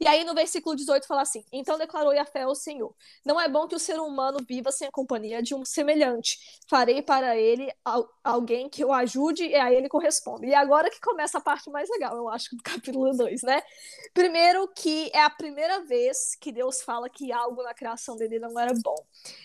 E 0.00 0.06
aí 0.06 0.24
no 0.24 0.34
versículo 0.34 0.76
18 0.76 1.06
fala 1.06 1.22
assim: 1.22 1.44
Então 1.52 1.78
declarou 1.78 2.12
Yahvé 2.12 2.42
ao 2.42 2.54
Senhor: 2.54 2.94
Não 3.24 3.40
é 3.40 3.48
bom 3.48 3.66
que 3.66 3.74
o 3.74 3.78
ser 3.78 3.98
humano 3.98 4.38
viva 4.46 4.70
sem 4.72 4.88
a 4.88 4.90
companhia 4.90 5.42
de 5.42 5.54
um 5.54 5.64
semelhante. 5.64 6.38
Farei 6.68 7.02
para 7.02 7.36
ele 7.36 7.70
alguém 8.22 8.68
que 8.68 8.84
o 8.84 8.92
ajude 8.92 9.44
e 9.44 9.54
a 9.54 9.72
ele 9.72 9.88
corresponde. 9.88 10.46
E 10.46 10.54
agora 10.54 10.90
que 10.90 11.00
começa 11.00 11.38
a 11.38 11.40
parte 11.40 11.70
mais 11.70 11.88
legal, 11.90 12.16
eu 12.16 12.28
acho, 12.28 12.56
do 12.56 12.62
capítulo 12.64 13.12
2, 13.16 13.42
né? 13.42 13.62
Primeiro 14.12 14.68
que 14.68 15.10
é 15.12 15.22
a 15.22 15.30
primeira 15.30 15.84
vez 15.84 16.34
que 16.40 16.52
Deus 16.52 16.82
fala 16.82 17.08
que 17.08 17.32
algo 17.32 17.62
na 17.62 17.74
criação 17.74 18.16
dele 18.16 18.38
não 18.38 18.58
era 18.58 18.72
bom. 18.82 18.96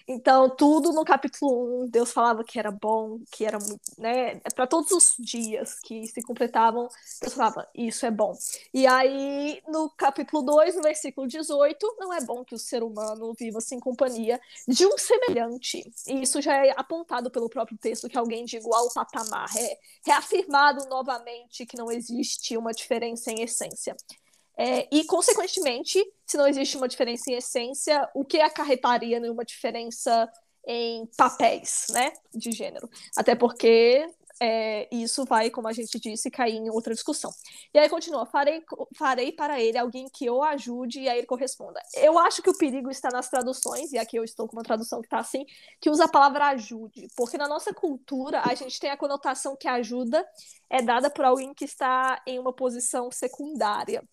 Então, 0.08 0.50
tudo 0.50 0.92
no 0.92 1.04
capítulo 1.04 1.84
1, 1.84 1.88
Deus 1.88 2.12
falava 2.12 2.44
que 2.44 2.60
era 2.60 2.72
bom, 2.72 3.20
que 3.32 3.46
era 3.46 3.60
muito, 3.60 3.82
né? 3.98 4.42
É 4.44 4.50
para 4.54 4.68
todos 4.68 4.92
os 4.92 5.16
dias 5.20 5.80
que 5.80 6.08
se 6.08 6.22
completavam, 6.22 6.88
Deus 7.22 7.34
falava, 7.34 7.68
isso 7.76 8.06
é 8.06 8.12
bom. 8.12 8.38
E 8.74 8.88
aí, 8.88 9.62
no 9.68 9.90
capítulo 9.92 10.39
capítulo 10.40 10.44
2, 10.44 10.76
no 10.76 10.82
versículo 10.82 11.28
18, 11.28 11.96
não 12.00 12.14
é 12.14 12.22
bom 12.22 12.44
que 12.44 12.56
o 12.56 12.60
ser 12.60 12.84
humano 12.84 13.34
viva 13.38 13.60
sem 13.62 13.80
companhia 13.80 14.40
de 14.68 14.86
um 14.86 14.98
semelhante. 14.98 15.92
E 16.08 16.22
isso 16.22 16.42
já 16.42 16.66
é 16.66 16.74
apontado 16.76 17.30
pelo 17.30 17.50
próprio 17.50 17.78
texto, 17.78 18.10
que 18.10 18.18
alguém 18.18 18.46
de 18.46 18.58
igual 18.58 18.92
patamar. 18.94 19.50
É 19.58 19.78
reafirmado 20.06 20.88
novamente 20.88 21.66
que 21.66 21.78
não 21.78 21.92
existe 21.92 22.58
uma 22.58 22.72
diferença 22.72 23.32
em 23.32 23.42
essência. 23.42 23.96
É, 24.58 24.88
e, 24.92 25.06
consequentemente, 25.06 26.04
se 26.26 26.38
não 26.38 26.48
existe 26.48 26.76
uma 26.76 26.88
diferença 26.88 27.32
em 27.32 27.36
essência, 27.36 28.10
o 28.14 28.26
que 28.26 28.42
acarretaria 28.42 29.20
nenhuma 29.20 29.46
diferença 29.46 30.30
em 30.68 31.06
papéis, 31.18 31.88
né, 31.92 32.12
de 32.34 32.52
gênero? 32.52 32.90
Até 33.16 33.36
porque 33.36 34.06
é, 34.42 34.88
isso 34.92 35.26
vai, 35.26 35.50
como 35.50 35.68
a 35.68 35.74
gente 35.74 36.00
disse, 36.00 36.32
cair 36.32 36.56
em 36.56 36.70
outra 36.70 36.94
discussão. 36.94 37.32
E 37.74 37.78
aí 37.78 37.90
continua: 37.90 38.26
farei, 38.26 38.64
farei 38.98 39.32
para 39.32 39.62
ele 39.62 39.78
alguém 39.78 40.08
que 40.10 40.30
o 40.30 40.42
ajude 40.42 41.02
e 41.02 41.10
aí 41.10 41.20
ele 41.20 41.28
corresponda. 41.28 41.82
Eu 41.94 42.18
acho 42.18 42.42
que 42.42 42.50
o 42.50 42.58
perigo 42.58 42.90
está 42.90 43.10
nas 43.10 43.30
traduções, 43.30 43.92
e 43.92 43.98
aqui 43.98 44.18
eu 44.18 44.24
estou 44.24 44.48
com 44.48 44.56
uma 44.56 44.64
tradução 44.64 45.02
que 45.02 45.08
está 45.08 45.20
assim, 45.20 45.46
que 45.82 45.90
usa 45.90 46.06
a 46.06 46.10
palavra 46.10 46.48
ajude, 46.48 47.08
porque 47.16 47.38
na 47.38 47.48
nossa 47.48 47.74
cultura 47.74 48.42
a 48.46 48.56
gente 48.56 48.80
tem 48.80 48.90
a 48.90 48.98
conotação 48.98 49.56
que 49.56 49.68
ajuda 49.68 50.26
é 50.70 50.82
dada 50.82 51.10
por 51.10 51.26
alguém 51.26 51.54
que 51.54 51.66
está 51.66 52.22
em 52.26 52.40
uma 52.40 52.54
posição 52.54 53.12
secundária, 53.12 54.04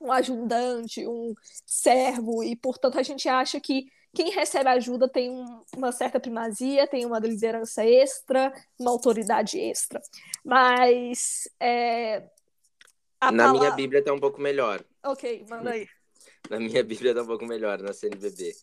um 0.00 0.12
ajudante, 0.12 1.06
um 1.06 1.34
servo, 1.66 2.44
e 2.44 2.54
portanto 2.54 2.98
a 2.98 3.02
gente 3.02 3.28
acha 3.28 3.58
que 3.60 3.86
quem 4.14 4.30
recebe 4.30 4.68
ajuda 4.68 5.08
tem 5.08 5.30
um, 5.30 5.62
uma 5.76 5.92
certa 5.92 6.20
primazia, 6.20 6.86
tem 6.86 7.04
uma 7.04 7.18
liderança 7.18 7.84
extra, 7.84 8.52
uma 8.78 8.90
autoridade 8.90 9.58
extra. 9.58 10.00
Mas. 10.44 11.48
É, 11.60 12.20
na 13.20 13.32
palavra... 13.32 13.52
minha 13.52 13.70
Bíblia 13.72 13.98
está 14.00 14.12
um 14.12 14.20
pouco 14.20 14.40
melhor. 14.40 14.84
Ok, 15.04 15.44
manda 15.48 15.70
aí. 15.70 15.86
Na 16.50 16.60
minha 16.60 16.84
Bíblia 16.84 17.12
está 17.12 17.22
um 17.22 17.26
pouco 17.26 17.46
melhor, 17.46 17.80
na 17.80 17.94
CNBB. 17.94 18.54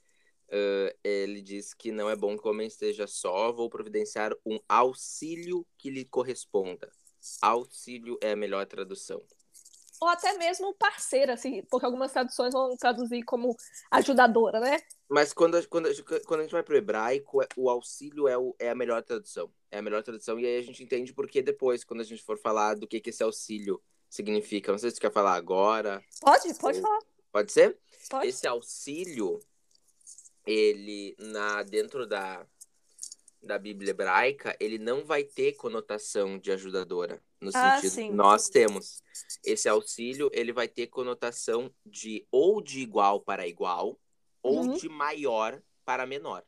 Uh, 0.49 0.95
ele 1.03 1.41
diz 1.41 1.73
que 1.73 1.91
não 1.91 2.07
é 2.07 2.15
bom 2.15 2.37
que 2.37 2.47
o 2.47 2.51
homem 2.51 2.67
esteja 2.67 3.07
só, 3.07 3.51
vou 3.51 3.71
providenciar 3.71 4.31
um 4.45 4.59
auxílio 4.69 5.65
que 5.79 5.89
lhe 5.89 6.05
corresponda. 6.05 6.91
Auxílio 7.41 8.19
é 8.21 8.33
a 8.33 8.35
melhor 8.35 8.67
tradução 8.67 9.23
ou 10.01 10.07
até 10.07 10.33
mesmo 10.33 10.73
parceira, 10.73 11.33
assim, 11.33 11.61
porque 11.69 11.85
algumas 11.85 12.11
traduções 12.11 12.51
vão 12.51 12.75
traduzir 12.75 13.21
como 13.21 13.55
ajudadora, 13.91 14.59
né? 14.59 14.79
Mas 15.07 15.31
quando, 15.31 15.65
quando, 15.67 15.89
quando 16.25 16.39
a 16.39 16.43
gente 16.43 16.51
vai 16.51 16.63
pro 16.63 16.75
hebraico, 16.75 17.43
é, 17.43 17.47
o 17.55 17.69
auxílio 17.69 18.27
é, 18.27 18.35
o, 18.35 18.55
é 18.57 18.71
a 18.71 18.75
melhor 18.75 19.03
tradução. 19.03 19.53
É 19.69 19.77
a 19.77 19.81
melhor 19.81 20.01
tradução, 20.01 20.39
e 20.39 20.45
aí 20.45 20.57
a 20.57 20.63
gente 20.63 20.83
entende 20.83 21.13
porque 21.13 21.41
depois, 21.43 21.83
quando 21.83 22.01
a 22.01 22.03
gente 22.03 22.23
for 22.23 22.37
falar 22.37 22.73
do 22.73 22.87
que, 22.87 22.99
que 22.99 23.11
esse 23.11 23.21
auxílio 23.21 23.79
significa. 24.09 24.71
Não 24.71 24.79
sei 24.79 24.89
se 24.89 24.95
você 24.95 25.01
quer 25.01 25.11
falar 25.11 25.35
agora. 25.35 26.03
Pode, 26.19 26.53
pode 26.55 26.79
ou... 26.79 26.83
falar. 26.83 26.99
Pode 27.31 27.51
ser? 27.51 27.77
Pode. 28.09 28.27
Esse 28.27 28.47
auxílio, 28.47 29.39
ele, 30.47 31.15
na, 31.19 31.61
dentro 31.61 32.07
da, 32.07 32.45
da 33.41 33.57
Bíblia 33.57 33.91
hebraica, 33.91 34.55
ele 34.59 34.77
não 34.77 35.03
vai 35.03 35.23
ter 35.23 35.53
conotação 35.53 36.37
de 36.37 36.51
ajudadora. 36.51 37.21
No 37.39 37.49
ah, 37.53 37.75
sentido 37.75 37.91
sim. 37.91 38.11
nós 38.11 38.49
temos. 38.49 39.01
Esse 39.43 39.67
auxílio, 39.67 40.29
ele 40.31 40.53
vai 40.53 40.67
ter 40.67 40.87
conotação 40.87 41.73
de 41.85 42.25
ou 42.31 42.61
de 42.61 42.79
igual 42.79 43.19
para 43.19 43.47
igual, 43.47 43.99
ou 44.43 44.61
uhum. 44.61 44.73
de 44.73 44.87
maior 44.87 45.61
para 45.83 46.05
menor. 46.05 46.43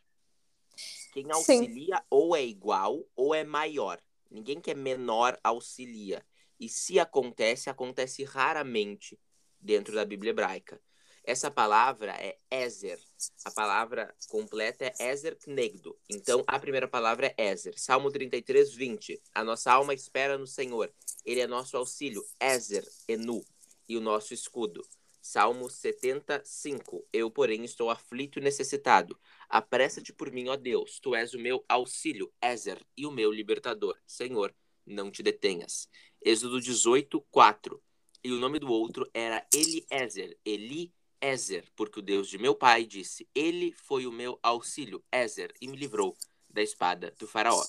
Quem 1.12 1.32
auxilia 1.32 1.98
sim. 1.98 2.04
ou 2.10 2.36
é 2.36 2.44
igual 2.44 3.04
ou 3.16 3.34
é 3.34 3.44
maior. 3.44 4.00
Ninguém 4.30 4.60
que 4.60 4.72
é 4.72 4.76
menor 4.76 5.40
auxilia. 5.44 6.26
E 6.60 6.70
se 6.70 7.00
acontece, 7.00 7.70
acontece 7.70 8.24
raramente 8.24 9.20
dentro 9.60 9.94
da 9.94 10.06
Bíblia 10.06 10.32
hebraica. 10.32 10.82
Essa 11.26 11.50
palavra 11.50 12.12
é 12.20 12.38
Ezer. 12.52 13.00
A 13.46 13.52
palavra 13.52 14.14
completa 14.28 14.94
é 15.00 15.12
Ezer 15.12 15.38
Knegdo. 15.38 15.98
Então, 16.10 16.44
a 16.46 16.60
primeira 16.60 16.88
palavra 16.88 17.34
é 17.38 17.52
Ezer. 17.52 17.80
Salmo 17.80 18.12
33, 18.12 18.74
20. 18.74 19.22
A 19.34 19.42
nossa 19.42 19.72
alma 19.72 19.94
espera 19.94 20.38
no 20.38 20.46
Senhor. 20.46 20.94
Ele 21.24 21.40
é 21.40 21.48
nosso 21.48 21.78
auxílio. 21.78 22.22
Ezer, 22.42 22.86
Enu. 23.08 23.42
E 23.88 23.96
o 23.96 24.02
nosso 24.02 24.34
escudo. 24.34 24.86
Salmo 25.22 25.70
75. 25.70 27.08
Eu, 27.14 27.32
porém, 27.32 27.64
estou 27.64 27.90
aflito 27.90 28.40
e 28.40 28.42
necessitado. 28.42 29.18
Apressa-te 29.48 30.12
por 30.12 30.30
mim, 30.30 30.50
ó 30.50 30.58
Deus. 30.58 31.00
Tu 31.00 31.16
és 31.16 31.34
o 31.34 31.40
meu 31.40 31.64
auxílio, 31.70 32.34
Ezer, 32.44 32.86
e 32.98 33.06
o 33.06 33.12
meu 33.12 33.32
libertador. 33.32 33.98
Senhor, 34.06 34.54
não 34.86 35.10
te 35.10 35.24
detenhas. 35.24 35.88
Êxodo 36.22 36.60
18, 36.60 37.22
4. 37.32 37.82
E 38.22 38.32
o 38.34 38.40
nome 38.40 38.60
do 38.60 38.70
outro 38.70 39.10
era 39.14 39.48
Eliezer. 39.54 40.38
Eli 40.44 40.94
Ezer, 41.24 41.72
porque 41.74 42.00
o 42.00 42.02
Deus 42.02 42.28
de 42.28 42.38
meu 42.38 42.54
pai 42.54 42.86
disse: 42.86 43.26
Ele 43.34 43.72
foi 43.72 44.06
o 44.06 44.12
meu 44.12 44.38
auxílio, 44.44 45.02
Ezer, 45.10 45.54
e 45.62 45.70
me 45.70 45.78
livrou 45.78 46.18
da 46.50 46.62
espada 46.62 47.16
do 47.18 47.26
Faraó. 47.26 47.64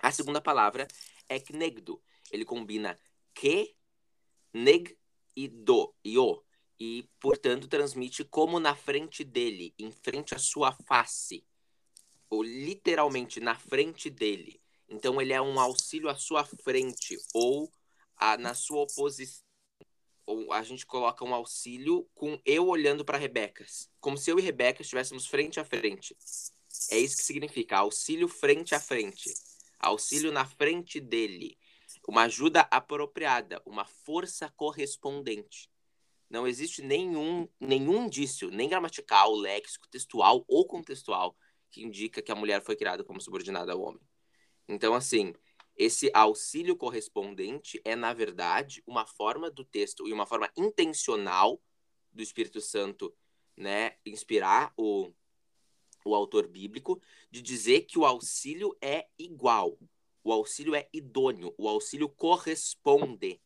A 0.00 0.10
segunda 0.10 0.40
palavra 0.40 0.88
é 1.28 1.38
knegdo. 1.38 2.02
Ele 2.32 2.44
combina 2.44 2.98
que, 3.32 3.76
neg 4.52 4.98
e 5.36 5.46
do, 5.46 5.94
e 6.04 6.18
o. 6.18 6.42
E, 6.80 7.08
portanto, 7.20 7.68
transmite 7.68 8.24
como 8.24 8.58
na 8.58 8.74
frente 8.74 9.22
dele, 9.22 9.72
em 9.78 9.92
frente 9.92 10.34
à 10.34 10.38
sua 10.38 10.72
face. 10.72 11.46
Ou 12.28 12.42
literalmente 12.42 13.38
na 13.38 13.54
frente 13.54 14.10
dele. 14.10 14.60
Então, 14.88 15.20
ele 15.20 15.32
é 15.32 15.40
um 15.40 15.60
auxílio 15.60 16.08
à 16.08 16.16
sua 16.16 16.44
frente, 16.44 17.16
ou 17.32 17.72
a, 18.16 18.36
na 18.36 18.54
sua 18.54 18.82
oposição 18.82 19.51
a 20.52 20.62
gente 20.62 20.86
coloca 20.86 21.24
um 21.24 21.34
auxílio 21.34 22.08
com 22.14 22.40
eu 22.44 22.68
olhando 22.68 23.04
para 23.04 23.18
Rebeca, 23.18 23.64
como 24.00 24.16
se 24.16 24.30
eu 24.30 24.38
e 24.38 24.42
Rebeca 24.42 24.82
estivéssemos 24.82 25.26
frente 25.26 25.58
a 25.58 25.64
frente. 25.64 26.16
É 26.90 26.98
isso 26.98 27.16
que 27.16 27.24
significa 27.24 27.78
auxílio 27.78 28.28
frente 28.28 28.74
a 28.74 28.80
frente, 28.80 29.32
auxílio 29.78 30.32
na 30.32 30.44
frente 30.44 31.00
dele, 31.00 31.58
uma 32.08 32.22
ajuda 32.22 32.66
apropriada, 32.70 33.60
uma 33.64 33.84
força 33.84 34.52
correspondente. 34.56 35.70
Não 36.30 36.46
existe 36.46 36.82
nenhum 36.82 37.46
nenhum 37.60 38.06
indício, 38.06 38.50
nem 38.50 38.68
gramatical, 38.68 39.34
léxico, 39.34 39.86
textual 39.88 40.44
ou 40.48 40.66
contextual 40.66 41.36
que 41.70 41.82
indica 41.82 42.22
que 42.22 42.32
a 42.32 42.34
mulher 42.34 42.62
foi 42.62 42.76
criada 42.76 43.04
como 43.04 43.20
subordinada 43.20 43.72
ao 43.72 43.80
homem. 43.80 44.02
Então, 44.68 44.94
assim, 44.94 45.34
esse 45.76 46.10
auxílio 46.14 46.76
correspondente 46.76 47.80
é, 47.84 47.96
na 47.96 48.12
verdade, 48.12 48.82
uma 48.86 49.06
forma 49.06 49.50
do 49.50 49.64
texto 49.64 50.06
e 50.06 50.12
uma 50.12 50.26
forma 50.26 50.50
intencional 50.56 51.60
do 52.12 52.22
Espírito 52.22 52.60
Santo, 52.60 53.14
né, 53.56 53.96
inspirar 54.04 54.72
o, 54.76 55.10
o 56.04 56.14
autor 56.14 56.46
bíblico, 56.46 57.00
de 57.30 57.40
dizer 57.40 57.82
que 57.82 57.98
o 57.98 58.04
auxílio 58.04 58.76
é 58.80 59.08
igual, 59.18 59.78
o 60.22 60.32
auxílio 60.32 60.74
é 60.74 60.88
idôneo, 60.92 61.54
o 61.56 61.68
auxílio 61.68 62.08
corresponde. 62.08 63.40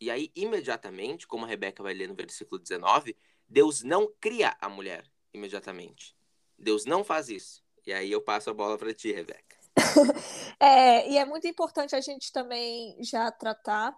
E 0.00 0.10
aí, 0.10 0.32
imediatamente, 0.34 1.26
como 1.26 1.44
a 1.44 1.48
Rebeca 1.48 1.82
vai 1.82 1.94
ler 1.94 2.08
no 2.08 2.14
versículo 2.14 2.60
19, 2.60 3.16
Deus 3.48 3.82
não 3.82 4.12
cria 4.20 4.56
a 4.60 4.68
mulher 4.68 5.04
imediatamente. 5.32 6.16
Deus 6.58 6.84
não 6.84 7.04
faz 7.04 7.28
isso. 7.28 7.62
E 7.86 7.92
aí 7.92 8.10
eu 8.10 8.20
passo 8.20 8.50
a 8.50 8.54
bola 8.54 8.78
para 8.78 8.94
ti, 8.94 9.12
Rebeca. 9.12 9.61
é, 10.60 11.08
e 11.10 11.18
é 11.18 11.24
muito 11.24 11.46
importante 11.46 11.94
a 11.94 12.00
gente 12.00 12.32
também 12.32 12.96
já 13.02 13.30
tratar 13.30 13.94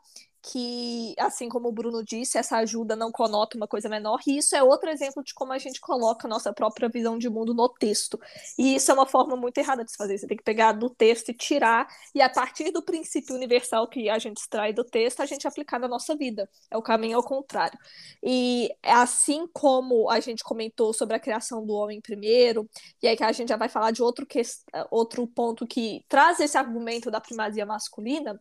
que, 0.53 1.15
assim 1.19 1.49
como 1.49 1.69
o 1.69 1.73
Bruno 1.73 2.05
disse, 2.05 2.37
essa 2.37 2.59
ajuda 2.59 2.95
não 2.95 3.11
conota 3.11 3.57
uma 3.57 3.67
coisa 3.67 3.89
menor, 3.89 4.21
e 4.27 4.37
isso 4.37 4.55
é 4.55 4.63
outro 4.63 4.91
exemplo 4.91 5.25
de 5.25 5.33
como 5.33 5.53
a 5.53 5.59
gente 5.59 5.81
coloca 5.81 6.27
a 6.27 6.31
nossa 6.31 6.53
própria 6.53 6.89
visão 6.89 7.17
de 7.17 7.31
mundo 7.31 7.55
no 7.55 7.67
texto. 7.67 8.21
E 8.59 8.75
isso 8.75 8.91
é 8.91 8.95
uma 8.95 9.07
forma 9.07 9.37
muito 9.37 9.57
errada 9.57 9.83
de 9.83 9.91
se 9.91 9.97
fazer. 9.97 10.19
Você 10.19 10.27
tem 10.27 10.37
que 10.37 10.43
pegar 10.43 10.73
do 10.73 10.91
texto 10.91 11.31
e 11.31 11.35
tirar, 11.35 11.89
e 12.15 12.21
a 12.21 12.29
partir 12.29 12.71
do 12.71 12.83
princípio 12.83 13.35
universal 13.35 13.89
que 13.89 14.11
a 14.11 14.19
gente 14.19 14.37
extrai 14.37 14.73
do 14.75 14.85
texto, 14.85 15.21
a 15.21 15.27
gente 15.27 15.49
aplicar 15.49 15.79
na 15.79 15.89
nossa 15.89 16.15
vida. 16.15 16.49
É 16.71 16.77
o 16.77 16.83
caminho 16.83 17.17
ao 17.17 17.23
contrário. 17.23 17.79
E 18.23 18.71
assim 18.83 19.49
como 19.51 20.11
a 20.11 20.21
gente 20.21 20.45
comentou 20.45 20.93
sobre 20.93 21.17
a 21.17 21.21
criação 21.21 21.65
do 21.65 21.73
homem 21.73 22.03
primeiro, 22.03 22.69
e 23.03 23.09
aí 23.09 23.17
que 23.17 23.25
a 23.25 23.33
gente 23.33 23.49
já 23.49 23.57
vai 23.57 23.71
falar 23.71 23.93
de 23.93 24.03
outro, 24.03 24.27
que, 24.27 24.43
outro 24.91 25.27
ponto 25.27 25.67
que 25.67 26.05
traz 26.07 26.39
esse 26.39 26.59
argumento 26.59 27.11
da 27.11 27.21
primazia 27.21 27.65
masculina, 27.65 28.39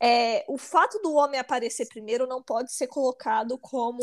é, 0.00 0.44
o 0.48 0.56
fato 0.56 0.98
do 1.00 1.14
homem 1.14 1.38
aparecer 1.40 1.86
primeiro 1.88 2.26
não 2.26 2.42
pode 2.42 2.72
ser 2.72 2.86
colocado 2.86 3.58
como 3.58 4.02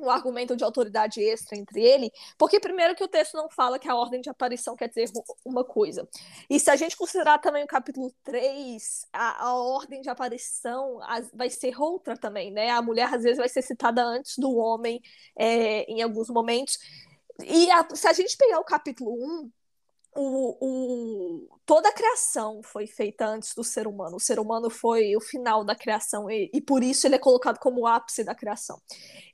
um 0.00 0.10
argumento 0.10 0.56
de 0.56 0.64
autoridade 0.64 1.22
extra 1.22 1.56
entre 1.58 1.82
ele, 1.82 2.10
porque 2.38 2.58
primeiro 2.58 2.94
que 2.94 3.04
o 3.04 3.08
texto 3.08 3.34
não 3.34 3.48
fala 3.50 3.78
que 3.78 3.88
a 3.88 3.94
ordem 3.94 4.20
de 4.20 4.30
aparição 4.30 4.74
quer 4.74 4.88
dizer 4.88 5.10
uma 5.44 5.64
coisa. 5.64 6.08
E 6.48 6.58
se 6.58 6.70
a 6.70 6.76
gente 6.76 6.96
considerar 6.96 7.38
também 7.38 7.62
o 7.62 7.66
capítulo 7.66 8.12
3, 8.24 9.06
a, 9.12 9.44
a 9.44 9.54
ordem 9.54 10.00
de 10.00 10.08
aparição 10.08 10.98
vai 11.34 11.50
ser 11.50 11.78
outra 11.80 12.16
também, 12.16 12.50
né? 12.50 12.70
A 12.70 12.82
mulher 12.82 13.12
às 13.12 13.22
vezes 13.22 13.38
vai 13.38 13.48
ser 13.48 13.62
citada 13.62 14.02
antes 14.02 14.38
do 14.38 14.56
homem 14.56 15.00
é, 15.36 15.82
em 15.84 16.02
alguns 16.02 16.30
momentos. 16.30 16.78
E 17.44 17.70
a, 17.70 17.86
se 17.94 18.06
a 18.06 18.12
gente 18.12 18.36
pegar 18.36 18.58
o 18.58 18.64
capítulo 18.64 19.12
1, 19.12 19.50
o, 20.14 20.56
o, 20.60 21.58
toda 21.64 21.88
a 21.88 21.92
criação 21.92 22.62
foi 22.62 22.86
feita 22.86 23.26
antes 23.26 23.54
do 23.54 23.62
ser 23.62 23.86
humano. 23.86 24.16
O 24.16 24.20
ser 24.20 24.40
humano 24.40 24.68
foi 24.68 25.16
o 25.16 25.20
final 25.20 25.64
da 25.64 25.74
criação 25.74 26.30
e, 26.30 26.50
e, 26.52 26.60
por 26.60 26.82
isso 26.82 27.06
ele 27.06 27.14
é 27.14 27.18
colocado 27.18 27.58
como 27.58 27.82
o 27.82 27.86
ápice 27.86 28.24
da 28.24 28.34
criação. 28.34 28.80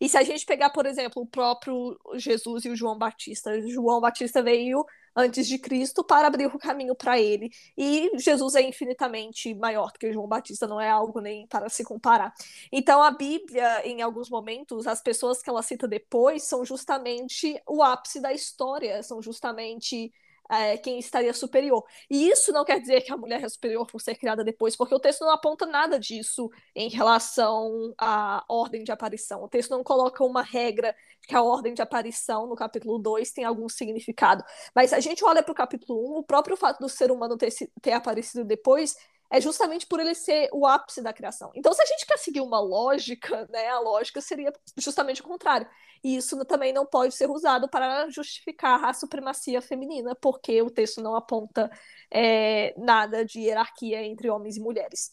E 0.00 0.08
se 0.08 0.18
a 0.18 0.22
gente 0.22 0.44
pegar, 0.44 0.70
por 0.70 0.84
exemplo, 0.84 1.22
o 1.22 1.26
próprio 1.26 1.98
Jesus 2.14 2.64
e 2.64 2.68
o 2.68 2.76
João 2.76 2.98
Batista, 2.98 3.60
João 3.68 4.00
Batista 4.00 4.42
veio 4.42 4.84
antes 5.16 5.48
de 5.48 5.58
Cristo 5.58 6.04
para 6.04 6.26
abrir 6.28 6.46
o 6.46 6.58
caminho 6.58 6.94
para 6.94 7.18
ele. 7.18 7.50
E 7.76 8.10
Jesus 8.18 8.54
é 8.54 8.60
infinitamente 8.60 9.54
maior 9.54 9.90
do 9.90 9.98
que 9.98 10.12
João 10.12 10.28
Batista, 10.28 10.66
não 10.66 10.78
é 10.78 10.90
algo 10.90 11.20
nem 11.20 11.46
para 11.46 11.70
se 11.70 11.82
comparar. 11.82 12.34
Então 12.70 13.02
a 13.02 13.10
Bíblia, 13.10 13.86
em 13.86 14.02
alguns 14.02 14.28
momentos, 14.28 14.86
as 14.86 15.00
pessoas 15.00 15.42
que 15.42 15.48
ela 15.48 15.62
cita 15.62 15.88
depois 15.88 16.42
são 16.42 16.66
justamente 16.66 17.58
o 17.66 17.82
ápice 17.82 18.20
da 18.20 18.32
história, 18.32 19.02
são 19.02 19.22
justamente 19.22 20.12
é, 20.51 20.76
quem 20.76 20.99
estaria 20.99 21.32
superior. 21.32 21.84
E 22.11 22.28
isso 22.28 22.53
não 22.53 22.64
quer 22.64 22.80
dizer 22.80 23.03
que 23.03 23.12
a 23.12 23.16
mulher 23.16 23.42
é 23.42 23.49
superior 23.49 23.86
por 23.86 24.01
ser 24.01 24.14
criada 24.14 24.44
depois, 24.44 24.76
porque 24.76 24.94
o 24.94 25.01
texto 25.01 25.22
não 25.22 25.30
aponta 25.30 25.66
nada 25.66 25.99
disso 25.99 26.51
em 26.74 26.88
relação 26.88 27.94
à 27.99 28.44
ordem 28.49 28.84
de 28.84 28.92
aparição. 28.92 29.42
O 29.42 29.49
texto 29.49 29.70
não 29.70 29.82
coloca 29.82 30.24
uma 30.24 30.42
regra 30.42 30.94
que 31.22 31.34
a 31.34 31.42
ordem 31.42 31.74
de 31.74 31.82
aparição 31.82 32.47
no 32.47 32.55
capítulo 32.55 32.99
2 32.99 33.32
tem 33.32 33.44
algum 33.44 33.68
significado. 33.68 34.44
Mas 34.74 34.90
se 34.90 34.97
a 34.97 35.01
gente 35.01 35.24
olha 35.24 35.42
para 35.42 35.53
o 35.53 35.55
capítulo 35.55 36.16
1, 36.16 36.18
o 36.18 36.22
próprio 36.22 36.57
fato 36.57 36.78
do 36.78 36.88
ser 36.88 37.11
humano 37.11 37.36
ter, 37.36 37.53
ter 37.82 37.92
aparecido 37.92 38.44
depois 38.44 38.97
é 39.30 39.40
justamente 39.40 39.86
por 39.86 40.00
ele 40.00 40.14
ser 40.14 40.48
o 40.52 40.66
ápice 40.66 41.02
da 41.02 41.12
criação. 41.12 41.50
Então, 41.54 41.72
se 41.72 41.82
a 41.82 41.86
gente 41.86 42.06
quer 42.06 42.18
seguir 42.18 42.40
uma 42.40 42.60
lógica, 42.60 43.46
né, 43.50 43.68
a 43.68 43.80
lógica 43.80 44.20
seria 44.20 44.52
justamente 44.76 45.20
o 45.20 45.24
contrário. 45.24 45.68
E 46.04 46.16
isso 46.16 46.44
também 46.44 46.72
não 46.72 46.86
pode 46.86 47.14
ser 47.14 47.30
usado 47.30 47.68
para 47.68 48.08
justificar 48.10 48.84
a 48.84 48.92
supremacia 48.92 49.60
feminina, 49.60 50.14
porque 50.14 50.62
o 50.62 50.70
texto 50.70 51.00
não 51.00 51.16
aponta 51.16 51.70
é, 52.10 52.74
nada 52.78 53.24
de 53.24 53.40
hierarquia 53.40 54.02
entre 54.04 54.30
homens 54.30 54.56
e 54.56 54.60
mulheres. 54.60 55.10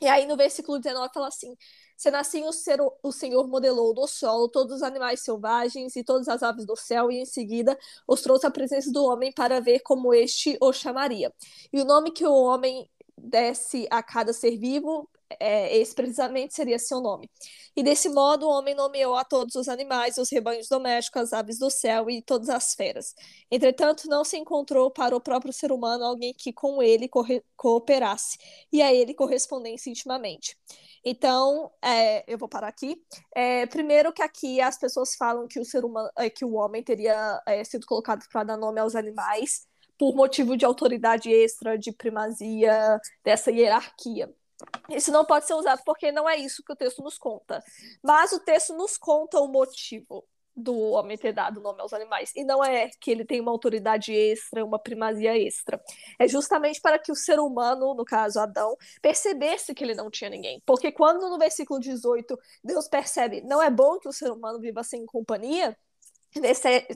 E 0.00 0.08
aí, 0.08 0.26
no 0.26 0.36
versículo 0.36 0.78
19, 0.78 1.12
fala 1.14 1.28
assim: 1.28 1.56
o, 2.46 2.52
ser, 2.52 2.78
o 3.02 3.12
Senhor 3.12 3.46
modelou 3.46 3.94
do 3.94 4.06
solo 4.06 4.48
todos 4.48 4.76
os 4.76 4.82
animais 4.82 5.20
selvagens 5.20 5.94
e 5.96 6.04
todas 6.04 6.28
as 6.28 6.42
aves 6.42 6.66
do 6.66 6.76
céu, 6.76 7.10
e 7.10 7.20
em 7.20 7.24
seguida 7.24 7.78
os 8.06 8.20
trouxe 8.20 8.46
à 8.46 8.50
presença 8.50 8.90
do 8.90 9.04
homem 9.04 9.32
para 9.32 9.60
ver 9.60 9.80
como 9.80 10.12
este 10.12 10.58
o 10.60 10.72
chamaria. 10.72 11.32
E 11.72 11.80
o 11.80 11.84
nome 11.84 12.10
que 12.10 12.26
o 12.26 12.32
homem 12.32 12.90
desse 13.16 13.86
a 13.90 14.02
cada 14.02 14.32
ser 14.32 14.56
vivo, 14.58 15.08
é, 15.40 15.76
esse 15.76 15.94
precisamente 15.94 16.54
seria 16.54 16.78
seu 16.78 17.00
nome. 17.00 17.30
E 17.76 17.82
desse 17.82 18.08
modo 18.08 18.46
o 18.46 18.50
homem 18.50 18.74
nomeou 18.74 19.16
a 19.16 19.24
todos 19.24 19.54
os 19.54 19.68
animais, 19.68 20.18
os 20.18 20.30
rebanhos 20.30 20.68
domésticos, 20.68 21.22
as 21.22 21.32
aves 21.32 21.58
do 21.58 21.70
céu 21.70 22.08
e 22.08 22.22
todas 22.22 22.48
as 22.48 22.74
feras. 22.74 23.14
Entretanto, 23.50 24.08
não 24.08 24.24
se 24.24 24.36
encontrou 24.36 24.90
para 24.90 25.16
o 25.16 25.20
próprio 25.20 25.52
ser 25.52 25.72
humano 25.72 26.04
alguém 26.04 26.34
que 26.34 26.52
com 26.52 26.82
ele 26.82 27.08
cooperasse 27.56 28.38
e 28.72 28.82
a 28.82 28.92
ele 28.92 29.14
correspondesse 29.14 29.90
intimamente. 29.90 30.56
Então, 31.04 31.70
é, 31.82 32.24
eu 32.32 32.38
vou 32.38 32.48
parar 32.48 32.68
aqui. 32.68 33.02
É, 33.34 33.66
primeiro 33.66 34.12
que 34.12 34.22
aqui 34.22 34.60
as 34.60 34.78
pessoas 34.78 35.14
falam 35.16 35.46
que 35.46 35.60
o 35.60 35.64
ser 35.64 35.84
humano, 35.84 36.08
é, 36.16 36.30
que 36.30 36.44
o 36.44 36.54
homem 36.54 36.82
teria 36.82 37.42
é, 37.46 37.62
sido 37.64 37.86
colocado 37.86 38.24
para 38.30 38.44
dar 38.44 38.56
nome 38.56 38.80
aos 38.80 38.94
animais 38.94 39.66
por 39.98 40.14
motivo 40.14 40.56
de 40.56 40.64
autoridade 40.64 41.30
extra, 41.32 41.78
de 41.78 41.92
primazia, 41.92 43.00
dessa 43.22 43.50
hierarquia. 43.50 44.32
Isso 44.88 45.10
não 45.12 45.24
pode 45.24 45.46
ser 45.46 45.54
usado 45.54 45.82
porque 45.84 46.12
não 46.12 46.28
é 46.28 46.36
isso 46.36 46.62
que 46.64 46.72
o 46.72 46.76
texto 46.76 47.02
nos 47.02 47.18
conta. 47.18 47.62
Mas 48.02 48.32
o 48.32 48.40
texto 48.40 48.74
nos 48.74 48.96
conta 48.96 49.40
o 49.40 49.48
motivo 49.48 50.24
do 50.56 50.78
homem 50.90 51.18
ter 51.18 51.32
dado 51.32 51.60
nome 51.60 51.80
aos 51.80 51.92
animais. 51.92 52.32
E 52.36 52.44
não 52.44 52.62
é 52.62 52.88
que 53.00 53.10
ele 53.10 53.24
tem 53.24 53.40
uma 53.40 53.50
autoridade 53.50 54.12
extra, 54.12 54.64
uma 54.64 54.78
primazia 54.78 55.36
extra. 55.36 55.82
É 56.18 56.28
justamente 56.28 56.80
para 56.80 56.98
que 56.98 57.10
o 57.10 57.16
ser 57.16 57.40
humano, 57.40 57.94
no 57.94 58.04
caso 58.04 58.38
Adão, 58.38 58.76
percebesse 59.02 59.74
que 59.74 59.82
ele 59.82 59.94
não 59.94 60.10
tinha 60.10 60.30
ninguém. 60.30 60.62
Porque 60.64 60.92
quando 60.92 61.28
no 61.28 61.38
versículo 61.38 61.80
18 61.80 62.38
Deus 62.62 62.88
percebe 62.88 63.40
não 63.42 63.60
é 63.60 63.70
bom 63.70 63.98
que 63.98 64.08
o 64.08 64.12
ser 64.12 64.30
humano 64.30 64.60
viva 64.60 64.82
sem 64.84 65.04
companhia, 65.04 65.76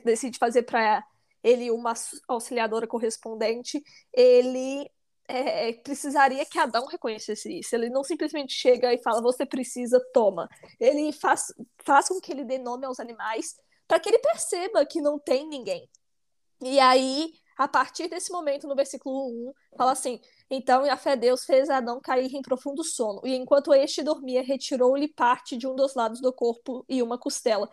decide 0.03 0.37
fazer 0.37 0.63
para 0.63 1.03
ele 1.43 1.71
uma 1.71 1.93
auxiliadora 2.27 2.87
correspondente, 2.87 3.81
ele 4.13 4.89
é, 5.27 5.73
precisaria 5.73 6.43
que 6.45 6.57
Adão 6.57 6.85
reconhecesse 6.87 7.59
isso. 7.59 7.75
Ele 7.75 7.89
não 7.89 8.03
simplesmente 8.03 8.53
chega 8.53 8.93
e 8.93 9.01
fala, 9.01 9.21
você 9.21 9.45
precisa, 9.45 10.03
toma. 10.11 10.49
Ele 10.79 11.11
faz, 11.13 11.53
faz 11.85 12.07
com 12.09 12.19
que 12.19 12.31
ele 12.31 12.43
dê 12.43 12.57
nome 12.57 12.85
aos 12.85 12.99
animais 12.99 13.55
para 13.87 13.99
que 13.99 14.09
ele 14.09 14.19
perceba 14.19 14.85
que 14.85 15.01
não 15.01 15.19
tem 15.19 15.47
ninguém. 15.47 15.87
E 16.61 16.79
aí, 16.79 17.31
a 17.57 17.67
partir 17.67 18.07
desse 18.07 18.31
momento, 18.31 18.67
no 18.67 18.75
versículo 18.75 19.49
1, 19.49 19.53
fala 19.77 19.91
assim: 19.91 20.19
Então 20.49 20.83
a 20.83 20.97
fé 20.97 21.15
Deus 21.15 21.45
fez 21.45 21.69
Adão 21.69 22.01
cair 22.01 22.33
em 22.33 22.41
profundo 22.41 22.83
sono, 22.83 23.21
e 23.23 23.35
enquanto 23.35 23.73
este 23.73 24.03
dormia, 24.03 24.43
retirou-lhe 24.43 25.07
parte 25.07 25.55
de 25.57 25.67
um 25.67 25.75
dos 25.75 25.95
lados 25.95 26.19
do 26.21 26.33
corpo 26.33 26.83
e 26.89 27.01
uma 27.01 27.17
costela 27.17 27.69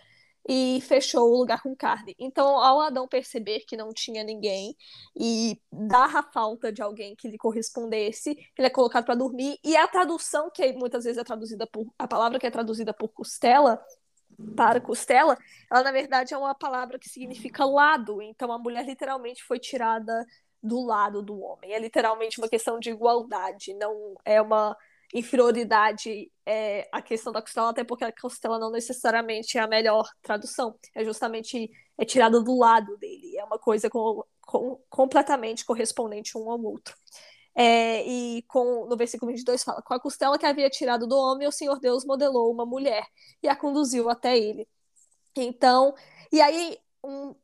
e 0.49 0.81
fechou 0.81 1.33
o 1.33 1.37
lugar 1.37 1.63
com 1.63 1.75
carne. 1.75 2.15
Então, 2.19 2.47
ao 2.59 2.81
Adão 2.81 3.09
perceber 3.09 3.61
que 3.61 3.77
não 3.77 3.93
tinha 3.93 4.23
ninguém 4.23 4.77
e 5.15 5.61
dar 5.73 6.15
a 6.15 6.23
falta 6.23 6.73
de 6.73 6.81
alguém 6.81 7.17
que 7.17 7.29
lhe 7.29 7.37
correspondesse, 7.39 8.31
ele 8.57 8.67
é 8.67 8.71
colocado 8.71 9.05
para 9.05 9.15
dormir. 9.15 9.59
E 9.65 9.77
a 9.77 9.89
tradução, 9.89 10.51
que 10.51 10.73
muitas 10.73 11.05
vezes 11.05 11.19
é 11.19 11.25
traduzida 11.25 11.67
por. 11.67 11.87
A 11.99 12.07
palavra 12.07 12.39
que 12.39 12.47
é 12.47 12.51
traduzida 12.51 12.95
por 12.95 13.09
costela, 13.09 13.83
para 14.55 14.81
costela, 14.81 15.37
ela 15.71 15.83
na 15.83 15.93
verdade 15.93 16.35
é 16.35 16.39
uma 16.39 16.55
palavra 16.55 16.99
que 16.99 17.09
significa 17.09 17.65
lado. 17.65 18.23
Então, 18.23 18.53
a 18.53 18.59
mulher 18.59 18.85
literalmente 18.85 19.43
foi 19.43 19.59
tirada 19.59 20.25
do 20.63 20.85
lado 20.85 21.23
do 21.23 21.41
homem. 21.41 21.73
É 21.73 21.79
literalmente 21.79 22.39
uma 22.39 22.49
questão 22.49 22.79
de 22.79 22.91
igualdade, 22.91 23.75
não 23.75 24.15
é 24.25 24.41
uma 24.41 24.77
inferioridade 25.15 26.31
é, 26.45 26.89
a 26.93 27.03
questão 27.03 27.33
da 27.33 27.43
costela, 27.43 27.71
até 27.71 27.85
porque 27.85 28.05
a 28.05 28.13
costela 28.13 28.59
não 28.59 28.71
necessariamente 28.71 29.59
é 29.59 29.61
a 29.61 29.69
melhor 29.69 30.09
tradução, 30.23 30.79
é 30.95 31.05
justamente 31.05 31.71
é 31.99 32.05
tirada 32.05 32.41
do 32.41 32.59
lado 32.59 32.97
dele, 32.99 33.37
é 33.39 33.45
uma 33.45 33.59
coisa 33.59 33.89
com, 33.89 34.23
com, 34.43 34.81
completamente 34.89 35.65
correspondente 35.65 36.37
um 36.37 36.51
ao 36.51 36.63
outro. 36.63 36.95
É, 37.59 38.07
e 38.07 38.43
com, 38.49 38.87
no 38.87 38.97
versículo 38.97 39.33
22 39.33 39.65
fala: 39.65 39.81
Com 39.83 39.95
a 39.95 40.01
costela 40.01 40.39
que 40.39 40.45
havia 40.45 40.69
tirado 40.69 41.07
do 41.07 41.17
homem, 41.17 41.49
o 41.49 41.53
Senhor 41.53 41.81
Deus 41.81 42.05
modelou 42.05 42.53
uma 42.53 42.67
mulher 42.67 43.07
e 43.43 43.49
a 43.49 43.57
conduziu 43.57 44.11
até 44.11 44.37
ele. 44.37 44.69
Então, 45.35 45.95
e 46.31 46.41
aí, 46.41 46.79
um, 47.03 47.35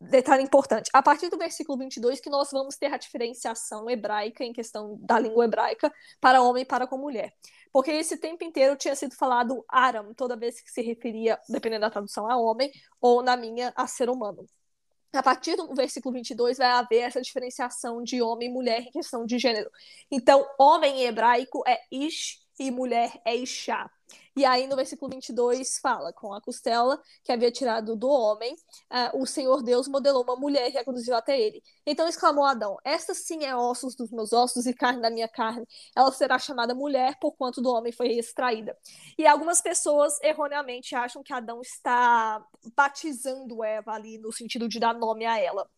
detalhe 0.00 0.42
importante. 0.42 0.90
A 0.92 1.02
partir 1.02 1.28
do 1.28 1.38
versículo 1.38 1.78
22 1.78 2.20
que 2.20 2.30
nós 2.30 2.50
vamos 2.50 2.76
ter 2.76 2.92
a 2.92 2.96
diferenciação 2.96 3.88
hebraica 3.88 4.44
em 4.44 4.52
questão 4.52 4.98
da 5.00 5.18
língua 5.18 5.44
hebraica 5.44 5.92
para 6.20 6.42
homem 6.42 6.62
e 6.62 6.66
para 6.66 6.86
com 6.86 6.98
mulher. 6.98 7.32
Porque 7.72 7.90
esse 7.90 8.18
tempo 8.18 8.44
inteiro 8.44 8.76
tinha 8.76 8.94
sido 8.94 9.14
falado 9.14 9.64
Aram, 9.68 10.12
toda 10.14 10.36
vez 10.36 10.60
que 10.60 10.70
se 10.70 10.82
referia, 10.82 11.38
dependendo 11.48 11.82
da 11.82 11.90
tradução, 11.90 12.30
a 12.30 12.36
homem, 12.36 12.70
ou 13.00 13.22
na 13.22 13.36
minha, 13.36 13.72
a 13.74 13.86
ser 13.86 14.10
humano. 14.10 14.46
a 15.14 15.22
partir 15.22 15.56
do 15.56 15.74
versículo 15.74 16.14
22 16.14 16.58
vai 16.58 16.68
haver 16.68 17.00
essa 17.00 17.20
diferenciação 17.20 18.02
de 18.02 18.22
homem 18.22 18.48
e 18.48 18.52
mulher 18.52 18.80
em 18.82 18.90
questão 18.90 19.26
de 19.26 19.38
gênero. 19.38 19.70
Então, 20.10 20.46
homem 20.58 21.02
em 21.02 21.06
hebraico 21.06 21.62
é 21.66 21.80
ish 21.90 22.41
e 22.66 22.70
mulher 22.70 23.20
é 23.24 23.34
ishá. 23.34 23.90
E 24.34 24.44
aí 24.44 24.66
no 24.66 24.76
versículo 24.76 25.10
22 25.10 25.78
fala, 25.78 26.12
com 26.12 26.32
a 26.32 26.40
costela 26.40 27.00
que 27.22 27.32
havia 27.32 27.50
tirado 27.50 27.94
do 27.94 28.08
homem, 28.08 28.54
uh, 28.54 29.20
o 29.20 29.26
Senhor 29.26 29.62
Deus 29.62 29.88
modelou 29.88 30.22
uma 30.22 30.36
mulher 30.36 30.72
e 30.72 30.78
a 30.78 30.84
conduziu 30.84 31.14
até 31.14 31.38
ele. 31.38 31.62
Então 31.84 32.08
exclamou 32.08 32.44
Adão, 32.44 32.78
esta 32.84 33.14
sim 33.14 33.44
é 33.44 33.54
ossos 33.54 33.94
dos 33.94 34.10
meus 34.10 34.32
ossos 34.32 34.66
e 34.66 34.72
carne 34.72 35.02
da 35.02 35.10
minha 35.10 35.28
carne. 35.28 35.66
Ela 35.94 36.10
será 36.12 36.38
chamada 36.38 36.74
mulher, 36.74 37.18
porquanto 37.20 37.60
do 37.60 37.70
homem 37.70 37.92
foi 37.92 38.08
extraída. 38.12 38.76
E 39.18 39.26
algumas 39.26 39.60
pessoas 39.60 40.18
erroneamente 40.22 40.94
acham 40.94 41.22
que 41.22 41.32
Adão 41.32 41.60
está 41.60 42.42
batizando 42.74 43.62
Eva 43.62 43.92
ali, 43.92 44.18
no 44.18 44.32
sentido 44.32 44.68
de 44.68 44.80
dar 44.80 44.94
nome 44.94 45.26
a 45.26 45.38
ela. 45.38 45.68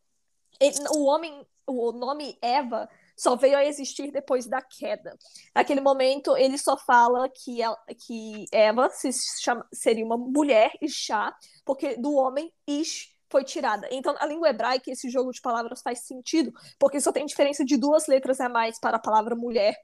Ele, 0.61 0.77
o 0.91 1.07
homem, 1.07 1.45
o 1.67 1.91
nome 1.93 2.39
Eva 2.41 2.89
só 3.17 3.37
veio 3.37 3.57
a 3.57 3.65
existir 3.65 4.11
depois 4.11 4.47
da 4.47 4.61
queda. 4.61 5.17
Naquele 5.55 5.81
momento, 5.81 6.37
ele 6.37 6.59
só 6.59 6.77
fala 6.77 7.29
que, 7.29 7.63
ela, 7.63 7.79
que 8.07 8.47
Eva 8.53 8.91
se 8.91 9.11
chama, 9.41 9.67
seria 9.73 10.05
uma 10.05 10.17
mulher, 10.17 10.73
Ishá, 10.81 11.35
porque 11.65 11.97
do 11.97 12.15
homem, 12.15 12.53
Ish, 12.67 13.15
foi 13.31 13.45
tirada. 13.45 13.89
Então, 13.91 14.15
a 14.19 14.27
língua 14.27 14.49
hebraica, 14.49 14.91
esse 14.91 15.11
jogo 15.11 15.33
de 15.33 15.41
palavras 15.41 15.83
faz 15.83 16.07
sentido, 16.07 16.53
porque 16.79 17.01
só 17.01 17.11
tem 17.11 17.27
diferença 17.27 17.65
de 17.65 17.77
duas 17.77 18.07
letras 18.07 18.41
a 18.41 18.49
mais 18.49 18.79
para 18.79 18.97
a 18.97 19.01
palavra 19.01 19.35
mulher, 19.35 19.77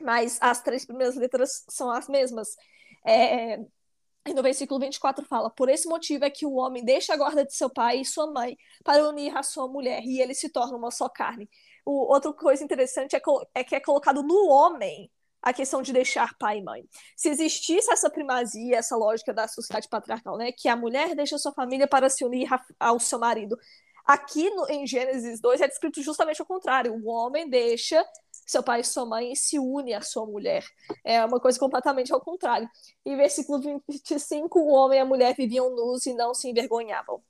mas 0.00 0.38
as 0.40 0.62
três 0.62 0.84
primeiras 0.84 1.16
letras 1.16 1.64
são 1.68 1.90
as 1.90 2.08
mesmas. 2.08 2.48
É, 3.06 3.58
e 4.26 4.34
no 4.34 4.42
versículo 4.42 4.80
24 4.80 5.24
fala: 5.24 5.50
Por 5.50 5.68
esse 5.68 5.88
motivo 5.88 6.24
é 6.24 6.30
que 6.30 6.44
o 6.44 6.54
homem 6.54 6.84
deixa 6.84 7.14
a 7.14 7.16
guarda 7.16 7.44
de 7.44 7.54
seu 7.54 7.70
pai 7.70 8.00
e 8.00 8.04
sua 8.04 8.30
mãe 8.30 8.56
para 8.84 9.08
unir 9.08 9.36
a 9.36 9.42
sua 9.42 9.68
mulher, 9.68 10.02
e 10.04 10.20
ele 10.20 10.34
se 10.34 10.48
torna 10.50 10.76
uma 10.76 10.90
só 10.90 11.08
carne. 11.08 11.48
O, 11.84 12.12
outra 12.12 12.32
coisa 12.32 12.62
interessante 12.62 13.16
é, 13.16 13.20
é 13.54 13.64
que 13.64 13.74
é 13.74 13.80
colocado 13.80 14.22
no 14.22 14.48
homem 14.48 15.10
a 15.42 15.52
questão 15.52 15.80
de 15.80 15.92
deixar 15.92 16.36
pai 16.38 16.58
e 16.58 16.62
mãe. 16.62 16.84
Se 17.16 17.28
existisse 17.28 17.90
essa 17.92 18.10
primazia, 18.10 18.76
essa 18.76 18.96
lógica 18.96 19.32
da 19.32 19.48
sociedade 19.48 19.88
patriarcal, 19.88 20.36
né, 20.36 20.52
que 20.52 20.68
a 20.68 20.76
mulher 20.76 21.14
deixa 21.14 21.38
sua 21.38 21.52
família 21.52 21.88
para 21.88 22.10
se 22.10 22.24
unir 22.24 22.48
ao 22.78 23.00
seu 23.00 23.18
marido, 23.18 23.58
aqui 24.04 24.50
no, 24.50 24.68
em 24.68 24.86
Gênesis 24.86 25.40
2 25.40 25.60
é 25.60 25.68
descrito 25.68 26.02
justamente 26.02 26.42
o 26.42 26.46
contrário. 26.46 26.94
O 26.94 27.08
homem 27.08 27.48
deixa 27.48 28.04
seu 28.46 28.62
pai 28.62 28.80
e 28.80 28.84
sua 28.84 29.06
mãe 29.06 29.32
e 29.32 29.36
se 29.36 29.58
une 29.58 29.94
à 29.94 30.02
sua 30.02 30.26
mulher. 30.26 30.64
É 31.04 31.24
uma 31.24 31.40
coisa 31.40 31.58
completamente 31.58 32.12
ao 32.12 32.20
contrário. 32.20 32.68
Em 33.06 33.16
versículo 33.16 33.82
25, 33.88 34.58
o 34.58 34.72
homem 34.72 34.98
e 34.98 35.02
a 35.02 35.04
mulher 35.04 35.34
viviam 35.36 35.70
nus 35.70 36.04
e 36.06 36.12
não 36.12 36.34
se 36.34 36.48
envergonhavam. 36.48 37.22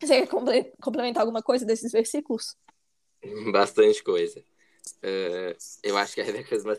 Você 0.00 0.26
quer 0.26 0.72
complementar 0.80 1.22
alguma 1.22 1.42
coisa 1.42 1.64
desses 1.64 1.92
versículos? 1.92 2.56
Bastante 3.52 4.02
coisa. 4.02 4.40
Uh, 5.02 5.56
eu 5.82 5.96
acho 5.96 6.14
que 6.14 6.20
a 6.20 6.24
Rebeca 6.24 6.48
fez 6.48 6.64
uma 6.64 6.76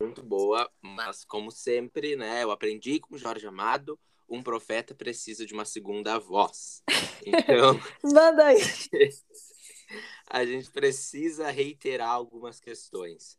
muito 0.00 0.22
boa, 0.22 0.70
mas 0.80 1.24
como 1.24 1.50
sempre, 1.50 2.14
né, 2.14 2.44
eu 2.44 2.52
aprendi 2.52 3.00
com 3.00 3.18
Jorge 3.18 3.46
Amado, 3.46 3.98
um 4.28 4.42
profeta 4.42 4.94
precisa 4.94 5.44
de 5.44 5.52
uma 5.52 5.64
segunda 5.64 6.18
voz. 6.18 6.84
Então, 7.26 7.74
manda 8.04 8.46
aí. 8.46 8.60
a 10.30 10.44
gente 10.44 10.70
precisa 10.70 11.50
reiterar 11.50 12.10
algumas 12.10 12.60
questões. 12.60 13.36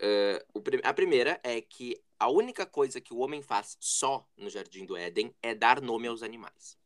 Uh, 0.00 0.62
a 0.84 0.94
primeira 0.94 1.40
é 1.42 1.60
que 1.60 2.00
a 2.20 2.30
única 2.30 2.64
coisa 2.64 3.00
que 3.00 3.12
o 3.12 3.18
homem 3.18 3.42
faz 3.42 3.76
só 3.80 4.24
no 4.36 4.48
Jardim 4.48 4.84
do 4.84 4.96
Éden 4.96 5.34
é 5.42 5.54
dar 5.54 5.80
nome 5.80 6.06
aos 6.06 6.22
animais. 6.22 6.78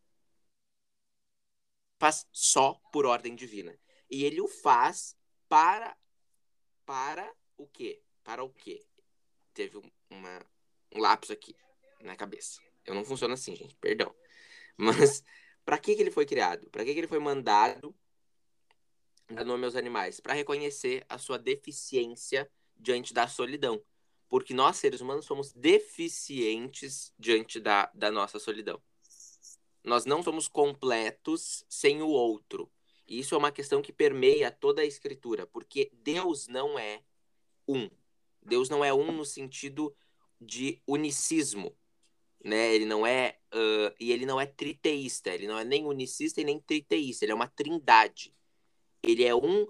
Faz 1.98 2.26
só 2.32 2.80
por 2.90 3.04
ordem 3.04 3.34
divina. 3.34 3.78
E 4.12 4.26
ele 4.26 4.42
o 4.42 4.46
faz 4.46 5.16
para 5.48 5.96
para 6.84 7.34
o 7.56 7.66
quê? 7.66 8.02
Para 8.22 8.44
o 8.44 8.50
quê? 8.50 8.84
Teve 9.54 9.78
uma, 10.10 10.46
um 10.94 11.00
lapso 11.00 11.32
aqui 11.32 11.56
na 12.02 12.14
cabeça. 12.14 12.60
Eu 12.84 12.94
não 12.94 13.04
funciono 13.04 13.32
assim, 13.32 13.56
gente, 13.56 13.74
perdão. 13.76 14.14
Mas 14.76 15.24
para 15.64 15.78
que, 15.78 15.94
que 15.96 16.02
ele 16.02 16.10
foi 16.10 16.26
criado? 16.26 16.68
Para 16.70 16.84
que, 16.84 16.92
que 16.92 17.00
ele 17.00 17.08
foi 17.08 17.18
mandado 17.18 17.94
dar 19.30 19.46
nome 19.46 19.64
aos 19.64 19.76
animais? 19.76 20.20
Para 20.20 20.34
reconhecer 20.34 21.06
a 21.08 21.16
sua 21.16 21.38
deficiência 21.38 22.50
diante 22.76 23.14
da 23.14 23.26
solidão. 23.26 23.82
Porque 24.28 24.52
nós, 24.52 24.76
seres 24.76 25.00
humanos, 25.00 25.24
somos 25.24 25.52
deficientes 25.52 27.14
diante 27.18 27.58
da, 27.58 27.90
da 27.94 28.10
nossa 28.10 28.38
solidão. 28.38 28.82
Nós 29.82 30.04
não 30.04 30.22
somos 30.22 30.48
completos 30.48 31.64
sem 31.68 32.02
o 32.02 32.08
outro. 32.08 32.70
E 33.06 33.18
isso 33.18 33.34
é 33.34 33.38
uma 33.38 33.52
questão 33.52 33.82
que 33.82 33.92
permeia 33.92 34.50
toda 34.50 34.82
a 34.82 34.86
escritura, 34.86 35.46
porque 35.46 35.90
Deus 35.92 36.48
não 36.48 36.78
é 36.78 37.02
um. 37.66 37.90
Deus 38.42 38.68
não 38.68 38.84
é 38.84 38.92
um 38.92 39.12
no 39.12 39.24
sentido 39.24 39.94
de 40.40 40.80
unicismo, 40.86 41.76
né? 42.44 42.74
Ele 42.74 42.84
não 42.84 43.06
é 43.06 43.38
uh, 43.54 43.94
e 44.00 44.12
ele 44.12 44.26
não 44.26 44.40
é 44.40 44.46
triteísta, 44.46 45.30
ele 45.30 45.46
não 45.46 45.58
é 45.58 45.64
nem 45.64 45.84
unicista 45.84 46.40
e 46.40 46.44
nem 46.44 46.60
triteísta, 46.60 47.24
ele 47.24 47.32
é 47.32 47.34
uma 47.34 47.48
trindade. 47.48 48.34
Ele 49.02 49.24
é 49.24 49.34
um, 49.34 49.66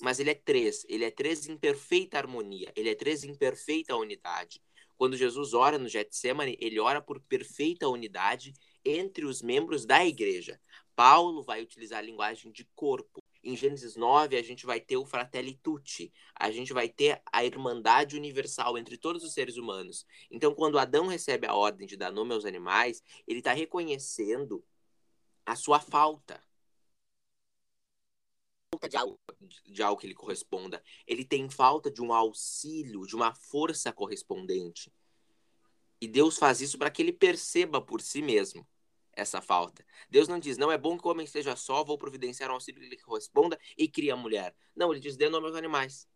mas 0.00 0.18
ele 0.20 0.30
é 0.30 0.34
três. 0.34 0.84
Ele 0.88 1.04
é 1.04 1.10
três 1.10 1.48
em 1.48 1.56
perfeita 1.56 2.18
harmonia, 2.18 2.72
ele 2.76 2.90
é 2.90 2.94
três 2.94 3.24
em 3.24 3.34
perfeita 3.34 3.96
unidade. 3.96 4.60
Quando 4.96 5.16
Jesus 5.16 5.54
ora 5.54 5.78
no 5.78 5.88
Getsemane, 5.88 6.58
ele 6.60 6.78
ora 6.78 7.00
por 7.00 7.20
perfeita 7.20 7.88
unidade 7.88 8.52
entre 8.84 9.24
os 9.24 9.40
membros 9.40 9.86
da 9.86 10.04
igreja. 10.04 10.60
Paulo 10.94 11.42
vai 11.42 11.62
utilizar 11.62 11.98
a 11.98 12.02
linguagem 12.02 12.52
de 12.52 12.64
corpo. 12.74 13.22
Em 13.42 13.56
Gênesis 13.56 13.96
9, 13.96 14.36
a 14.36 14.42
gente 14.42 14.66
vai 14.66 14.78
ter 14.80 14.98
o 14.98 15.06
fratelli 15.06 15.54
tutti, 15.62 16.12
a 16.34 16.50
gente 16.50 16.74
vai 16.74 16.90
ter 16.90 17.22
a 17.32 17.42
irmandade 17.42 18.14
universal 18.14 18.76
entre 18.76 18.98
todos 18.98 19.24
os 19.24 19.32
seres 19.32 19.56
humanos. 19.56 20.06
Então, 20.30 20.54
quando 20.54 20.78
Adão 20.78 21.06
recebe 21.06 21.46
a 21.46 21.54
ordem 21.54 21.86
de 21.86 21.96
dar 21.96 22.12
nome 22.12 22.34
aos 22.34 22.44
animais, 22.44 23.02
ele 23.26 23.38
está 23.38 23.54
reconhecendo 23.54 24.62
a 25.46 25.56
sua 25.56 25.80
falta. 25.80 26.42
De 28.88 28.96
algo, 28.96 29.18
de 29.64 29.82
algo 29.82 30.00
que 30.00 30.06
lhe 30.06 30.14
corresponda. 30.14 30.82
Ele 31.06 31.24
tem 31.24 31.48
falta 31.48 31.90
de 31.90 32.02
um 32.02 32.12
auxílio, 32.12 33.06
de 33.06 33.16
uma 33.16 33.34
força 33.34 33.92
correspondente. 33.92 34.92
E 36.00 36.06
Deus 36.06 36.38
faz 36.38 36.60
isso 36.60 36.78
para 36.78 36.90
que 36.90 37.02
ele 37.02 37.12
perceba 37.12 37.80
por 37.80 38.00
si 38.00 38.22
mesmo 38.22 38.66
essa 39.12 39.40
falta. 39.40 39.84
Deus 40.08 40.28
não 40.28 40.38
diz, 40.38 40.56
não 40.56 40.70
é 40.70 40.78
bom 40.78 40.98
que 40.98 41.06
o 41.06 41.10
homem 41.10 41.24
esteja 41.24 41.56
só, 41.56 41.84
vou 41.84 41.98
providenciar 41.98 42.50
um 42.50 42.54
auxílio 42.54 42.80
que 42.80 42.88
lhe 42.88 42.98
corresponda 42.98 43.58
e 43.76 43.88
cria 43.88 44.14
a 44.14 44.16
mulher. 44.16 44.54
Não, 44.74 44.90
ele 44.90 45.00
diz, 45.00 45.16
dê 45.16 45.28
nome 45.28 45.46
aos 45.46 45.56
animais. 45.56 46.08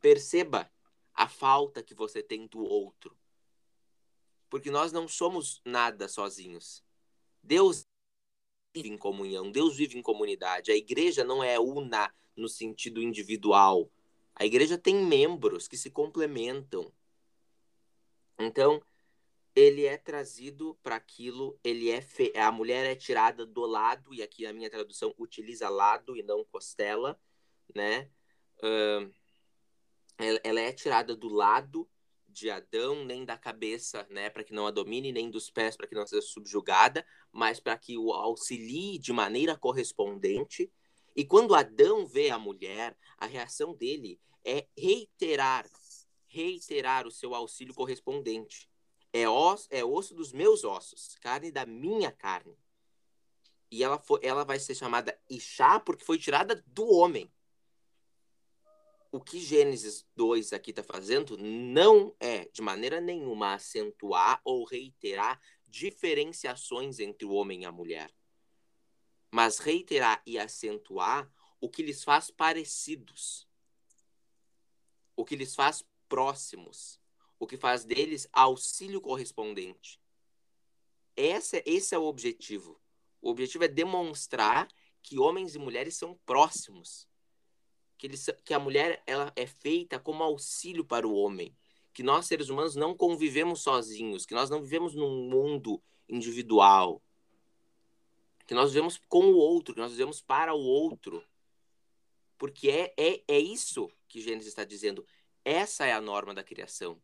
Perceba 0.00 0.70
a 1.14 1.28
falta 1.28 1.82
que 1.82 1.94
você 1.94 2.22
tem 2.22 2.46
do 2.46 2.60
outro. 2.60 3.16
Porque 4.48 4.70
nós 4.70 4.92
não 4.92 5.08
somos 5.08 5.60
nada 5.64 6.08
sozinhos. 6.08 6.82
Deus 7.42 7.86
vive 8.74 8.88
em 8.88 8.98
comunhão, 8.98 9.50
Deus 9.50 9.76
vive 9.76 9.98
em 9.98 10.02
comunidade. 10.02 10.72
A 10.72 10.76
igreja 10.76 11.24
não 11.24 11.42
é 11.42 11.58
una 11.58 12.12
no 12.36 12.48
sentido 12.48 13.00
individual. 13.00 13.90
A 14.34 14.44
igreja 14.44 14.76
tem 14.76 14.96
membros 14.96 15.68
que 15.68 15.76
se 15.76 15.90
complementam. 15.90 16.92
Então, 18.38 18.82
ele 19.54 19.86
é 19.86 19.96
trazido 19.96 20.76
para 20.82 20.96
aquilo, 20.96 21.58
ele 21.62 21.90
é 21.90 22.00
fe... 22.00 22.32
a 22.36 22.50
mulher 22.50 22.84
é 22.84 22.96
tirada 22.96 23.46
do 23.46 23.64
lado 23.64 24.12
e 24.12 24.22
aqui 24.22 24.44
a 24.46 24.52
minha 24.52 24.68
tradução 24.68 25.14
utiliza 25.16 25.68
lado 25.68 26.16
e 26.16 26.22
não 26.22 26.44
costela, 26.44 27.18
né? 27.74 28.10
Uh, 28.58 29.12
ela 30.42 30.60
é 30.60 30.72
tirada 30.72 31.14
do 31.14 31.28
lado 31.28 31.88
de 32.28 32.50
Adão, 32.50 33.04
nem 33.04 33.24
da 33.24 33.38
cabeça, 33.38 34.04
né, 34.10 34.28
para 34.28 34.42
que 34.42 34.52
não 34.52 34.66
a 34.66 34.72
domine, 34.72 35.12
nem 35.12 35.30
dos 35.30 35.50
pés 35.50 35.76
para 35.76 35.86
que 35.86 35.94
não 35.94 36.04
seja 36.04 36.22
subjugada, 36.22 37.06
mas 37.30 37.60
para 37.60 37.78
que 37.78 37.96
o 37.96 38.12
auxilie 38.12 38.98
de 38.98 39.12
maneira 39.12 39.56
correspondente. 39.56 40.70
E 41.14 41.24
quando 41.24 41.54
Adão 41.54 42.06
vê 42.06 42.30
a 42.30 42.38
mulher, 42.38 42.96
a 43.18 43.26
reação 43.26 43.72
dele 43.72 44.20
é 44.44 44.66
reiterar, 44.76 45.64
reiterar 46.26 47.06
o 47.06 47.10
seu 47.12 47.36
auxílio 47.36 47.72
correspondente 47.72 48.68
é 49.14 49.28
osso, 49.28 49.68
é 49.70 49.84
osso 49.84 50.12
dos 50.12 50.32
meus 50.32 50.64
ossos, 50.64 51.14
carne 51.20 51.52
da 51.52 51.64
minha 51.64 52.10
carne. 52.10 52.58
E 53.70 53.84
ela, 53.84 53.96
foi, 53.96 54.18
ela 54.24 54.44
vai 54.44 54.58
ser 54.58 54.74
chamada 54.74 55.16
Ixá 55.30 55.78
porque 55.78 56.04
foi 56.04 56.18
tirada 56.18 56.60
do 56.66 56.84
homem. 56.84 57.32
O 59.12 59.20
que 59.20 59.38
Gênesis 59.38 60.04
2 60.16 60.52
aqui 60.52 60.70
está 60.70 60.82
fazendo 60.82 61.36
não 61.36 62.12
é, 62.18 62.46
de 62.46 62.60
maneira 62.60 63.00
nenhuma, 63.00 63.54
acentuar 63.54 64.40
ou 64.44 64.64
reiterar 64.64 65.40
diferenciações 65.68 66.98
entre 66.98 67.24
o 67.24 67.30
homem 67.30 67.62
e 67.62 67.66
a 67.66 67.70
mulher, 67.70 68.12
mas 69.30 69.58
reiterar 69.58 70.20
e 70.26 70.36
acentuar 70.40 71.32
o 71.60 71.68
que 71.68 71.84
lhes 71.84 72.02
faz 72.02 72.32
parecidos, 72.32 73.48
o 75.14 75.24
que 75.24 75.36
lhes 75.36 75.54
faz 75.54 75.84
próximos 76.08 77.00
o 77.44 77.46
que 77.46 77.56
faz 77.56 77.84
deles 77.84 78.28
auxílio 78.32 79.00
correspondente. 79.00 80.00
Esse, 81.16 81.62
esse 81.64 81.94
é 81.94 81.98
o 81.98 82.04
objetivo. 82.04 82.80
O 83.22 83.30
objetivo 83.30 83.64
é 83.64 83.68
demonstrar 83.68 84.68
que 85.02 85.18
homens 85.18 85.54
e 85.54 85.58
mulheres 85.58 85.96
são 85.96 86.18
próximos. 86.26 87.06
Que, 87.96 88.06
eles, 88.06 88.28
que 88.44 88.52
a 88.52 88.58
mulher 88.58 89.02
ela 89.06 89.32
é 89.36 89.46
feita 89.46 89.98
como 89.98 90.22
auxílio 90.22 90.84
para 90.84 91.06
o 91.06 91.14
homem. 91.14 91.56
Que 91.92 92.02
nós, 92.02 92.26
seres 92.26 92.48
humanos, 92.48 92.74
não 92.74 92.96
convivemos 92.96 93.60
sozinhos. 93.60 94.26
Que 94.26 94.34
nós 94.34 94.50
não 94.50 94.60
vivemos 94.60 94.94
num 94.94 95.28
mundo 95.28 95.80
individual. 96.08 97.00
Que 98.46 98.54
nós 98.54 98.72
vivemos 98.72 99.00
com 99.08 99.26
o 99.26 99.36
outro. 99.36 99.74
Que 99.74 99.80
nós 99.80 99.92
vivemos 99.92 100.20
para 100.20 100.54
o 100.54 100.60
outro. 100.60 101.22
Porque 102.36 102.68
é, 102.68 102.94
é, 102.96 103.22
é 103.28 103.38
isso 103.38 103.90
que 104.08 104.20
Gênesis 104.20 104.48
está 104.48 104.64
dizendo. 104.64 105.06
Essa 105.44 105.86
é 105.86 105.92
a 105.92 106.00
norma 106.00 106.34
da 106.34 106.42
criação. 106.42 107.00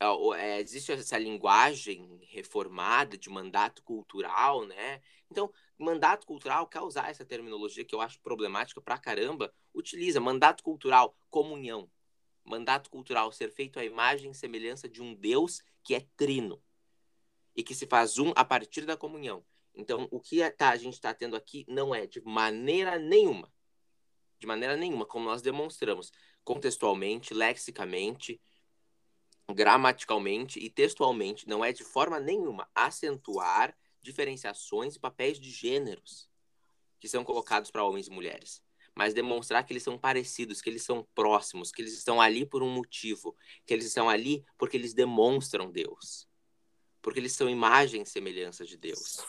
É, 0.00 0.06
é, 0.38 0.60
existe 0.60 0.90
essa 0.92 1.18
linguagem 1.18 2.20
reformada 2.22 3.18
de 3.18 3.28
mandato 3.28 3.82
cultural, 3.82 4.64
né? 4.64 5.02
Então, 5.30 5.52
mandato 5.78 6.26
cultural 6.26 6.66
quer 6.66 6.80
usar 6.80 7.10
essa 7.10 7.24
terminologia 7.24 7.84
que 7.84 7.94
eu 7.94 8.00
acho 8.00 8.18
problemática 8.20 8.80
pra 8.80 8.96
caramba, 8.96 9.52
utiliza 9.74 10.18
mandato 10.18 10.62
cultural, 10.62 11.14
comunhão. 11.28 11.90
Mandato 12.42 12.88
cultural, 12.88 13.30
ser 13.30 13.50
feito 13.52 13.78
à 13.78 13.84
imagem 13.84 14.30
e 14.30 14.34
semelhança 14.34 14.88
de 14.88 15.02
um 15.02 15.14
Deus 15.14 15.62
que 15.84 15.94
é 15.94 16.06
trino 16.16 16.62
e 17.54 17.62
que 17.62 17.74
se 17.74 17.86
faz 17.86 18.18
um 18.18 18.32
a 18.34 18.44
partir 18.44 18.86
da 18.86 18.96
comunhão. 18.96 19.44
Então, 19.74 20.08
o 20.10 20.18
que 20.18 20.40
é, 20.40 20.50
tá, 20.50 20.70
a 20.70 20.76
gente 20.76 20.94
está 20.94 21.12
tendo 21.12 21.36
aqui 21.36 21.64
não 21.68 21.94
é 21.94 22.06
de 22.06 22.22
maneira 22.22 22.98
nenhuma, 22.98 23.52
de 24.38 24.46
maneira 24.46 24.76
nenhuma, 24.76 25.04
como 25.04 25.26
nós 25.26 25.42
demonstramos, 25.42 26.10
contextualmente, 26.42 27.34
lexicamente, 27.34 28.40
gramaticalmente 29.54 30.58
e 30.58 30.68
textualmente, 30.68 31.48
não 31.48 31.64
é 31.64 31.72
de 31.72 31.84
forma 31.84 32.18
nenhuma 32.18 32.68
acentuar 32.74 33.76
diferenciações 34.00 34.96
e 34.96 35.00
papéis 35.00 35.38
de 35.38 35.50
gêneros 35.50 36.28
que 36.98 37.08
são 37.08 37.24
colocados 37.24 37.70
para 37.70 37.84
homens 37.84 38.08
e 38.08 38.10
mulheres, 38.10 38.62
mas 38.94 39.14
demonstrar 39.14 39.64
que 39.64 39.72
eles 39.72 39.82
são 39.82 39.98
parecidos, 39.98 40.60
que 40.60 40.68
eles 40.68 40.82
são 40.82 41.06
próximos, 41.14 41.72
que 41.72 41.80
eles 41.80 41.94
estão 41.94 42.20
ali 42.20 42.44
por 42.44 42.62
um 42.62 42.70
motivo, 42.70 43.34
que 43.64 43.72
eles 43.72 43.86
estão 43.86 44.08
ali 44.08 44.44
porque 44.58 44.76
eles 44.76 44.92
demonstram 44.92 45.70
Deus, 45.70 46.28
porque 47.00 47.18
eles 47.18 47.32
são 47.32 47.48
imagem 47.48 48.02
e 48.02 48.06
semelhança 48.06 48.64
de 48.66 48.76
Deus. 48.76 49.24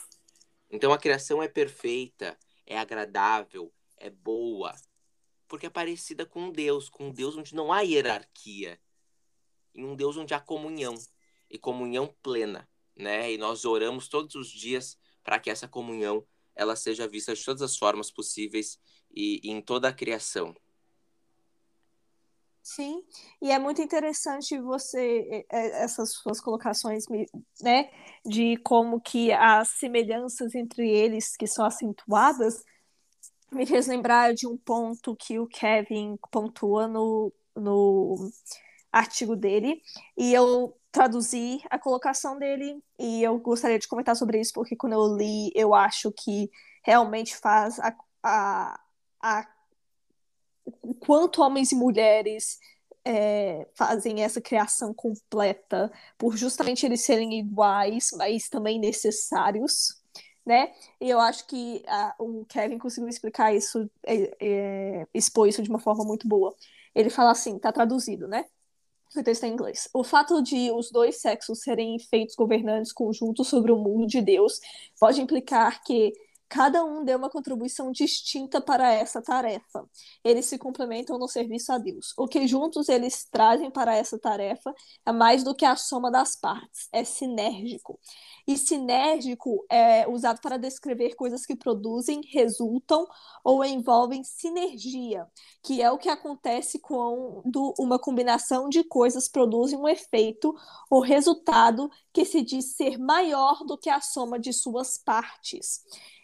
Então 0.69 0.91
a 0.91 0.97
criação 0.97 1.41
é 1.41 1.47
perfeita, 1.47 2.38
é 2.65 2.78
agradável, 2.78 3.74
é 3.97 4.09
boa, 4.09 4.76
porque 5.47 5.65
é 5.65 5.69
parecida 5.69 6.26
com 6.26 6.51
Deus, 6.51 6.89
com 6.89 7.11
Deus 7.11 7.38
onde 7.38 7.55
não 7.55 7.72
há 7.72 7.82
hierarquia, 7.82 8.80
em 9.74 9.86
um 9.86 9.95
Deus 9.95 10.17
onde 10.17 10.34
há 10.34 10.39
comunhão 10.39 10.95
e 11.49 11.57
comunhão 11.57 12.13
plena, 12.22 12.67
né? 12.95 13.32
E 13.32 13.38
nós 13.38 13.65
oramos 13.65 14.07
todos 14.07 14.36
os 14.36 14.49
dias 14.49 14.97
para 15.24 15.39
que 15.39 15.49
essa 15.49 15.67
comunhão 15.67 16.26
ela 16.55 16.76
seja 16.76 17.07
vista 17.07 17.34
de 17.34 17.43
todas 17.43 17.61
as 17.61 17.78
formas 17.78 18.11
possíveis 18.11 18.80
e, 19.13 19.39
e 19.43 19.51
em 19.51 19.61
toda 19.61 19.88
a 19.88 19.93
criação. 19.93 20.55
Sim, 22.63 23.03
e 23.41 23.51
é 23.51 23.57
muito 23.57 23.82
interessante 23.82 24.59
você 24.59 25.45
essas 25.49 26.13
suas 26.13 26.39
colocações, 26.39 27.05
né, 27.59 27.89
de 28.24 28.55
como 28.57 29.01
que 29.01 29.32
as 29.32 29.69
semelhanças 29.80 30.53
entre 30.53 30.88
eles 30.88 31.36
que 31.36 31.47
são 31.47 31.65
acentuadas 31.65 32.63
me 33.51 33.65
fez 33.65 33.88
lembrar 33.88 34.34
de 34.34 34.47
um 34.47 34.55
ponto 34.55 35.15
que 35.15 35.39
o 35.39 35.47
Kevin 35.47 36.17
pontua 36.32 36.88
no, 36.88 37.34
no 37.55 38.32
artigo 38.91 39.35
dele 39.35 39.81
e 40.17 40.33
eu 40.33 40.77
traduzi 40.91 41.61
a 41.69 41.79
colocação 41.79 42.37
dele 42.37 42.83
e 42.99 43.23
eu 43.23 43.37
gostaria 43.39 43.79
de 43.79 43.87
comentar 43.87 44.15
sobre 44.15 44.39
isso 44.39 44.51
porque 44.53 44.75
quando 44.75 44.93
eu 44.93 45.15
li 45.15 45.51
eu 45.55 45.73
acho 45.73 46.11
que 46.11 46.49
realmente 46.83 47.35
faz 47.37 47.79
a, 47.79 47.95
a, 48.23 48.79
a 49.21 49.47
o 50.81 50.93
quanto 50.93 51.41
homens 51.41 51.71
e 51.71 51.75
mulheres 51.75 52.59
é, 53.05 53.67
fazem 53.75 54.23
essa 54.23 54.41
criação 54.41 54.93
completa 54.93 55.91
por 56.17 56.37
justamente 56.37 56.85
eles 56.85 57.01
serem 57.01 57.39
iguais, 57.39 58.09
mas 58.13 58.47
também 58.47 58.79
necessários, 58.79 60.01
né? 60.45 60.73
E 60.99 61.09
eu 61.09 61.19
acho 61.19 61.47
que 61.47 61.83
a, 61.87 62.15
o 62.19 62.45
Kevin 62.45 62.77
conseguiu 62.77 63.09
explicar 63.09 63.53
isso, 63.53 63.89
é, 64.05 64.31
é, 64.39 65.07
isso 65.13 65.63
de 65.63 65.69
uma 65.69 65.79
forma 65.79 66.03
muito 66.03 66.27
boa. 66.27 66.55
Ele 66.93 67.09
fala 67.09 67.31
assim, 67.31 67.57
tá 67.57 67.71
traduzido, 67.71 68.27
né? 68.27 68.45
O 69.20 69.24
texto 69.24 69.43
é 69.43 69.47
em 69.47 69.53
inglês. 69.53 69.89
O 69.93 70.03
fato 70.03 70.41
de 70.41 70.72
os 70.72 70.89
dois 70.91 71.20
sexos 71.20 71.62
serem 71.62 71.99
feitos 71.99 72.36
governantes 72.36 72.93
conjuntos 72.93 73.47
sobre 73.47 73.72
o 73.72 73.78
mundo 73.78 74.07
de 74.07 74.22
Deus 74.22 74.59
pode 74.99 75.22
implicar 75.22 75.84
que 75.84 76.14
cada 76.51 76.83
um 76.83 77.05
deu 77.05 77.17
uma 77.17 77.29
contribuição 77.29 77.93
distinta 77.93 78.59
para 78.59 78.91
essa 78.91 79.21
tarefa. 79.21 79.89
Eles 80.21 80.47
se 80.47 80.57
complementam 80.57 81.17
no 81.17 81.25
serviço 81.25 81.71
a 81.71 81.77
Deus. 81.77 82.13
O 82.17 82.27
que 82.27 82.45
juntos 82.45 82.89
eles 82.89 83.23
trazem 83.23 83.71
para 83.71 83.95
essa 83.95 84.19
tarefa 84.19 84.75
é 85.05 85.13
mais 85.13 85.45
do 85.45 85.55
que 85.55 85.63
a 85.63 85.77
soma 85.77 86.11
das 86.11 86.35
partes, 86.35 86.89
é 86.91 87.05
sinérgico. 87.05 87.97
E 88.45 88.57
sinérgico 88.57 89.65
é 89.69 90.05
usado 90.09 90.41
para 90.41 90.57
descrever 90.57 91.15
coisas 91.15 91.45
que 91.45 91.55
produzem, 91.55 92.19
resultam 92.33 93.07
ou 93.45 93.63
envolvem 93.63 94.21
sinergia, 94.21 95.25
que 95.63 95.81
é 95.81 95.89
o 95.89 95.97
que 95.97 96.09
acontece 96.09 96.79
quando 96.79 97.73
uma 97.79 97.97
combinação 97.97 98.67
de 98.67 98.83
coisas 98.83 99.29
produz 99.29 99.71
um 99.71 99.87
efeito 99.87 100.53
ou 100.89 100.99
resultado 100.99 101.89
que 102.11 102.25
se 102.25 102.41
diz 102.41 102.75
ser 102.75 102.97
maior 102.97 103.63
do 103.63 103.77
que 103.77 103.89
a 103.89 104.01
soma 104.01 104.37
de 104.37 104.51
suas 104.51 104.97
partes. 104.97 105.79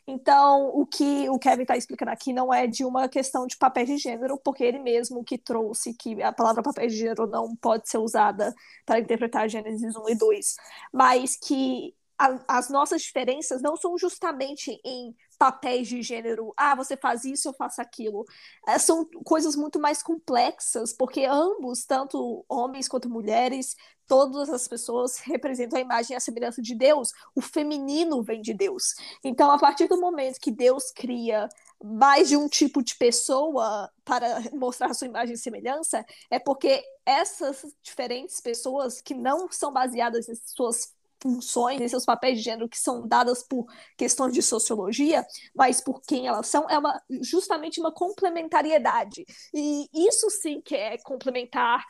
Então, 0.09 0.69
o 0.69 0.85
que 0.85 1.29
o 1.29 1.37
Kevin 1.37 1.63
está 1.63 1.75
explicando 1.75 2.11
aqui 2.11 2.31
não 2.31 2.53
é 2.53 2.65
de 2.65 2.85
uma 2.85 3.09
questão 3.09 3.45
de 3.45 3.57
papel 3.57 3.85
de 3.85 3.97
gênero, 3.97 4.39
porque 4.41 4.63
ele 4.63 4.79
mesmo 4.79 5.21
que 5.21 5.37
trouxe 5.37 5.93
que 5.93 6.23
a 6.23 6.31
palavra 6.31 6.63
papel 6.63 6.87
de 6.87 6.95
gênero 6.95 7.27
não 7.27 7.53
pode 7.57 7.89
ser 7.89 7.97
usada 7.97 8.55
para 8.85 8.99
interpretar 8.99 9.49
Gênesis 9.49 9.95
1 9.97 10.09
e 10.09 10.15
2, 10.15 10.55
mas 10.93 11.35
que 11.35 11.93
a, 12.17 12.39
as 12.47 12.69
nossas 12.69 13.01
diferenças 13.01 13.61
não 13.61 13.75
são 13.75 13.97
justamente 13.97 14.79
em 14.85 15.13
papéis 15.37 15.87
de 15.87 16.01
gênero, 16.01 16.53
ah, 16.57 16.75
você 16.75 16.97
faz 16.97 17.23
isso, 17.23 17.47
eu 17.47 17.53
faço 17.53 17.81
aquilo. 17.81 18.25
É, 18.67 18.77
são 18.79 19.05
coisas 19.23 19.55
muito 19.55 19.79
mais 19.79 20.01
complexas, 20.01 20.93
porque 20.93 21.25
ambos, 21.25 21.85
tanto 21.85 22.43
homens 22.49 22.87
quanto 22.87 23.09
mulheres, 23.09 23.75
todas 24.07 24.49
as 24.49 24.67
pessoas 24.67 25.19
representam 25.25 25.77
a 25.77 25.81
imagem 25.81 26.13
e 26.13 26.17
a 26.17 26.19
semelhança 26.19 26.61
de 26.61 26.73
Deus. 26.73 27.11
O 27.35 27.41
feminino 27.41 28.23
vem 28.23 28.41
de 28.41 28.53
Deus. 28.53 28.95
Então, 29.23 29.51
a 29.51 29.59
partir 29.59 29.87
do 29.87 29.99
momento 29.99 30.39
que 30.39 30.51
Deus 30.51 30.91
cria 30.91 31.47
mais 31.83 32.29
de 32.29 32.35
um 32.35 32.47
tipo 32.47 32.81
de 32.81 32.95
pessoa 32.95 33.91
para 34.03 34.41
mostrar 34.53 34.93
sua 34.93 35.07
imagem 35.07 35.35
e 35.35 35.37
semelhança, 35.37 36.03
é 36.31 36.39
porque 36.39 36.83
essas 37.05 37.63
diferentes 37.83 38.41
pessoas 38.41 38.99
que 39.01 39.13
não 39.13 39.51
são 39.51 39.71
baseadas 39.71 40.27
em 40.27 40.35
suas 40.35 40.96
funções 41.21 41.81
e 41.81 41.89
seus 41.89 42.05
papéis 42.05 42.37
de 42.37 42.43
gênero 42.43 42.69
que 42.69 42.77
são 42.77 43.07
dadas 43.07 43.43
por 43.43 43.65
questões 43.97 44.33
de 44.33 44.41
sociologia, 44.41 45.25
mas 45.55 45.81
por 45.81 46.01
quem 46.01 46.27
elas 46.27 46.47
são, 46.47 46.69
é 46.69 46.77
uma, 46.77 47.01
justamente 47.21 47.79
uma 47.79 47.91
complementariedade. 47.91 49.25
E 49.53 49.87
isso 49.93 50.29
sim 50.29 50.61
que 50.61 50.75
é 50.75 50.97
complementar 50.99 51.83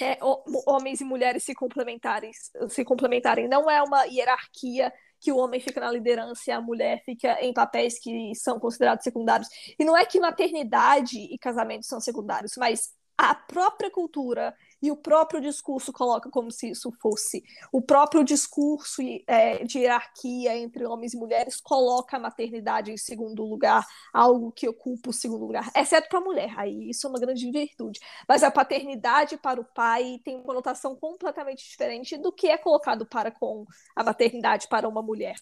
é, 0.00 0.18
homens 0.66 1.00
e 1.00 1.04
mulheres 1.04 1.44
se 1.44 1.54
complementarem, 1.54 2.30
se 2.68 2.84
complementarem. 2.84 3.48
Não 3.48 3.70
é 3.70 3.82
uma 3.82 4.04
hierarquia 4.04 4.92
que 5.20 5.32
o 5.32 5.38
homem 5.38 5.60
fica 5.60 5.80
na 5.80 5.90
liderança 5.90 6.42
e 6.46 6.52
a 6.52 6.60
mulher 6.60 7.02
fica 7.04 7.38
em 7.42 7.52
papéis 7.52 7.98
que 7.98 8.34
são 8.34 8.60
considerados 8.60 9.02
secundários. 9.02 9.48
E 9.78 9.84
não 9.84 9.96
é 9.96 10.04
que 10.04 10.20
maternidade 10.20 11.18
e 11.18 11.38
casamento 11.38 11.86
são 11.86 12.00
secundários, 12.00 12.52
mas 12.56 12.94
a 13.16 13.34
própria 13.34 13.90
cultura 13.90 14.54
e 14.82 14.90
o 14.90 14.96
próprio 14.96 15.40
discurso 15.40 15.92
coloca 15.92 16.30
como 16.30 16.50
se 16.50 16.70
isso 16.70 16.92
fosse. 17.00 17.42
O 17.72 17.80
próprio 17.80 18.22
discurso 18.24 19.02
é, 19.26 19.64
de 19.64 19.78
hierarquia 19.78 20.56
entre 20.56 20.84
homens 20.84 21.14
e 21.14 21.16
mulheres 21.16 21.60
coloca 21.60 22.16
a 22.16 22.20
maternidade 22.20 22.90
em 22.90 22.96
segundo 22.96 23.44
lugar, 23.44 23.86
algo 24.12 24.52
que 24.52 24.68
ocupa 24.68 25.10
o 25.10 25.12
segundo 25.12 25.44
lugar, 25.46 25.70
exceto 25.74 26.08
para 26.08 26.18
a 26.18 26.22
mulher, 26.22 26.54
aí 26.56 26.90
isso 26.90 27.06
é 27.06 27.10
uma 27.10 27.20
grande 27.20 27.50
virtude. 27.50 28.00
Mas 28.28 28.42
a 28.42 28.50
paternidade 28.50 29.36
para 29.36 29.60
o 29.60 29.64
pai 29.64 30.20
tem 30.24 30.36
uma 30.36 30.44
conotação 30.44 30.94
completamente 30.96 31.68
diferente 31.68 32.16
do 32.16 32.32
que 32.32 32.48
é 32.48 32.58
colocado 32.58 33.06
para 33.06 33.30
com 33.30 33.64
a 33.94 34.04
maternidade 34.04 34.68
para 34.68 34.88
uma 34.88 35.02
mulher. 35.02 35.36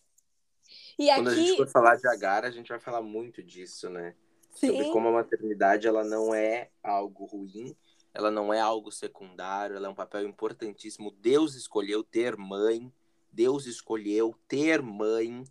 E 0.99 1.07
Quando 1.07 1.30
aqui... 1.30 1.41
a 1.41 1.45
gente 1.45 1.57
for 1.57 1.68
falar 1.68 1.97
de 1.97 2.09
Agar, 2.09 2.45
a 2.45 2.51
gente 2.51 2.68
vai 2.68 2.80
falar 2.80 3.03
muito 3.03 3.43
disso, 3.43 3.89
né? 3.91 4.14
Sim. 4.53 4.68
Sobre 4.68 4.93
como 4.93 5.09
a 5.09 5.12
maternidade 5.12 5.87
ela 5.87 6.05
não 6.05 6.32
é 6.35 6.70
algo 6.82 7.24
ruim, 7.24 7.76
ela 8.14 8.30
não 8.30 8.54
é 8.54 8.60
algo 8.60 8.92
secundário, 8.92 9.76
ela 9.76 9.88
é 9.88 9.90
um 9.90 9.94
papel 9.94 10.26
importantíssimo. 10.26 11.10
Deus 11.10 11.54
escolheu 11.56 12.04
ter 12.04 12.36
mãe, 12.36 12.92
Deus 13.32 13.66
escolheu 13.66 14.38
ter 14.46 14.80
mãe, 14.80 15.44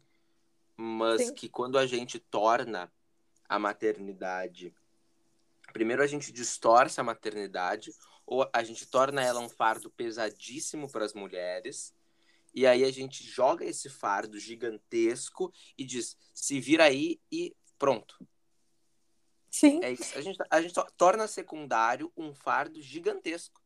mas 0.76 1.28
Sim. 1.28 1.34
que 1.34 1.50
quando 1.50 1.78
a 1.78 1.86
gente 1.86 2.18
torna 2.18 2.92
a 3.48 3.60
maternidade, 3.60 4.74
primeiro 5.74 6.02
a 6.02 6.08
gente 6.08 6.32
distorce 6.32 7.00
a 7.02 7.04
maternidade, 7.04 7.94
ou 8.26 8.50
a 8.54 8.64
gente 8.64 8.88
torna 8.88 9.22
ela 9.22 9.42
um 9.42 9.50
fardo 9.50 9.92
pesadíssimo 9.92 10.90
para 10.90 11.04
as 11.04 11.14
mulheres, 11.14 11.94
e 12.56 12.66
aí 12.66 12.86
a 12.86 12.92
gente 12.92 13.24
joga 13.24 13.66
esse 13.66 13.90
fardo 13.90 14.40
gigantesco 14.40 15.52
e 15.78 15.84
diz: 15.84 16.16
se 16.34 16.60
vira 16.62 16.86
aí 16.86 17.20
e 17.30 17.54
Pronto. 17.84 18.16
Sim. 19.54 19.82
É 19.84 19.92
isso. 19.92 20.18
A 20.18 20.22
gente, 20.22 20.40
a 20.50 20.62
gente 20.62 20.74
torna 20.98 21.28
secundário 21.28 22.12
um 22.18 22.34
fardo 22.34 22.82
gigantesco. 22.82 23.62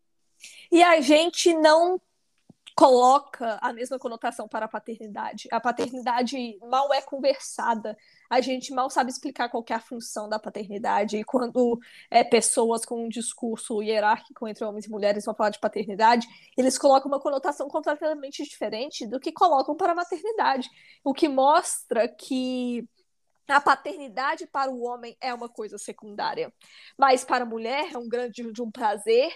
E 0.70 0.84
a 0.84 1.00
gente 1.00 1.54
não 1.54 2.02
coloca 2.76 3.58
a 3.62 3.72
mesma 3.72 3.98
conotação 3.98 4.50
para 4.50 4.66
a 4.66 4.70
paternidade. 4.70 5.48
A 5.50 5.62
paternidade 5.62 6.60
mal 6.70 6.94
é 6.94 7.02
conversada. 7.02 7.98
A 8.30 8.42
gente 8.42 8.74
mal 8.74 8.90
sabe 8.90 9.10
explicar 9.10 9.48
qual 9.48 9.64
é 9.70 9.74
a 9.74 9.80
função 9.80 10.28
da 10.28 10.38
paternidade. 10.38 11.16
E 11.16 11.24
quando 11.24 11.80
é, 12.12 12.22
pessoas 12.22 12.86
com 12.86 13.06
um 13.06 13.10
discurso 13.10 13.82
hierárquico 13.82 14.46
entre 14.46 14.66
homens 14.66 14.86
e 14.86 14.92
mulheres 14.92 15.24
vão 15.24 15.34
falar 15.34 15.52
de 15.52 15.60
paternidade, 15.60 16.28
eles 16.58 16.78
colocam 16.78 17.10
uma 17.10 17.22
conotação 17.22 17.70
completamente 17.70 18.44
diferente 18.44 19.08
do 19.08 19.22
que 19.22 19.32
colocam 19.32 19.74
para 19.74 19.94
a 19.94 19.96
maternidade. 19.96 20.70
O 21.02 21.14
que 21.14 21.30
mostra 21.30 22.10
que 22.10 22.86
a 23.48 23.62
paternidade 23.62 24.48
para 24.48 24.72
o 24.72 24.84
homem 24.84 25.16
é 25.22 25.34
uma 25.34 25.50
coisa 25.50 25.78
secundária, 25.78 26.54
mas 26.98 27.24
para 27.24 27.44
a 27.44 27.48
mulher 27.48 27.94
é 27.94 27.98
um 27.98 28.10
grande 28.10 28.52
de 28.52 28.62
um 28.62 28.72
prazer, 28.72 29.34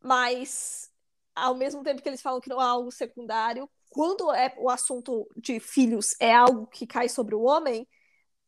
mas 0.00 0.90
ao 1.34 1.54
mesmo 1.54 1.82
tempo 1.82 2.02
que 2.02 2.08
eles 2.08 2.22
falam 2.22 2.40
que 2.40 2.48
não 2.48 2.60
é 2.60 2.64
algo 2.64 2.90
secundário, 2.90 3.68
quando 3.90 4.32
é 4.32 4.54
o 4.58 4.68
assunto 4.68 5.28
de 5.36 5.58
filhos 5.60 6.14
é 6.20 6.32
algo 6.32 6.66
que 6.66 6.86
cai 6.86 7.08
sobre 7.08 7.34
o 7.34 7.42
homem, 7.42 7.86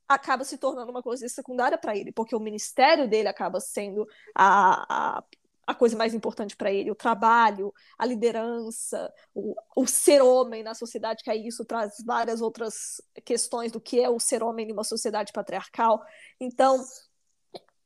acaba 0.08 0.44
se 0.44 0.58
tornando 0.58 0.90
uma 0.90 1.02
coisa 1.02 1.28
secundária 1.28 1.78
para 1.78 1.96
ele, 1.96 2.12
porque 2.12 2.34
o 2.34 2.40
ministério 2.40 3.08
dele 3.08 3.28
acaba 3.28 3.60
sendo 3.60 4.06
a, 4.34 5.18
a, 5.18 5.24
a 5.66 5.74
coisa 5.74 5.96
mais 5.96 6.14
importante 6.14 6.56
para 6.56 6.72
ele, 6.72 6.90
o 6.90 6.94
trabalho, 6.94 7.74
a 7.98 8.06
liderança, 8.06 9.12
o, 9.34 9.54
o 9.74 9.86
ser 9.86 10.22
homem 10.22 10.62
na 10.62 10.74
sociedade, 10.74 11.24
que 11.24 11.30
aí 11.30 11.46
isso 11.46 11.64
traz 11.64 11.94
várias 12.04 12.40
outras 12.40 13.02
questões 13.24 13.72
do 13.72 13.80
que 13.80 14.00
é 14.00 14.08
o 14.08 14.20
ser 14.20 14.42
homem 14.42 14.68
em 14.68 14.72
uma 14.72 14.84
sociedade 14.84 15.32
patriarcal. 15.32 16.00
Então, 16.40 16.84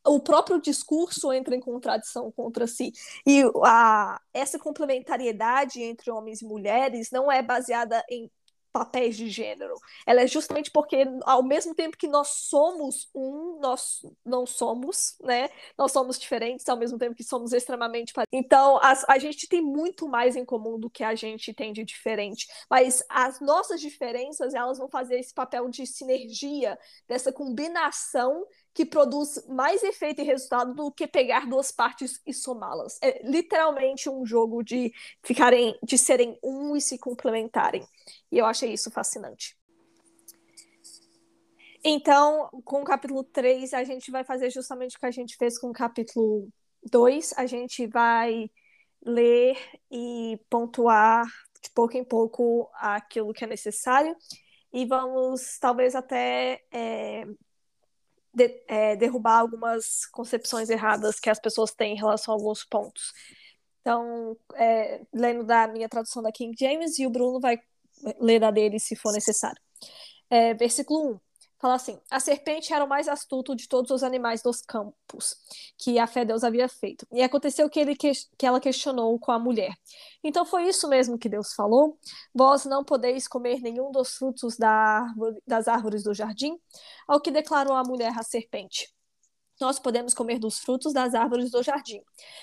o 0.06 0.20
próprio 0.20 0.60
discurso 0.60 1.32
entra 1.32 1.54
em 1.54 1.60
contradição 1.60 2.30
contra 2.32 2.66
si. 2.66 2.92
E 3.26 3.42
a, 3.64 4.20
essa 4.32 4.58
complementariedade 4.58 5.82
entre 5.82 6.10
homens 6.10 6.42
e 6.42 6.46
mulheres 6.46 7.10
não 7.10 7.30
é 7.30 7.42
baseada 7.42 8.04
em 8.10 8.30
papéis 8.72 9.16
de 9.16 9.28
gênero. 9.28 9.74
Ela 10.06 10.22
é 10.22 10.26
justamente 10.26 10.70
porque, 10.70 11.04
ao 11.22 11.42
mesmo 11.42 11.74
tempo 11.74 11.96
que 11.96 12.08
nós 12.08 12.28
somos 12.28 13.08
um, 13.14 13.58
nós 13.60 14.02
não 14.24 14.46
somos, 14.46 15.16
né? 15.20 15.48
Nós 15.76 15.92
somos 15.92 16.18
diferentes, 16.18 16.68
ao 16.68 16.76
mesmo 16.76 16.98
tempo 16.98 17.14
que 17.14 17.24
somos 17.24 17.52
extremamente. 17.52 18.12
Então, 18.32 18.78
as, 18.82 19.04
a 19.08 19.18
gente 19.18 19.48
tem 19.48 19.60
muito 19.60 20.08
mais 20.08 20.36
em 20.36 20.44
comum 20.44 20.78
do 20.78 20.90
que 20.90 21.04
a 21.04 21.14
gente 21.14 21.52
tem 21.52 21.72
de 21.72 21.84
diferente. 21.84 22.48
Mas 22.68 23.02
as 23.08 23.40
nossas 23.40 23.80
diferenças, 23.80 24.54
elas 24.54 24.78
vão 24.78 24.88
fazer 24.88 25.18
esse 25.18 25.34
papel 25.34 25.68
de 25.68 25.86
sinergia, 25.86 26.78
dessa 27.08 27.32
combinação 27.32 28.46
que 28.80 28.86
produz 28.86 29.46
mais 29.46 29.82
efeito 29.82 30.22
e 30.22 30.24
resultado 30.24 30.72
do 30.72 30.90
que 30.90 31.06
pegar 31.06 31.46
duas 31.46 31.70
partes 31.70 32.18
e 32.26 32.32
somá-las. 32.32 32.98
É 33.02 33.20
literalmente 33.28 34.08
um 34.08 34.24
jogo 34.24 34.62
de 34.62 34.90
ficarem, 35.22 35.78
de 35.82 35.98
serem 35.98 36.38
um 36.42 36.74
e 36.74 36.80
se 36.80 36.96
complementarem. 36.96 37.86
E 38.32 38.38
eu 38.38 38.46
achei 38.46 38.72
isso 38.72 38.90
fascinante. 38.90 39.54
Então, 41.84 42.48
com 42.64 42.80
o 42.80 42.84
capítulo 42.84 43.22
3, 43.22 43.74
a 43.74 43.84
gente 43.84 44.10
vai 44.10 44.24
fazer 44.24 44.48
justamente 44.48 44.96
o 44.96 45.00
que 45.00 45.04
a 45.04 45.10
gente 45.10 45.36
fez 45.36 45.58
com 45.58 45.68
o 45.68 45.74
capítulo 45.74 46.48
2. 46.90 47.34
A 47.36 47.44
gente 47.44 47.86
vai 47.86 48.50
ler 49.04 49.58
e 49.90 50.40
pontuar 50.48 51.26
de 51.62 51.68
pouco 51.74 51.98
em 51.98 52.04
pouco 52.04 52.70
aquilo 52.76 53.34
que 53.34 53.44
é 53.44 53.46
necessário. 53.46 54.16
E 54.72 54.86
vamos, 54.86 55.58
talvez, 55.58 55.94
até 55.94 56.62
é, 56.72 57.26
de, 58.48 58.62
é, 58.66 58.96
derrubar 58.96 59.38
algumas 59.38 60.06
concepções 60.06 60.70
erradas 60.70 61.20
que 61.20 61.28
as 61.28 61.38
pessoas 61.38 61.72
têm 61.72 61.92
em 61.92 61.98
relação 61.98 62.32
a 62.32 62.36
alguns 62.36 62.64
pontos. 62.64 63.12
Então, 63.80 64.36
é, 64.54 65.02
lendo 65.12 65.44
da 65.44 65.66
minha 65.68 65.88
tradução 65.88 66.22
da 66.22 66.32
King 66.32 66.54
James, 66.58 66.98
e 66.98 67.06
o 67.06 67.10
Bruno 67.10 67.40
vai 67.40 67.58
ler 68.18 68.40
da 68.40 68.50
dele 68.50 68.78
se 68.78 68.96
for 68.96 69.12
necessário. 69.12 69.60
É, 70.30 70.54
versículo 70.54 71.14
1. 71.14 71.20
Fala 71.60 71.74
assim: 71.74 72.00
a 72.10 72.18
serpente 72.18 72.72
era 72.72 72.84
o 72.84 72.88
mais 72.88 73.06
astuto 73.06 73.54
de 73.54 73.68
todos 73.68 73.90
os 73.90 74.02
animais 74.02 74.42
dos 74.42 74.62
campos 74.62 75.36
que 75.76 75.98
a 75.98 76.06
fé 76.06 76.24
Deus 76.24 76.42
havia 76.42 76.66
feito. 76.68 77.06
E 77.12 77.22
aconteceu 77.22 77.68
que, 77.68 77.78
ele 77.78 77.94
que, 77.94 78.12
que 78.38 78.46
ela 78.46 78.58
questionou 78.58 79.18
com 79.18 79.30
a 79.30 79.38
mulher. 79.38 79.74
Então 80.24 80.46
foi 80.46 80.68
isso 80.68 80.88
mesmo 80.88 81.18
que 81.18 81.28
Deus 81.28 81.52
falou? 81.52 81.98
Vós 82.34 82.64
não 82.64 82.82
podeis 82.82 83.28
comer 83.28 83.60
nenhum 83.60 83.92
dos 83.92 84.14
frutos 84.14 84.56
da 84.56 84.70
árvore, 84.70 85.42
das 85.46 85.68
árvores 85.68 86.02
do 86.02 86.14
jardim? 86.14 86.58
Ao 87.06 87.20
que 87.20 87.30
declarou 87.30 87.74
a 87.74 87.84
mulher 87.84 88.18
à 88.18 88.22
serpente: 88.22 88.90
nós 89.60 89.78
podemos 89.78 90.14
comer 90.14 90.38
dos 90.38 90.58
frutos 90.58 90.92
das 90.92 91.14
árvores 91.14 91.50
do 91.50 91.62
jardim. 91.62 92.02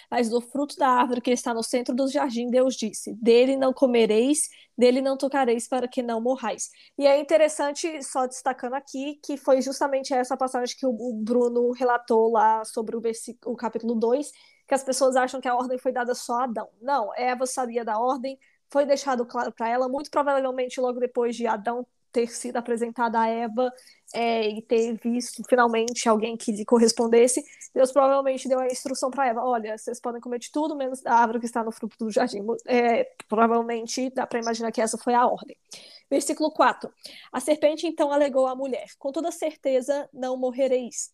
Mas 0.10 0.30
do 0.30 0.40
fruto 0.40 0.76
da 0.78 0.88
árvore 0.88 1.22
que 1.22 1.32
está 1.32 1.54
no 1.54 1.64
centro 1.64 1.96
do 1.96 2.08
jardim, 2.08 2.50
Deus 2.50 2.76
disse: 2.76 3.14
Dele 3.16 3.58
não 3.58 3.74
comereis, 3.74 4.50
dele 4.78 5.02
não 5.02 5.18
tocareis, 5.18 5.68
para 5.68 5.88
que 5.88 6.04
não 6.04 6.22
morrais. 6.22 6.70
E 6.98 7.08
é 7.08 7.20
interessante, 7.20 8.04
só 8.04 8.28
destacando 8.28 8.74
aqui, 8.74 9.20
que 9.24 9.38
foi 9.38 9.62
justamente 9.62 10.14
essa 10.14 10.38
passagem 10.38 10.76
que 10.78 10.86
o 10.86 11.14
Bruno 11.14 11.72
relatou 11.72 12.32
lá 12.32 12.64
sobre 12.66 12.96
o, 12.96 13.02
o 13.46 13.56
capítulo 13.56 13.96
2, 13.96 14.32
que 14.68 14.74
as 14.74 14.84
pessoas 14.84 15.16
acham 15.16 15.42
que 15.42 15.48
a 15.48 15.56
ordem 15.56 15.78
foi 15.78 15.92
dada 15.92 16.14
só 16.14 16.42
a 16.42 16.44
Adão. 16.44 16.70
Não, 16.82 17.12
Eva 17.16 17.46
sabia 17.46 17.84
da 17.84 18.00
ordem, 18.00 18.38
foi 18.70 18.86
deixado 18.86 19.26
claro 19.26 19.52
para 19.52 19.70
ela, 19.70 19.88
muito 19.88 20.12
provavelmente 20.12 20.80
logo 20.80 21.00
depois 21.00 21.36
de 21.36 21.48
Adão 21.48 21.86
ter 22.12 22.28
sido 22.30 22.58
apresentada 22.58 23.20
a 23.20 23.28
Eva 23.28 23.72
é, 24.14 24.50
e 24.50 24.62
ter 24.62 24.98
visto 24.98 25.44
finalmente 25.50 26.08
alguém 26.08 26.38
que 26.38 26.52
lhe 26.52 26.64
correspondesse, 26.64 27.44
Deus 27.74 27.92
provavelmente 27.92 28.48
deu 28.48 28.60
a 28.60 28.68
instrução 28.68 29.12
para 29.12 29.28
Eva: 29.28 29.44
olha, 29.44 29.78
vocês 29.78 30.00
podem 30.00 30.22
comer 30.22 30.40
de 30.40 30.52
tudo 30.52 30.76
menos 30.76 31.02
da 31.02 31.14
árvore 31.14 31.40
que 31.40 31.46
está 31.46 31.64
no 31.64 31.72
fruto 31.72 31.98
do 32.00 32.12
jardim. 32.12 32.40
É, 32.66 33.04
provavelmente 33.28 34.10
dá 34.12 34.26
para 34.26 34.40
imaginar 34.40 34.72
que 34.72 34.82
essa 34.82 34.98
foi 34.98 35.14
a 35.14 35.26
ordem. 35.26 35.58
Versículo 36.10 36.52
4: 36.52 36.90
A 37.32 37.40
serpente 37.40 37.86
então 37.86 38.12
alegou 38.12 38.48
à 38.48 38.56
mulher: 38.56 38.88
Com 38.98 39.12
toda 39.12 39.32
certeza 39.32 40.10
não 40.14 40.38
morrereis. 40.38 41.12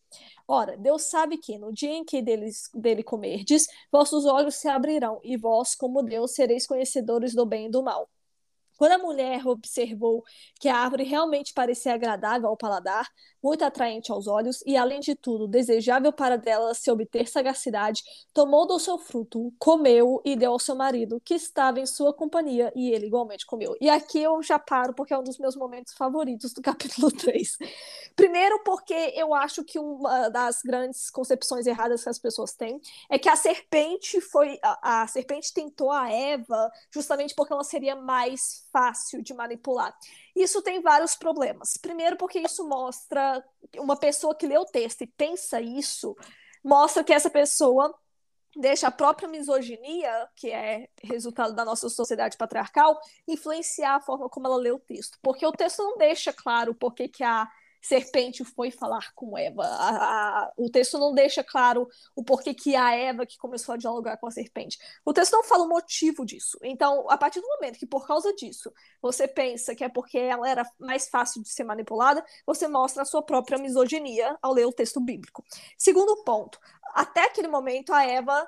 Ora, 0.47 0.77
Deus 0.77 1.03
sabe 1.03 1.37
que 1.37 1.57
no 1.57 1.73
dia 1.73 1.93
em 1.93 2.05
que 2.05 2.21
deles, 2.21 2.69
dele 2.73 3.01
comerdes, 3.01 3.67
vossos 3.91 4.25
olhos 4.25 4.55
se 4.55 4.67
abrirão, 4.67 5.19
e 5.23 5.35
vós, 5.35 5.73
como 5.73 6.03
Deus, 6.03 6.33
sereis 6.33 6.67
conhecedores 6.67 7.33
do 7.33 7.45
bem 7.45 7.67
e 7.67 7.71
do 7.71 7.81
mal. 7.81 8.07
Quando 8.83 8.91
a 8.91 8.97
mulher 8.97 9.47
observou 9.47 10.25
que 10.59 10.67
a 10.67 10.75
árvore 10.75 11.05
realmente 11.05 11.53
parecia 11.53 11.93
agradável 11.93 12.49
ao 12.49 12.57
paladar, 12.57 13.07
muito 13.41 13.63
atraente 13.63 14.11
aos 14.11 14.27
olhos 14.27 14.61
e, 14.65 14.75
além 14.75 14.99
de 14.99 15.15
tudo, 15.15 15.47
desejável 15.47 16.11
para 16.11 16.37
dela 16.37 16.73
se 16.73 16.91
obter 16.91 17.29
sagacidade, 17.29 18.03
tomou 18.33 18.67
do 18.67 18.77
seu 18.77 18.97
fruto, 18.97 19.53
comeu 19.57 20.21
e 20.25 20.35
deu 20.35 20.51
ao 20.51 20.59
seu 20.59 20.75
marido, 20.75 21.21
que 21.23 21.33
estava 21.33 21.79
em 21.79 21.85
sua 21.85 22.13
companhia, 22.13 22.73
e 22.75 22.91
ele 22.91 23.05
igualmente 23.05 23.45
comeu. 23.45 23.73
E 23.79 23.89
aqui 23.89 24.21
eu 24.21 24.43
já 24.43 24.59
paro 24.59 24.93
porque 24.93 25.13
é 25.13 25.17
um 25.17 25.23
dos 25.23 25.37
meus 25.37 25.55
momentos 25.55 25.93
favoritos 25.93 26.51
do 26.51 26.59
capítulo 26.61 27.09
3. 27.09 27.57
Primeiro, 28.17 28.63
porque 28.65 29.13
eu 29.15 29.33
acho 29.33 29.63
que 29.63 29.79
uma 29.79 30.27
das 30.27 30.61
grandes 30.61 31.09
concepções 31.09 31.67
erradas 31.67 32.03
que 32.03 32.09
as 32.09 32.19
pessoas 32.19 32.51
têm 32.53 32.81
é 33.09 33.17
que 33.17 33.29
a 33.29 33.37
serpente 33.37 34.19
foi. 34.19 34.59
A, 34.61 35.03
a 35.03 35.07
serpente 35.07 35.53
tentou 35.53 35.89
a 35.89 36.11
Eva 36.11 36.69
justamente 36.91 37.33
porque 37.33 37.53
ela 37.53 37.63
seria 37.63 37.95
mais 37.95 38.65
fácil 38.73 39.21
de 39.21 39.33
manipular. 39.33 39.95
Isso 40.35 40.61
tem 40.61 40.81
vários 40.81 41.15
problemas. 41.15 41.77
Primeiro, 41.79 42.17
porque 42.17 42.39
isso 42.39 42.67
mostra 42.67 43.41
uma 43.77 43.95
pessoa 43.95 44.35
que 44.35 44.47
lê 44.47 44.57
o 44.57 44.65
texto 44.65 45.03
e 45.03 45.07
pensa 45.07 45.61
isso, 45.61 46.17
mostra 46.63 47.03
que 47.03 47.13
essa 47.13 47.29
pessoa 47.29 47.93
deixa 48.55 48.87
a 48.87 48.91
própria 48.91 49.27
misoginia, 49.27 50.29
que 50.35 50.51
é 50.51 50.87
resultado 51.03 51.55
da 51.55 51.65
nossa 51.65 51.89
sociedade 51.89 52.37
patriarcal, 52.37 52.99
influenciar 53.27 53.95
a 53.95 54.01
forma 54.01 54.29
como 54.29 54.47
ela 54.47 54.57
lê 54.57 54.71
o 54.71 54.79
texto. 54.79 55.17
Porque 55.21 55.45
o 55.45 55.51
texto 55.51 55.83
não 55.83 55.97
deixa 55.97 56.33
claro 56.33 56.73
por 56.75 56.93
que, 56.93 57.07
que 57.07 57.23
a 57.23 57.47
serpente 57.83 58.45
foi 58.45 58.71
falar 58.71 59.13
com 59.13 59.37
Eva. 59.37 59.63
A, 59.63 59.89
a, 59.89 60.53
o 60.57 60.69
texto 60.69 60.97
não 60.97 61.13
deixa 61.13 61.43
claro 61.43 61.87
o 62.15 62.23
porquê 62.23 62.53
que 62.53 62.75
a 62.75 62.95
Eva 62.95 63.25
que 63.25 63.37
começou 63.37 63.73
a 63.73 63.77
dialogar 63.77 64.17
com 64.17 64.25
a 64.25 64.31
serpente. 64.31 64.79
O 65.05 65.13
texto 65.13 65.33
não 65.33 65.43
fala 65.43 65.65
o 65.65 65.69
motivo 65.69 66.25
disso. 66.25 66.57
Então, 66.63 67.05
a 67.09 67.17
partir 67.17 67.41
do 67.41 67.47
momento 67.47 67.77
que 67.77 67.85
por 67.85 68.07
causa 68.07 68.33
disso 68.33 68.73
você 69.01 69.27
pensa 69.27 69.75
que 69.75 69.83
é 69.83 69.89
porque 69.89 70.17
ela 70.17 70.49
era 70.49 70.65
mais 70.79 71.09
fácil 71.09 71.43
de 71.43 71.49
ser 71.49 71.65
manipulada, 71.65 72.25
você 72.45 72.67
mostra 72.67 73.03
a 73.03 73.05
sua 73.05 73.21
própria 73.21 73.57
misoginia 73.57 74.37
ao 74.41 74.53
ler 74.53 74.65
o 74.65 74.71
texto 74.71 75.01
bíblico. 75.01 75.43
Segundo 75.77 76.23
ponto, 76.23 76.57
até 76.93 77.25
aquele 77.25 77.49
momento 77.49 77.93
a 77.93 78.05
Eva 78.05 78.47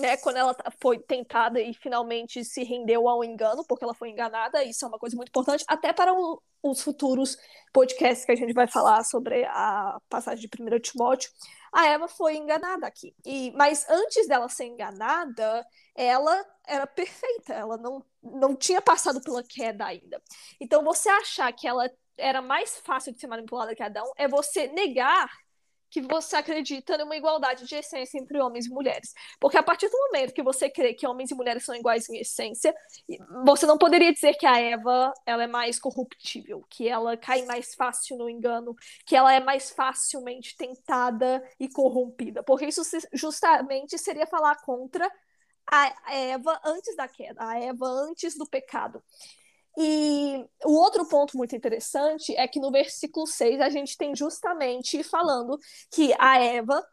né, 0.00 0.16
quando 0.16 0.36
ela 0.36 0.56
foi 0.80 0.98
tentada 0.98 1.60
e 1.60 1.74
finalmente 1.74 2.44
se 2.44 2.64
rendeu 2.64 3.08
ao 3.08 3.22
engano, 3.22 3.64
porque 3.66 3.84
ela 3.84 3.94
foi 3.94 4.10
enganada, 4.10 4.64
isso 4.64 4.84
é 4.84 4.88
uma 4.88 4.98
coisa 4.98 5.16
muito 5.16 5.28
importante, 5.28 5.64
até 5.68 5.92
para 5.92 6.12
o, 6.12 6.42
os 6.62 6.82
futuros 6.82 7.36
podcasts 7.72 8.24
que 8.24 8.32
a 8.32 8.36
gente 8.36 8.52
vai 8.52 8.66
falar 8.66 9.04
sobre 9.04 9.44
a 9.44 9.98
passagem 10.08 10.48
de 10.48 10.62
1 10.62 10.80
Timóteo, 10.80 11.30
a 11.72 11.86
Eva 11.86 12.08
foi 12.08 12.36
enganada 12.36 12.86
aqui. 12.86 13.14
E, 13.24 13.52
mas 13.52 13.88
antes 13.88 14.26
dela 14.26 14.48
ser 14.48 14.64
enganada, 14.64 15.64
ela 15.94 16.44
era 16.66 16.86
perfeita, 16.86 17.54
ela 17.54 17.76
não, 17.76 18.04
não 18.22 18.56
tinha 18.56 18.82
passado 18.82 19.20
pela 19.20 19.42
queda 19.42 19.86
ainda. 19.86 20.20
Então, 20.60 20.82
você 20.82 21.08
achar 21.08 21.52
que 21.52 21.68
ela 21.68 21.88
era 22.16 22.42
mais 22.42 22.78
fácil 22.78 23.12
de 23.12 23.20
ser 23.20 23.26
manipulada 23.28 23.74
que 23.74 23.82
Adão 23.82 24.12
é 24.16 24.28
você 24.28 24.68
negar 24.68 25.30
que 25.90 26.00
você 26.00 26.36
acredita 26.36 26.96
numa 26.96 27.16
igualdade 27.16 27.66
de 27.66 27.74
essência 27.74 28.18
entre 28.18 28.40
homens 28.40 28.66
e 28.66 28.70
mulheres. 28.70 29.12
Porque 29.40 29.56
a 29.56 29.62
partir 29.62 29.88
do 29.88 29.98
momento 29.98 30.32
que 30.32 30.42
você 30.42 30.70
crê 30.70 30.94
que 30.94 31.06
homens 31.06 31.30
e 31.30 31.34
mulheres 31.34 31.64
são 31.64 31.74
iguais 31.74 32.08
em 32.08 32.18
essência, 32.18 32.74
você 33.44 33.66
não 33.66 33.76
poderia 33.76 34.12
dizer 34.12 34.34
que 34.34 34.46
a 34.46 34.58
Eva 34.58 35.12
ela 35.26 35.42
é 35.42 35.46
mais 35.46 35.78
corruptível, 35.80 36.64
que 36.70 36.88
ela 36.88 37.16
cai 37.16 37.44
mais 37.44 37.74
fácil 37.74 38.16
no 38.16 38.30
engano, 38.30 38.74
que 39.04 39.16
ela 39.16 39.32
é 39.32 39.40
mais 39.40 39.70
facilmente 39.70 40.56
tentada 40.56 41.42
e 41.58 41.68
corrompida. 41.68 42.42
Porque 42.42 42.66
isso 42.66 42.82
justamente 43.12 43.98
seria 43.98 44.26
falar 44.26 44.56
contra 44.62 45.10
a 45.66 46.14
Eva 46.14 46.60
antes 46.64 46.96
da 46.96 47.08
queda, 47.08 47.42
a 47.42 47.58
Eva 47.58 47.86
antes 47.86 48.36
do 48.36 48.46
pecado. 48.46 49.02
E 49.78 50.44
o 50.64 50.72
outro 50.72 51.06
ponto 51.08 51.36
muito 51.36 51.54
interessante 51.54 52.34
é 52.36 52.46
que 52.48 52.60
no 52.60 52.70
versículo 52.70 53.26
6 53.26 53.60
a 53.60 53.70
gente 53.70 53.96
tem 53.96 54.14
justamente 54.14 55.02
falando 55.02 55.58
que 55.90 56.12
a 56.18 56.38
Eva, 56.38 56.84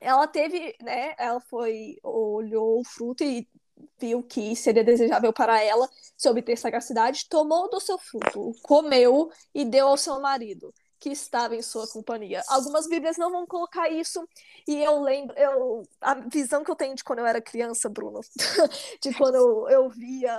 ela 0.00 0.26
teve, 0.26 0.74
né, 0.82 1.14
ela 1.18 1.40
foi, 1.40 1.96
olhou 2.02 2.80
o 2.80 2.84
fruto 2.84 3.24
e 3.24 3.48
viu 3.98 4.22
que 4.22 4.54
seria 4.54 4.84
desejável 4.84 5.32
para 5.32 5.60
ela 5.62 5.88
se 6.16 6.28
obter 6.28 6.56
sagacidade, 6.56 7.28
tomou 7.28 7.68
do 7.68 7.80
seu 7.80 7.98
fruto, 7.98 8.52
comeu 8.62 9.30
e 9.54 9.64
deu 9.64 9.88
ao 9.88 9.96
seu 9.96 10.20
marido 10.20 10.72
que 11.04 11.10
estava 11.10 11.54
em 11.54 11.60
sua 11.60 11.86
companhia. 11.86 12.42
Algumas 12.48 12.88
Bíblias 12.88 13.18
não 13.18 13.30
vão 13.30 13.46
colocar 13.46 13.90
isso, 13.90 14.26
e 14.66 14.82
eu 14.82 15.02
lembro, 15.02 15.38
eu, 15.38 15.82
a 16.00 16.14
visão 16.14 16.64
que 16.64 16.70
eu 16.70 16.74
tenho 16.74 16.94
de 16.94 17.04
quando 17.04 17.18
eu 17.18 17.26
era 17.26 17.42
criança, 17.42 17.90
Bruno, 17.90 18.20
de 19.02 19.12
quando 19.12 19.34
eu, 19.34 19.68
eu 19.68 19.90
via 19.90 20.34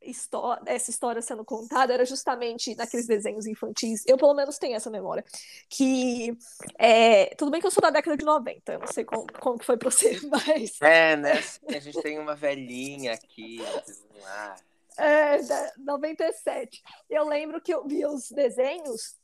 história, 0.00 0.62
essa 0.64 0.88
história 0.88 1.20
sendo 1.20 1.44
contada 1.44 1.92
era 1.92 2.06
justamente 2.06 2.74
naqueles 2.74 3.06
desenhos 3.06 3.44
infantis. 3.44 4.04
Eu, 4.06 4.16
pelo 4.16 4.32
menos, 4.32 4.56
tenho 4.56 4.74
essa 4.74 4.88
memória. 4.88 5.22
Que. 5.68 6.34
É, 6.78 7.34
tudo 7.34 7.50
bem 7.50 7.60
que 7.60 7.66
eu 7.66 7.70
sou 7.70 7.82
da 7.82 7.90
década 7.90 8.16
de 8.16 8.24
90, 8.24 8.72
eu 8.72 8.78
não 8.78 8.86
sei 8.86 9.04
como, 9.04 9.26
como 9.38 9.58
que 9.58 9.66
foi 9.66 9.76
pra 9.76 9.90
você, 9.90 10.18
mas. 10.30 10.80
É, 10.80 11.14
né? 11.14 11.42
A 11.68 11.78
gente 11.78 12.00
tem 12.00 12.18
uma 12.18 12.34
velhinha 12.34 13.12
aqui. 13.12 13.58
É, 14.96 15.36
97. 15.76 16.82
Eu 17.10 17.28
lembro 17.28 17.60
que 17.60 17.74
eu 17.74 17.86
via 17.86 18.08
os 18.08 18.30
desenhos 18.30 19.18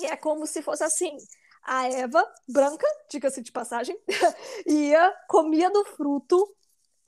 e 0.00 0.06
é 0.06 0.16
como 0.16 0.46
se 0.46 0.62
fosse 0.62 0.84
assim. 0.84 1.16
A 1.64 1.88
Eva, 1.88 2.26
branca, 2.48 2.86
diga-se 3.08 3.40
de 3.40 3.52
passagem, 3.52 3.96
ia, 4.66 5.14
comia 5.28 5.70
do 5.70 5.84
fruto 5.84 6.44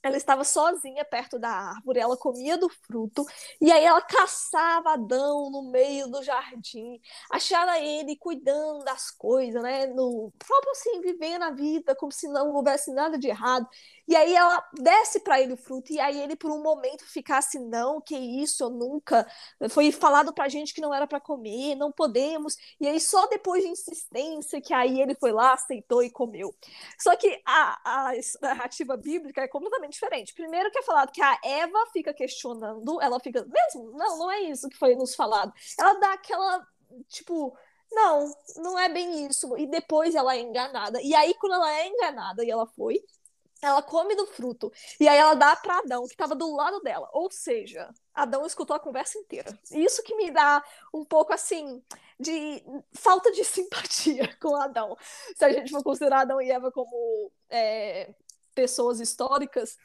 ela 0.05 0.19
estava 0.19 0.45
sozinha 0.45 1.03
perto 1.03 1.39
da 1.39 1.49
árvore, 1.49 1.99
ela 1.99 2.15
comia 2.15 2.59
do 2.59 2.69
fruto, 2.69 3.25
e 3.59 3.73
aí 3.73 3.83
ela 3.83 4.03
caçava 4.03 4.93
Adão 4.93 5.51
no 5.51 5.71
meio 5.71 6.07
do 6.09 6.23
jardim, 6.23 7.01
achava 7.31 7.79
ele 7.79 8.15
cuidando 8.17 8.85
das 8.85 9.11
coisas, 9.11 9.63
né? 9.63 9.87
No 9.87 10.31
próprio 10.39 10.73
assim, 10.73 11.01
vivendo 11.01 11.45
a 11.45 11.51
vida 11.51 11.97
como 11.97 12.13
se 12.13 12.29
não 12.29 12.53
houvesse 12.53 12.93
nada 12.93 13.19
de 13.19 13.29
errado. 13.29 13.67
E 14.07 14.15
aí 14.15 14.35
ela 14.35 14.63
desce 14.75 15.21
para 15.21 15.41
ele 15.41 15.55
o 15.55 15.57
fruto, 15.57 15.93
e 15.93 15.99
aí 15.99 16.21
ele 16.21 16.37
por 16.37 16.51
um 16.51 16.63
momento 16.63 17.05
fica 17.07 17.39
assim: 17.39 17.59
não, 17.69 18.01
que 18.01 18.17
isso, 18.17 18.65
eu 18.65 18.71
nunca. 18.71 19.27
Foi 19.71 19.91
falado 19.93 20.33
pra 20.33 20.49
gente 20.49 20.75
que 20.75 20.81
não 20.81 20.93
era 20.93 21.07
para 21.07 21.21
comer, 21.21 21.75
não 21.75 21.91
podemos. 21.91 22.57
E 22.81 22.87
aí 22.87 23.01
só 23.01 23.27
depois 23.29 23.63
de 23.63 23.71
insistência 23.71 24.61
que 24.61 24.75
aí 24.75 25.01
ele 25.01 25.15
foi 25.15 25.33
lá, 25.33 25.55
aceitou 25.55 26.03
e 26.03 26.11
comeu. 26.11 26.55
Só 27.01 27.17
que 27.17 27.41
a, 27.47 28.11
a 28.11 28.13
narrativa 28.43 28.97
bíblica 28.97 29.43
é 29.43 29.49
completamente 29.49 29.93
diferente. 29.93 30.35
Primeiro 30.35 30.71
que 30.71 30.79
é 30.79 30.83
falado 30.83 31.11
que 31.13 31.23
a 31.23 31.39
Eva 31.45 31.79
fica 31.93 32.13
questionando, 32.13 33.01
ela 33.01 33.19
fica, 33.21 33.45
mesmo? 33.45 33.93
Não, 33.97 34.19
não 34.19 34.31
é 34.31 34.41
isso 34.43 34.69
que 34.69 34.77
foi 34.77 34.95
nos 34.97 35.15
falado. 35.15 35.53
Ela 35.79 35.95
dá 35.95 36.13
aquela, 36.13 36.67
tipo, 37.09 37.57
não, 37.93 38.31
não 38.57 38.79
é 38.79 38.89
bem 38.89 39.27
isso. 39.27 39.57
E 39.57 39.67
depois 39.67 40.15
ela 40.15 40.35
é 40.35 40.41
enganada. 40.41 41.01
E 41.03 41.15
aí, 41.15 41.35
quando 41.35 41.55
ela 41.55 41.73
é 41.73 41.89
enganada 41.89 42.45
e 42.45 42.51
ela 42.51 42.67
foi, 42.67 43.01
ela 43.63 43.83
come 43.83 44.15
do 44.15 44.27
fruto. 44.27 44.73
E 45.01 45.09
aí 45.09 45.19
ela 45.19 45.35
dá 45.35 45.57
para 45.57 45.79
Adão, 45.79 46.07
que 46.07 46.13
estava 46.13 46.35
do 46.35 46.55
lado 46.55 46.81
dela. 46.81 47.09
Ou 47.13 47.31
seja, 47.31 47.93
Adão 48.15 48.45
escutou 48.45 48.77
a 48.77 48.81
conversa 48.81 49.19
inteira. 49.19 49.59
Isso 49.71 50.03
que 50.03 50.15
me 50.17 50.31
dá 50.31 50.63
um 50.93 51.05
pouco 51.05 51.33
assim 51.33 51.83
de 52.19 52.63
falta 52.93 53.33
de 53.33 53.43
simpatia 53.45 54.37
com 54.41 54.55
Adão. 54.57 54.97
Se 55.37 55.45
a 55.45 55.51
gente 55.51 55.71
for 55.71 55.83
considerar 55.83 56.21
Adão 56.21 56.41
e 56.41 56.51
Eva 56.51 56.71
como 56.71 57.33
é, 57.49 58.15
pessoas 58.55 59.01
históricas, 59.01 59.77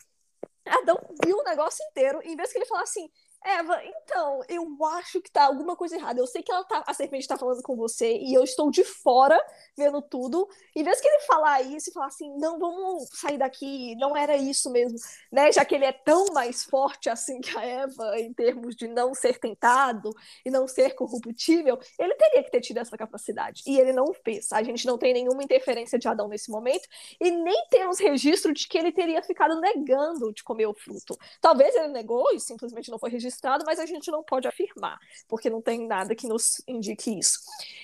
Adão 0.66 0.98
viu 1.24 1.38
o 1.38 1.44
negócio 1.44 1.84
inteiro, 1.90 2.22
em 2.24 2.36
vez 2.36 2.52
que 2.52 2.58
ele 2.58 2.66
falasse 2.66 3.00
assim, 3.00 3.12
Eva, 3.44 3.82
então, 3.86 4.42
eu 4.50 4.68
acho 4.98 5.22
que 5.22 5.32
tá 5.32 5.46
alguma 5.46 5.76
coisa 5.76 5.96
errada. 5.96 6.20
Eu 6.20 6.28
sei 6.28 6.44
que 6.44 6.52
ela 6.52 6.64
tá, 6.66 6.84
a 6.86 6.94
serpente 6.94 7.28
tá 7.28 7.38
falando 7.38 7.62
com 7.64 7.76
você 7.76 8.18
e 8.18 8.34
eu 8.34 8.44
estou 8.44 8.70
de 8.70 8.84
fora 8.84 9.40
vendo 9.78 10.02
tudo. 10.02 10.48
Em 10.76 10.84
vez 10.84 11.00
que 11.00 11.08
ele 11.08 11.22
falar 11.22 11.62
isso 11.62 11.90
e 11.90 11.94
falar 11.94 12.08
assim, 12.08 12.30
não, 12.38 12.60
vamos 12.60 13.08
sair 13.14 13.38
daqui, 13.38 13.96
não 13.96 14.16
era 14.16 14.36
isso 14.36 14.70
mesmo, 14.70 14.98
né? 15.32 15.52
Já 15.54 15.64
que 15.64 15.74
ele 15.74 15.86
é 15.86 15.94
tão 15.94 16.26
mais 16.34 16.66
forte 16.66 17.10
assim 17.10 17.40
que 17.40 17.58
a 17.58 17.64
Eva 17.64 18.20
em 18.20 18.34
termos 18.34 18.76
de 18.76 18.88
não 18.88 19.14
ser 19.14 19.40
tentado 19.40 20.14
e 20.46 20.52
não 20.52 20.68
ser 20.68 20.94
corruptível, 20.96 21.80
ele 21.98 22.16
teria 22.16 22.44
que 22.44 22.52
ter 22.52 22.60
tido 22.60 22.78
essa 22.80 22.98
capacidade. 22.98 23.64
E 23.66 23.80
ele 23.80 23.94
não 23.94 24.14
fez. 24.14 24.52
A 24.52 24.62
gente 24.62 24.86
não 24.86 24.98
tem 24.98 25.14
nenhuma 25.14 25.44
interferência 25.44 25.98
de 25.98 26.08
Adão 26.10 26.28
nesse 26.28 26.52
momento 26.52 26.88
e 27.22 27.32
nem 27.32 27.68
temos 27.70 28.00
registro 28.00 28.54
de 28.54 28.68
que 28.68 28.78
ele 28.78 28.92
teria 28.92 29.24
ficado 29.24 29.60
negando 29.62 30.34
de 30.34 30.44
comer 30.44 30.68
o 30.68 30.74
fruto. 30.74 31.18
Talvez 31.40 31.74
ele 31.76 31.88
negou 31.90 32.30
e 32.34 32.40
simplesmente 32.40 32.92
não 32.92 33.00
foi 33.00 33.10
registrado 33.10 33.29
registrado, 33.30 33.64
mas 33.66 33.80
a 33.80 33.86
gente 33.86 34.12
não 34.12 34.24
pode 34.24 34.48
afirmar, 34.48 35.00
porque 35.28 35.50
não 35.50 35.62
tem 35.62 35.88
nada 35.88 36.16
que 36.16 36.28
nos 36.28 36.62
indique 36.68 37.18
isso. 37.18 37.40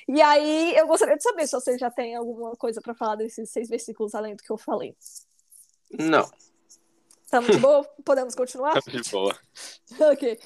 E 0.08 0.22
aí 0.22 0.76
eu 0.76 0.88
gostaria 0.88 1.16
de 1.16 1.24
saber 1.24 1.48
se 1.48 1.54
você 1.54 1.78
já 1.78 1.89
tem 1.89 2.16
alguma 2.16 2.56
coisa 2.56 2.82
para 2.82 2.96
falar 2.96 3.16
desses 3.16 3.50
seis 3.50 3.70
versículos 3.70 4.16
além 4.16 4.36
do 4.36 4.43
que 4.43 4.52
eu 4.52 4.58
falei. 4.58 4.96
Não. 5.91 6.30
Estamos 7.24 7.52
de 7.52 7.58
boa? 7.58 7.84
Podemos 8.04 8.36
continuar? 8.36 8.78
Estamos 8.78 9.06
de 9.06 9.12
boa. 9.12 9.38
ok. 10.12 10.39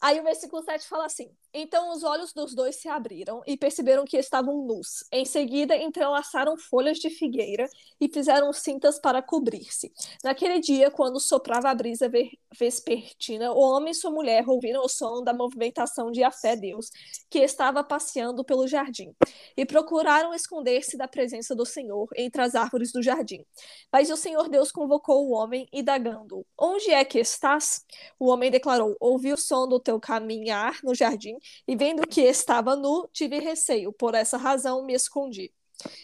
Aí 0.00 0.18
o 0.18 0.24
versículo 0.24 0.62
7 0.62 0.88
fala 0.88 1.06
assim: 1.06 1.30
Então 1.54 1.92
os 1.92 2.02
olhos 2.02 2.32
dos 2.32 2.54
dois 2.54 2.76
se 2.76 2.88
abriram 2.88 3.42
e 3.46 3.58
perceberam 3.58 4.06
que 4.06 4.16
estavam 4.16 4.66
nus. 4.66 5.04
Em 5.12 5.26
seguida, 5.26 5.76
entrelaçaram 5.76 6.56
folhas 6.56 6.98
de 6.98 7.10
figueira 7.10 7.68
e 8.00 8.08
fizeram 8.08 8.50
cintas 8.54 8.98
para 8.98 9.20
cobrir-se. 9.20 9.92
Naquele 10.24 10.60
dia, 10.60 10.90
quando 10.90 11.20
soprava 11.20 11.68
a 11.68 11.74
brisa 11.74 12.10
vespertina, 12.58 13.52
o 13.52 13.60
homem 13.60 13.90
e 13.90 13.94
sua 13.94 14.10
mulher 14.10 14.48
ouviram 14.48 14.82
o 14.82 14.88
som 14.88 15.22
da 15.22 15.34
movimentação 15.34 16.10
de 16.10 16.22
a 16.22 16.30
fé 16.30 16.56
Deus, 16.56 16.90
que 17.28 17.40
estava 17.40 17.84
passeando 17.84 18.42
pelo 18.42 18.66
jardim, 18.66 19.14
e 19.54 19.66
procuraram 19.66 20.32
esconder-se 20.32 20.96
da 20.96 21.06
presença 21.06 21.54
do 21.54 21.66
Senhor 21.66 22.08
entre 22.16 22.40
as 22.40 22.54
árvores 22.54 22.92
do 22.92 23.02
jardim. 23.02 23.44
Mas 23.92 24.10
o 24.10 24.16
Senhor 24.16 24.48
Deus 24.48 24.72
convocou 24.72 25.28
o 25.28 25.32
homem, 25.32 25.68
indagando: 25.70 26.46
Onde 26.58 26.90
é 26.90 27.04
que 27.04 27.18
estás? 27.18 27.84
O 28.18 28.28
homem 28.28 28.50
declarou: 28.50 28.96
Ouvi 28.98 29.32
o 29.32 29.36
som 29.36 29.68
do 29.68 29.78
teu 29.78 30.00
caminhar 30.00 30.78
no 30.82 30.94
jardim, 30.94 31.36
e 31.66 31.76
vendo 31.76 32.06
que 32.06 32.20
estava 32.22 32.76
nu, 32.76 33.08
tive 33.12 33.38
receio. 33.38 33.92
Por 33.92 34.14
essa 34.14 34.36
razão 34.36 34.84
me 34.84 34.94
escondi. 34.94 35.52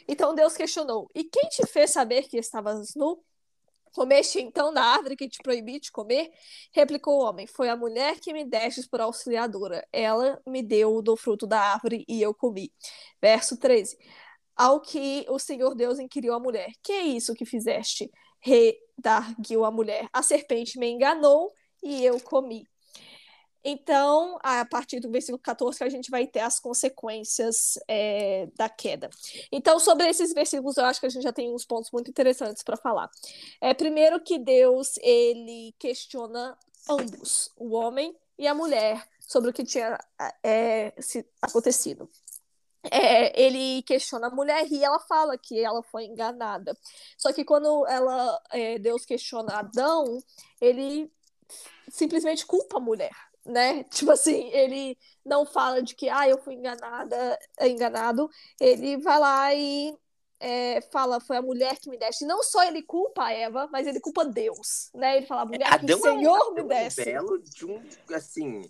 Então 0.06 0.34
Deus 0.34 0.56
questionou: 0.56 1.10
E 1.14 1.24
quem 1.24 1.48
te 1.48 1.66
fez 1.66 1.90
saber 1.90 2.28
que 2.28 2.38
estavas 2.38 2.94
nu? 2.94 3.22
Comeste 3.92 4.40
então 4.40 4.72
da 4.72 4.82
árvore 4.82 5.16
que 5.16 5.28
te 5.28 5.38
proibi 5.42 5.80
de 5.80 5.90
comer? 5.90 6.30
Replicou 6.72 7.18
o 7.18 7.24
homem: 7.24 7.46
Foi 7.46 7.68
a 7.68 7.76
mulher 7.76 8.20
que 8.20 8.32
me 8.32 8.44
destes 8.44 8.86
por 8.86 9.00
auxiliadora. 9.00 9.86
Ela 9.92 10.40
me 10.46 10.62
deu 10.62 11.02
do 11.02 11.16
fruto 11.16 11.46
da 11.46 11.60
árvore 11.60 12.04
e 12.08 12.22
eu 12.22 12.34
comi. 12.34 12.72
Verso 13.20 13.56
13. 13.56 13.96
Ao 14.56 14.80
que 14.80 15.24
o 15.28 15.38
Senhor 15.38 15.74
Deus 15.74 15.98
inquiriu 15.98 16.34
a 16.34 16.40
mulher: 16.40 16.70
Que 16.82 16.92
é 16.92 17.02
isso 17.02 17.34
que 17.34 17.44
fizeste? 17.44 18.10
Redarguiu 18.40 19.64
a 19.64 19.70
mulher: 19.70 20.08
A 20.12 20.22
serpente 20.22 20.78
me 20.78 20.88
enganou 20.88 21.52
e 21.82 22.04
eu 22.04 22.20
comi. 22.20 22.66
Então, 23.64 24.38
a 24.42 24.64
partir 24.64 25.00
do 25.00 25.10
versículo 25.10 25.38
14, 25.38 25.78
que 25.78 25.84
a 25.84 25.88
gente 25.88 26.10
vai 26.10 26.26
ter 26.26 26.40
as 26.40 26.60
consequências 26.60 27.78
é, 27.88 28.48
da 28.56 28.68
queda. 28.68 29.10
Então, 29.50 29.80
sobre 29.80 30.08
esses 30.08 30.32
versículos, 30.32 30.76
eu 30.76 30.84
acho 30.84 31.00
que 31.00 31.06
a 31.06 31.10
gente 31.10 31.22
já 31.22 31.32
tem 31.32 31.52
uns 31.52 31.64
pontos 31.64 31.90
muito 31.90 32.10
interessantes 32.10 32.62
para 32.62 32.76
falar. 32.76 33.10
É, 33.60 33.74
primeiro 33.74 34.20
que 34.20 34.38
Deus, 34.38 34.96
ele 35.02 35.74
questiona 35.78 36.56
ambos, 36.88 37.50
o 37.56 37.74
homem 37.74 38.16
e 38.38 38.46
a 38.46 38.54
mulher, 38.54 39.06
sobre 39.20 39.50
o 39.50 39.52
que 39.52 39.64
tinha 39.64 39.98
é, 40.42 40.94
acontecido. 41.42 42.08
É, 42.90 43.38
ele 43.38 43.82
questiona 43.82 44.28
a 44.28 44.30
mulher 44.30 44.66
e 44.70 44.82
ela 44.82 45.00
fala 45.00 45.36
que 45.36 45.58
ela 45.58 45.82
foi 45.82 46.04
enganada. 46.04 46.78
Só 47.16 47.32
que 47.32 47.44
quando 47.44 47.86
ela, 47.88 48.40
é, 48.50 48.78
Deus 48.78 49.04
questiona 49.04 49.58
Adão, 49.58 50.22
ele 50.60 51.10
simplesmente 51.90 52.46
culpa 52.46 52.76
a 52.76 52.80
mulher 52.80 53.27
né? 53.48 53.82
Tipo 53.84 54.12
assim, 54.12 54.50
ele 54.52 54.96
não 55.24 55.44
fala 55.46 55.82
de 55.82 55.94
que, 55.94 56.08
ah, 56.08 56.28
eu 56.28 56.38
fui 56.38 56.54
enganada, 56.54 57.38
enganado. 57.60 58.30
Ele 58.60 58.98
vai 58.98 59.18
lá 59.18 59.54
e 59.54 59.96
é, 60.38 60.80
fala, 60.92 61.20
foi 61.20 61.36
a 61.36 61.42
mulher 61.42 61.78
que 61.78 61.90
me 61.90 61.98
deste. 61.98 62.24
Não 62.24 62.42
só 62.42 62.62
ele 62.64 62.82
culpa 62.82 63.24
a 63.24 63.32
Eva, 63.32 63.68
mas 63.72 63.86
ele 63.86 64.00
culpa 64.00 64.24
Deus, 64.24 64.90
né? 64.94 65.16
Ele 65.16 65.26
fala, 65.26 65.42
a 65.42 65.46
mulher 65.46 65.80
que 65.80 65.94
o 65.94 65.98
Senhor 65.98 66.52
é, 66.52 66.62
me 66.62 66.68
deste. 66.68 67.00
Um 67.00 67.04
belo 67.04 67.38
de 67.38 67.66
um, 67.66 67.82
assim, 68.14 68.62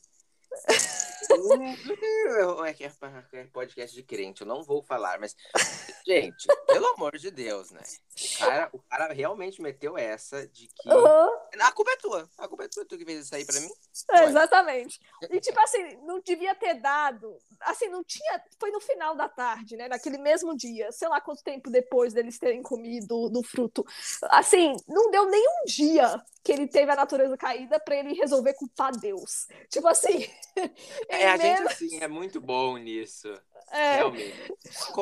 É, 3.33 3.41
é 3.41 3.45
podcast 3.45 3.95
de 3.95 4.03
crente, 4.03 4.41
eu 4.41 4.47
não 4.47 4.63
vou 4.63 4.83
falar, 4.83 5.19
mas. 5.21 5.37
Gente, 6.07 6.47
pelo 6.67 6.87
amor 6.95 7.19
de 7.19 7.31
Deus, 7.31 7.71
né? 7.71 7.83
O 8.39 8.49
cara, 8.49 8.71
o 8.73 8.79
cara 8.79 9.13
realmente 9.13 9.61
meteu 9.61 9.97
essa 9.99 10.47
de 10.49 10.69
que. 10.69 10.89
Uhum. 10.89 11.31
A 11.61 11.73
culpa 11.73 11.91
é 11.93 11.97
tua. 11.97 12.31
A 12.39 12.49
culpa 12.49 12.65
é 12.65 12.69
tua, 12.69 12.85
tu 12.85 12.97
que 12.97 13.05
fez 13.05 13.25
isso 13.25 13.35
aí 13.35 13.45
pra 13.45 13.61
mim. 13.61 13.71
É, 14.13 14.25
exatamente. 14.25 15.01
E, 15.31 15.41
tipo 15.41 15.59
assim, 15.61 15.97
não 16.05 16.21
devia 16.21 16.55
ter 16.55 16.75
dado. 16.75 17.37
Assim, 17.61 17.89
não 17.89 18.05
tinha. 18.05 18.43
Foi 18.59 18.71
no 18.71 18.81
final 18.81 19.15
da 19.15 19.29
tarde, 19.29 19.77
né? 19.77 19.89
Naquele 19.89 20.19
mesmo 20.19 20.57
dia. 20.57 20.93
Sei 20.93 21.09
lá 21.09 21.21
quanto 21.21 21.43
tempo 21.43 21.71
depois 21.71 22.15
deles 22.15 22.39
terem 22.39 22.63
comido 22.63 23.29
do 23.29 23.43
fruto. 23.43 23.85
Assim, 24.25 24.75
não 24.87 25.11
deu 25.11 25.27
nem 25.27 25.45
um 25.49 25.65
dia 25.67 26.23
que 26.43 26.53
ele 26.53 26.67
teve 26.67 26.91
a 26.91 26.97
natureza 26.97 27.37
caída 27.37 27.79
para 27.79 27.97
ele 27.97 28.15
resolver 28.15 28.55
culpar 28.55 28.97
Deus. 28.97 29.47
Tipo 29.69 29.89
assim. 29.89 30.29
É, 31.09 31.29
a 31.29 31.37
gente 31.37 31.63
assim 31.63 32.01
é 32.01 32.09
muito 32.09 32.41
bom 32.41 32.77
nisso. 32.77 33.29
É. 33.71 33.97
Realmente. 33.97 34.53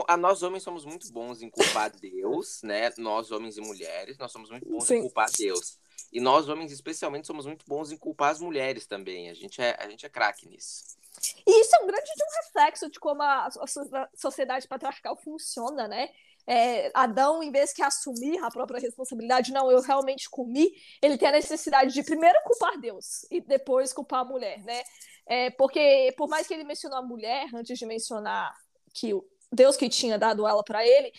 A, 0.06 0.16
nós 0.16 0.42
homens 0.42 0.62
somos 0.62 0.84
muito 0.84 1.10
bons 1.12 1.40
em 1.40 1.48
culpar 1.48 1.90
Deus, 1.90 2.60
né? 2.62 2.92
Nós 2.98 3.25
homens 3.30 3.56
e 3.56 3.60
mulheres, 3.60 4.18
nós 4.18 4.32
somos 4.32 4.50
muito 4.50 4.68
bons 4.68 4.86
Sim. 4.86 4.96
em 4.96 5.00
culpar 5.02 5.30
Deus. 5.36 5.78
E 6.12 6.20
nós 6.20 6.48
homens 6.48 6.72
especialmente 6.72 7.26
somos 7.26 7.46
muito 7.46 7.64
bons 7.66 7.90
em 7.90 7.96
culpar 7.96 8.30
as 8.30 8.40
mulheres 8.40 8.86
também. 8.86 9.28
A 9.28 9.34
gente 9.34 9.60
é, 9.60 9.76
a 9.78 9.88
gente 9.88 10.06
é 10.06 10.08
craque 10.08 10.48
nisso. 10.48 10.96
E 11.46 11.60
isso 11.60 11.74
é 11.76 11.80
um 11.80 11.86
grande 11.86 12.10
um 12.10 12.44
reflexo 12.44 12.90
de 12.90 13.00
como 13.00 13.22
a, 13.22 13.46
a 13.46 14.08
sociedade 14.14 14.68
patriarcal 14.68 15.16
funciona, 15.16 15.88
né? 15.88 16.10
é, 16.46 16.90
Adão, 16.94 17.42
em 17.42 17.50
vez 17.50 17.72
de 17.74 17.82
assumir 17.82 18.38
a 18.42 18.50
própria 18.50 18.80
responsabilidade, 18.80 19.52
não, 19.52 19.70
eu 19.70 19.80
realmente 19.80 20.30
comi, 20.30 20.72
ele 21.02 21.18
tem 21.18 21.28
a 21.28 21.32
necessidade 21.32 21.92
de 21.92 22.02
primeiro 22.04 22.38
culpar 22.44 22.78
Deus 22.78 23.26
e 23.30 23.40
depois 23.40 23.92
culpar 23.92 24.20
a 24.20 24.24
mulher, 24.24 24.62
né? 24.62 24.82
É, 25.26 25.50
porque, 25.50 26.14
por 26.16 26.28
mais 26.28 26.46
que 26.46 26.54
ele 26.54 26.62
mencionou 26.62 26.98
a 26.98 27.02
mulher, 27.02 27.48
antes 27.52 27.76
de 27.76 27.84
mencionar 27.84 28.54
que 28.94 29.12
o 29.12 29.26
Deus 29.50 29.76
que 29.76 29.88
tinha 29.88 30.16
dado 30.16 30.46
ela 30.46 30.62
para 30.62 30.86
ele, 30.86 31.12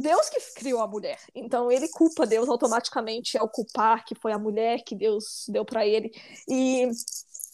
Deus 0.00 0.28
que 0.28 0.40
criou 0.54 0.80
a 0.80 0.86
mulher. 0.86 1.18
Então 1.34 1.70
ele 1.70 1.88
culpa 1.88 2.26
Deus 2.26 2.48
automaticamente 2.48 3.38
ao 3.38 3.48
culpar 3.48 4.04
que 4.04 4.14
foi 4.14 4.32
a 4.32 4.38
mulher 4.38 4.82
que 4.84 4.94
Deus 4.94 5.44
deu 5.48 5.64
para 5.64 5.86
ele. 5.86 6.10
E 6.48 6.88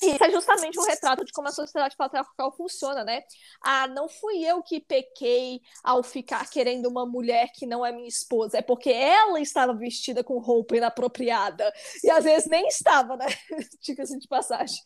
isso 0.02 0.22
é 0.22 0.30
justamente 0.30 0.78
um 0.78 0.84
retrato 0.84 1.24
de 1.24 1.32
como 1.32 1.48
a 1.48 1.52
sociedade 1.52 1.96
patriarcal 1.96 2.54
funciona, 2.54 3.02
né? 3.02 3.22
Ah, 3.62 3.88
não 3.88 4.08
fui 4.08 4.44
eu 4.44 4.62
que 4.62 4.78
pequei 4.78 5.60
ao 5.82 6.02
ficar 6.02 6.48
querendo 6.50 6.86
uma 6.86 7.06
mulher 7.06 7.50
que 7.54 7.66
não 7.66 7.84
é 7.84 7.92
minha 7.92 8.08
esposa, 8.08 8.58
é 8.58 8.62
porque 8.62 8.90
ela 8.90 9.40
estava 9.40 9.74
vestida 9.74 10.22
com 10.22 10.38
roupa 10.38 10.76
inapropriada. 10.76 11.72
E 12.04 12.10
às 12.10 12.24
vezes 12.24 12.48
nem 12.48 12.66
estava, 12.68 13.16
né? 13.16 13.26
Diga-se 13.80 14.18
de 14.18 14.28
passagem. 14.28 14.82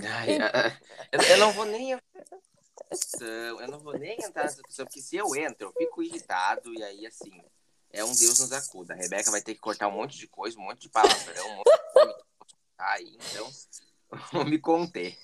Ai, 0.00 0.36
e... 0.36 1.32
eu 1.32 1.38
não 1.38 1.52
vou 1.52 1.64
nem 1.64 1.98
eu 3.20 3.68
não 3.68 3.78
vou 3.78 3.98
nem 3.98 4.14
entrar 4.14 4.44
nessa 4.44 4.56
discussão, 4.56 4.86
porque 4.86 5.00
se 5.00 5.16
eu 5.16 5.34
entro, 5.36 5.68
eu 5.68 5.72
fico 5.72 6.02
irritado, 6.02 6.72
e 6.74 6.82
aí, 6.82 7.06
assim, 7.06 7.30
é 7.90 8.04
um 8.04 8.14
Deus 8.14 8.38
nos 8.38 8.52
acuda. 8.52 8.94
A 8.94 8.96
Rebeca 8.96 9.30
vai 9.30 9.42
ter 9.42 9.54
que 9.54 9.60
cortar 9.60 9.88
um 9.88 9.92
monte 9.92 10.16
de 10.16 10.26
coisa, 10.26 10.58
um 10.58 10.62
monte 10.62 10.82
de 10.82 10.88
palavrão, 10.88 11.46
um 11.50 11.56
monte 11.56 11.66
de 11.66 12.18
aí, 12.78 13.16
então 13.16 13.50
vou 14.32 14.44
me 14.44 14.58
conter. 14.58 15.18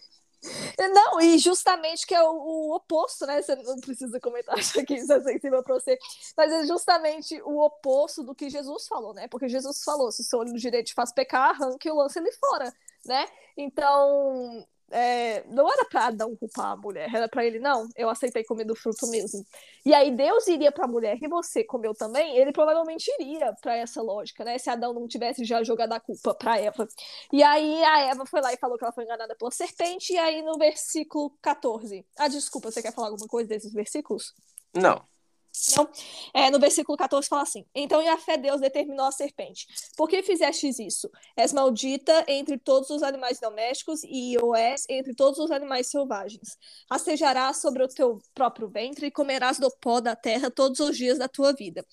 Não, 0.79 1.21
e 1.21 1.39
justamente 1.39 2.07
que 2.07 2.15
é 2.15 2.23
o, 2.23 2.33
o, 2.33 2.75
oposto, 2.75 3.25
né? 3.25 3.41
Você 3.41 3.57
não 3.57 3.81
precisa 3.81 4.21
comentar 4.21 4.57
isso 4.59 4.79
aqui, 4.79 4.95
isso 4.95 5.13
é 5.13 5.21
sensível 5.21 5.63
para 5.63 5.75
você. 5.75 5.99
Mas 6.37 6.53
é 6.53 6.67
justamente 6.67 7.41
o 7.43 7.65
oposto 7.65 8.23
do 8.23 8.35
que 8.35 8.51
Jesus 8.51 8.87
falou, 8.87 9.15
né? 9.15 9.27
Porque 9.29 9.49
Jesus 9.49 9.83
falou: 9.83 10.13
se 10.13 10.21
o 10.21 10.25
seu 10.25 10.41
olho 10.41 10.53
direito 10.55 10.89
te 10.89 10.95
faz 10.95 11.13
pecar, 11.13 11.51
arranque 11.51 11.89
e 11.89 11.93
lance 11.93 12.19
ele 12.19 12.33
fora, 12.33 12.75
né? 13.07 13.27
Então, 13.57 14.67
é, 14.95 15.45
não 15.49 15.69
era 15.69 15.85
para 15.87 16.07
Adão 16.07 16.37
culpar 16.37 16.73
a 16.73 16.77
mulher, 16.77 17.13
era 17.13 17.29
para 17.29 17.45
ele, 17.45 17.59
não, 17.59 17.89
eu 17.97 18.09
aceitei 18.09 18.45
comer 18.45 18.65
do 18.65 18.77
fruto 18.77 19.09
mesmo. 19.09 19.45
E 19.85 19.93
aí 19.93 20.13
Deus 20.13 20.47
iria 20.47 20.71
para 20.71 20.85
a 20.85 20.89
mulher 20.89 21.19
e 21.21 21.27
você 21.27 21.65
comeu 21.65 21.93
também, 21.93 22.37
ele 22.37 22.53
provavelmente 22.53 23.11
iria 23.19 23.53
para 23.61 23.77
essa 23.77 24.01
lógica, 24.01 24.45
né? 24.45 24.57
Se 24.57 24.71
Adão 24.71 24.93
não 24.95 25.09
tivesse 25.09 25.45
já 25.45 25.65
jogado 25.65 25.93
a 25.93 26.01
culpa 26.01 26.33
para 26.33 26.61
Eva. 26.61 26.87
E 27.33 27.43
aí 27.43 27.83
a 27.83 28.01
Eva 28.03 28.25
foi 28.25 28.41
lá 28.41 28.53
e 28.53 28.57
falou 28.57 28.79
que 28.79 28.85
ela 28.85 28.93
foi 28.93 29.03
enganada 29.03 29.35
pela 29.35 29.51
serpente, 29.51 30.13
e 30.13 30.19
aí 30.19 30.43
no 30.43 30.57
versículo 30.57 31.37
14. 31.43 32.07
Ah, 32.17 32.29
desculpa, 32.29 32.71
você 32.71 32.81
quer 32.81 32.95
falar 32.95 33.09
alguma 33.09 33.27
coisa 33.27 33.49
desses 33.49 33.73
versículos? 33.73 34.33
Não. 34.73 35.05
Então, 35.71 35.89
é, 36.35 36.51
no 36.51 36.59
versículo 36.59 36.99
14 36.99 37.29
fala 37.29 37.43
assim: 37.43 37.65
Então 37.75 38.01
a 38.09 38.19
fé 38.19 38.37
Deus 38.37 38.61
determinou 38.61 39.07
a 39.07 39.13
serpente: 39.13 39.67
Por 39.97 40.09
que 40.09 40.23
fizestes 40.23 40.79
isso? 40.79 41.09
És 41.37 41.53
maldita 41.53 42.25
entre 42.27 42.59
todos 42.59 42.91
os 42.91 43.03
animais 43.03 43.39
domésticos 43.39 44.01
e 44.05 44.37
o 44.43 44.55
és 44.55 44.85
entre 44.89 45.15
todos 45.15 45.39
os 45.39 45.51
animais 45.51 45.89
selvagens. 45.89 46.59
Rastejarás 46.91 47.59
sobre 47.59 47.85
o 47.85 47.89
teu 47.89 48.19
próprio 48.35 48.69
ventre 48.69 49.07
e 49.07 49.11
comerás 49.11 49.59
do 49.59 49.71
pó 49.81 50.01
da 50.01 50.17
terra 50.17 50.51
todos 50.51 50.81
os 50.81 50.97
dias 50.97 51.19
da 51.19 51.29
tua 51.29 51.53
vida. 51.53 51.85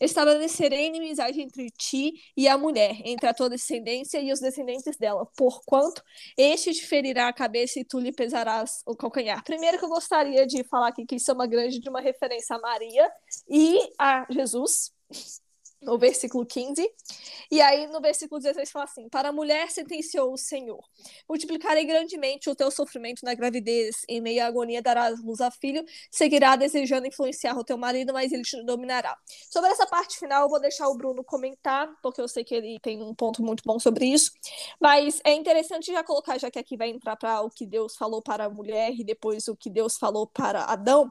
Estabelecerei 0.00 0.86
inimizade 0.86 1.40
entre 1.40 1.70
ti 1.70 2.14
e 2.36 2.48
a 2.48 2.56
mulher, 2.56 3.00
entre 3.04 3.28
a 3.28 3.34
tua 3.34 3.50
descendência 3.50 4.18
e 4.18 4.32
os 4.32 4.40
descendentes 4.40 4.96
dela, 4.96 5.26
porquanto 5.36 6.02
este 6.36 6.72
te 6.72 6.86
ferirá 6.86 7.28
a 7.28 7.32
cabeça 7.32 7.78
e 7.78 7.84
tu 7.84 7.98
lhe 7.98 8.12
pesarás 8.12 8.82
o 8.86 8.96
calcanhar. 8.96 9.44
Primeiro 9.44 9.78
que 9.78 9.84
eu 9.84 9.88
gostaria 9.90 10.46
de 10.46 10.64
falar 10.64 10.88
aqui 10.88 11.04
que 11.04 11.16
isso 11.16 11.30
é 11.30 11.34
uma 11.34 11.46
grande 11.46 11.78
de 11.78 11.88
uma 11.88 12.00
referência 12.00 12.56
a 12.56 12.58
Maria 12.58 13.09
e 13.48 13.92
a 13.98 14.26
Jesus 14.30 14.92
no 15.80 15.98
versículo 15.98 16.44
15. 16.44 16.88
E 17.50 17.60
aí, 17.60 17.86
no 17.86 18.00
versículo 18.00 18.40
16, 18.40 18.70
fala 18.70 18.84
assim: 18.84 19.08
Para 19.08 19.30
a 19.30 19.32
mulher 19.32 19.70
sentenciou 19.70 20.32
o 20.32 20.36
Senhor: 20.36 20.82
Multiplicarei 21.28 21.84
grandemente 21.84 22.50
o 22.50 22.54
teu 22.54 22.70
sofrimento 22.70 23.24
na 23.24 23.34
gravidez, 23.34 24.02
em 24.08 24.20
meio 24.20 24.42
à 24.44 24.46
agonia 24.46 24.82
darás 24.82 25.22
luz 25.22 25.40
a 25.40 25.50
filho, 25.50 25.84
seguirá 26.10 26.54
desejando 26.56 27.06
influenciar 27.06 27.58
o 27.58 27.64
teu 27.64 27.78
marido, 27.78 28.12
mas 28.12 28.30
ele 28.30 28.42
te 28.42 28.62
dominará. 28.64 29.16
Sobre 29.50 29.70
essa 29.70 29.86
parte 29.86 30.18
final, 30.18 30.42
eu 30.42 30.48
vou 30.48 30.60
deixar 30.60 30.88
o 30.88 30.96
Bruno 30.96 31.24
comentar, 31.24 31.90
porque 32.02 32.20
eu 32.20 32.28
sei 32.28 32.44
que 32.44 32.54
ele 32.54 32.78
tem 32.80 33.02
um 33.02 33.14
ponto 33.14 33.42
muito 33.42 33.62
bom 33.64 33.78
sobre 33.78 34.06
isso. 34.06 34.30
Mas 34.80 35.20
é 35.24 35.32
interessante 35.32 35.92
já 35.92 36.04
colocar, 36.04 36.38
já 36.38 36.50
que 36.50 36.58
aqui 36.58 36.76
vai 36.76 36.90
entrar 36.90 37.16
para 37.16 37.40
o 37.40 37.50
que 37.50 37.66
Deus 37.66 37.96
falou 37.96 38.22
para 38.22 38.44
a 38.44 38.50
mulher 38.50 38.92
e 38.92 39.02
depois 39.02 39.48
o 39.48 39.56
que 39.56 39.70
Deus 39.70 39.96
falou 39.96 40.26
para 40.26 40.64
Adão. 40.64 41.08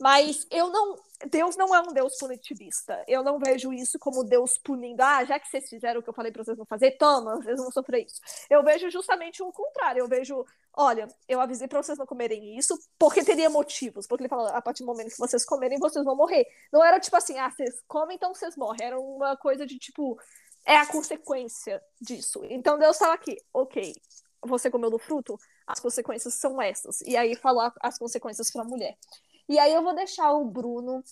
Mas 0.00 0.46
eu 0.50 0.70
não 0.70 0.96
Deus 1.30 1.56
não 1.56 1.74
é 1.74 1.80
um 1.80 1.92
Deus 1.92 2.16
punitivista. 2.18 3.02
Eu 3.06 3.22
não 3.22 3.38
vejo 3.38 3.72
isso 3.72 3.98
como 3.98 4.24
Deus 4.24 4.58
punindo. 4.58 5.02
Ah, 5.02 5.24
já 5.24 5.38
que 5.38 5.48
vocês 5.48 5.68
fizeram 5.68 6.00
o 6.00 6.02
que 6.02 6.08
eu 6.08 6.14
falei 6.14 6.30
para 6.30 6.44
vocês 6.44 6.58
não 6.58 6.66
fazer, 6.66 6.92
toma, 6.92 7.36
vocês 7.36 7.58
vão 7.58 7.70
sofrer 7.70 8.04
isso. 8.06 8.20
Eu 8.50 8.62
vejo 8.62 8.90
justamente 8.90 9.42
o 9.42 9.52
contrário. 9.52 10.00
Eu 10.00 10.08
vejo, 10.08 10.44
olha, 10.72 11.08
eu 11.28 11.40
avisei 11.40 11.68
para 11.68 11.82
vocês 11.82 11.98
não 11.98 12.06
comerem 12.06 12.56
isso 12.56 12.78
porque 12.98 13.24
teria 13.24 13.48
motivos. 13.48 14.06
Porque 14.06 14.22
ele 14.22 14.28
fala, 14.28 14.50
a 14.50 14.62
partir 14.62 14.82
do 14.82 14.86
momento 14.86 15.10
que 15.10 15.18
vocês 15.18 15.44
comerem, 15.44 15.78
vocês 15.78 16.04
vão 16.04 16.16
morrer. 16.16 16.46
Não 16.72 16.84
era 16.84 17.00
tipo 17.00 17.16
assim, 17.16 17.38
ah, 17.38 17.50
vocês 17.50 17.82
comem, 17.86 18.16
então 18.16 18.34
vocês 18.34 18.56
morrem. 18.56 18.86
Era 18.86 18.98
uma 18.98 19.36
coisa 19.36 19.66
de 19.66 19.78
tipo, 19.78 20.18
é 20.66 20.76
a 20.76 20.86
consequência 20.86 21.82
disso. 22.00 22.40
Então 22.44 22.78
Deus 22.78 22.98
fala 22.98 23.14
aqui, 23.14 23.36
ok, 23.52 23.94
você 24.42 24.70
comeu 24.70 24.90
do 24.90 24.98
fruto, 24.98 25.38
as 25.66 25.80
consequências 25.80 26.34
são 26.34 26.60
essas. 26.60 27.00
E 27.02 27.16
aí 27.16 27.34
falar 27.34 27.72
as 27.80 27.98
consequências 27.98 28.50
para 28.50 28.62
a 28.62 28.64
mulher. 28.64 28.96
E 29.48 29.58
aí 29.58 29.72
eu 29.72 29.82
vou 29.82 29.94
deixar 29.94 30.32
o 30.32 30.44
Bruno 30.44 31.02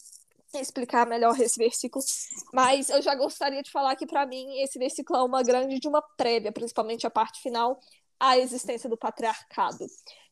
explicar 0.55 1.07
melhor 1.07 1.39
esse 1.41 1.59
versículo, 1.59 2.05
mas 2.53 2.91
eu 2.91 3.01
já 3.01 3.15
gostaria 3.15 3.63
de 3.63 3.71
falar 3.71 3.97
que 3.97 4.07
para 4.07 4.27
mim 4.27 4.61
esse 4.61 4.79
versículo 4.79 5.19
é 5.19 5.23
uma 5.23 5.43
grande 5.43 5.79
de 5.79 5.89
uma 5.89 6.03
prévia, 6.17 6.53
principalmente 6.53 7.07
a 7.07 7.11
parte 7.11 7.41
final, 7.41 7.81
à 8.21 8.39
existência 8.39 8.89
do 8.89 8.97
patriarcado. 8.97 9.87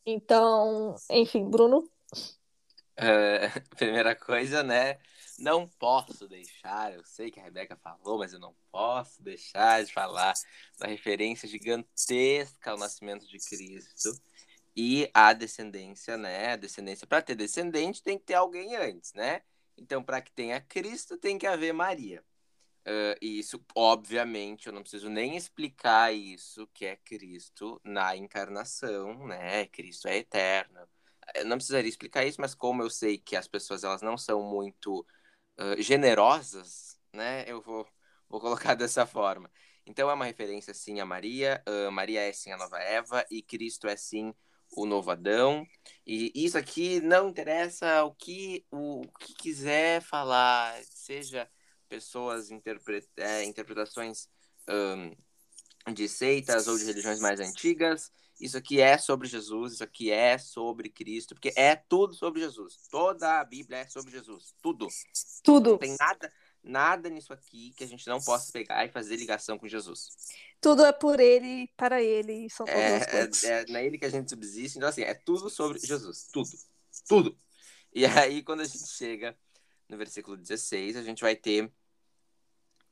Então, 0.05 0.95
enfim, 1.09 1.49
Bruno. 1.49 1.79
Uh, 2.99 3.49
primeira 3.75 4.15
coisa, 4.15 4.63
né? 4.63 4.99
Não 5.39 5.67
posso 5.67 6.27
deixar, 6.27 6.93
eu 6.93 7.03
sei 7.03 7.31
que 7.31 7.39
a 7.39 7.43
Rebeca 7.43 7.75
falou, 7.75 8.19
mas 8.19 8.31
eu 8.31 8.39
não 8.39 8.53
posso 8.71 9.23
deixar 9.23 9.83
de 9.83 9.91
falar 9.91 10.33
da 10.77 10.87
referência 10.87 11.47
gigantesca 11.47 12.71
ao 12.71 12.77
nascimento 12.77 13.27
de 13.27 13.39
Cristo 13.39 14.11
e 14.75 15.09
a 15.13 15.33
descendência, 15.33 16.17
né? 16.17 16.53
A 16.53 16.55
descendência, 16.55 17.07
para 17.07 17.21
ter 17.21 17.35
descendente, 17.35 18.03
tem 18.03 18.17
que 18.17 18.25
ter 18.25 18.35
alguém 18.35 18.75
antes, 18.75 19.13
né? 19.13 19.41
Então, 19.77 20.03
para 20.03 20.21
que 20.21 20.31
tenha 20.31 20.61
Cristo, 20.61 21.17
tem 21.17 21.37
que 21.37 21.47
haver 21.47 21.73
Maria. 21.73 22.23
Uh, 22.87 23.15
e 23.21 23.39
isso, 23.39 23.63
obviamente, 23.75 24.67
eu 24.67 24.73
não 24.73 24.81
preciso 24.81 25.09
nem 25.09 25.37
explicar 25.37 26.13
isso, 26.13 26.67
que 26.73 26.85
é 26.85 26.95
Cristo 26.95 27.79
na 27.83 28.15
encarnação, 28.15 29.27
né? 29.27 29.67
Cristo 29.67 30.07
é 30.07 30.17
eterno. 30.17 30.79
Eu 31.35 31.45
não 31.45 31.57
precisaria 31.57 31.89
explicar 31.89 32.25
isso, 32.25 32.41
mas 32.41 32.55
como 32.55 32.81
eu 32.81 32.89
sei 32.89 33.17
que 33.17 33.35
as 33.35 33.47
pessoas 33.47 33.83
elas 33.83 34.01
não 34.01 34.17
são 34.17 34.41
muito 34.43 35.05
uh, 35.59 35.81
generosas, 35.81 36.99
né? 37.13 37.43
Eu 37.47 37.61
vou, 37.61 37.87
vou 38.29 38.39
colocar 38.41 38.73
dessa 38.75 39.05
forma. 39.05 39.51
Então 39.85 40.09
é 40.09 40.13
uma 40.13 40.25
referência 40.25 40.73
sim 40.73 40.99
a 40.99 41.05
Maria. 41.05 41.63
Uh, 41.67 41.91
Maria 41.91 42.21
é 42.21 42.33
sim 42.33 42.51
a 42.51 42.57
nova 42.57 42.79
Eva 42.79 43.25
e 43.29 43.41
Cristo 43.41 43.87
é 43.87 43.95
sim 43.95 44.33
o 44.75 44.85
novo 44.85 45.11
Adão. 45.11 45.65
E 46.05 46.31
isso 46.35 46.57
aqui 46.57 46.99
não 47.01 47.29
interessa 47.29 48.03
o 48.03 48.13
que 48.13 48.65
o 48.71 49.01
que 49.19 49.33
quiser 49.33 50.01
falar, 50.01 50.81
seja 50.83 51.49
pessoas 51.87 52.49
interpre 52.49 53.05
é, 53.17 53.43
interpretações 53.43 54.29
um, 54.69 55.13
de 55.93 56.07
seitas 56.07 56.67
ou 56.67 56.77
de 56.77 56.85
religiões 56.85 57.19
mais 57.19 57.39
antigas. 57.39 58.11
isso 58.39 58.57
aqui 58.57 58.79
é 58.79 58.97
sobre 58.97 59.27
Jesus, 59.27 59.73
isso 59.73 59.83
aqui 59.83 60.09
é 60.09 60.37
sobre 60.37 60.89
Cristo, 60.89 61.35
porque 61.35 61.53
é 61.55 61.75
tudo 61.75 62.13
sobre 62.13 62.39
Jesus. 62.39 62.77
Toda 62.89 63.39
a 63.39 63.43
Bíblia 63.43 63.79
é 63.79 63.87
sobre 63.87 64.11
Jesus, 64.11 64.55
tudo. 64.61 64.87
Tudo. 65.43 65.71
Não 65.71 65.77
tem 65.77 65.95
nada, 65.99 66.31
nada 66.63 67.09
nisso 67.09 67.33
aqui 67.33 67.73
que 67.73 67.83
a 67.83 67.87
gente 67.87 68.07
não 68.07 68.21
possa 68.21 68.51
pegar 68.51 68.85
e 68.85 68.89
fazer 68.89 69.15
ligação 69.17 69.57
com 69.57 69.67
Jesus. 69.67 70.09
Tudo 70.59 70.85
é 70.85 70.91
por 70.93 71.19
ele, 71.19 71.67
para 71.75 72.01
ele, 72.01 72.49
são 72.49 72.67
todas 72.67 72.93
É, 72.93 72.95
as 72.95 73.05
coisas. 73.07 73.43
é, 73.43 73.61
é 73.61 73.65
nele 73.65 73.97
que 73.97 74.05
a 74.05 74.09
gente 74.09 74.29
subsiste, 74.29 74.77
então 74.77 74.89
assim, 74.89 75.01
é 75.03 75.13
tudo 75.13 75.49
sobre 75.49 75.79
Jesus, 75.79 76.29
tudo, 76.31 76.49
tudo. 77.07 77.39
E 77.93 78.05
aí, 78.05 78.43
quando 78.43 78.61
a 78.61 78.65
gente 78.65 78.87
chega 78.87 79.37
no 79.89 79.97
versículo 79.97 80.37
16, 80.37 80.95
a 80.97 81.03
gente 81.03 81.21
vai 81.21 81.35
ter 81.35 81.71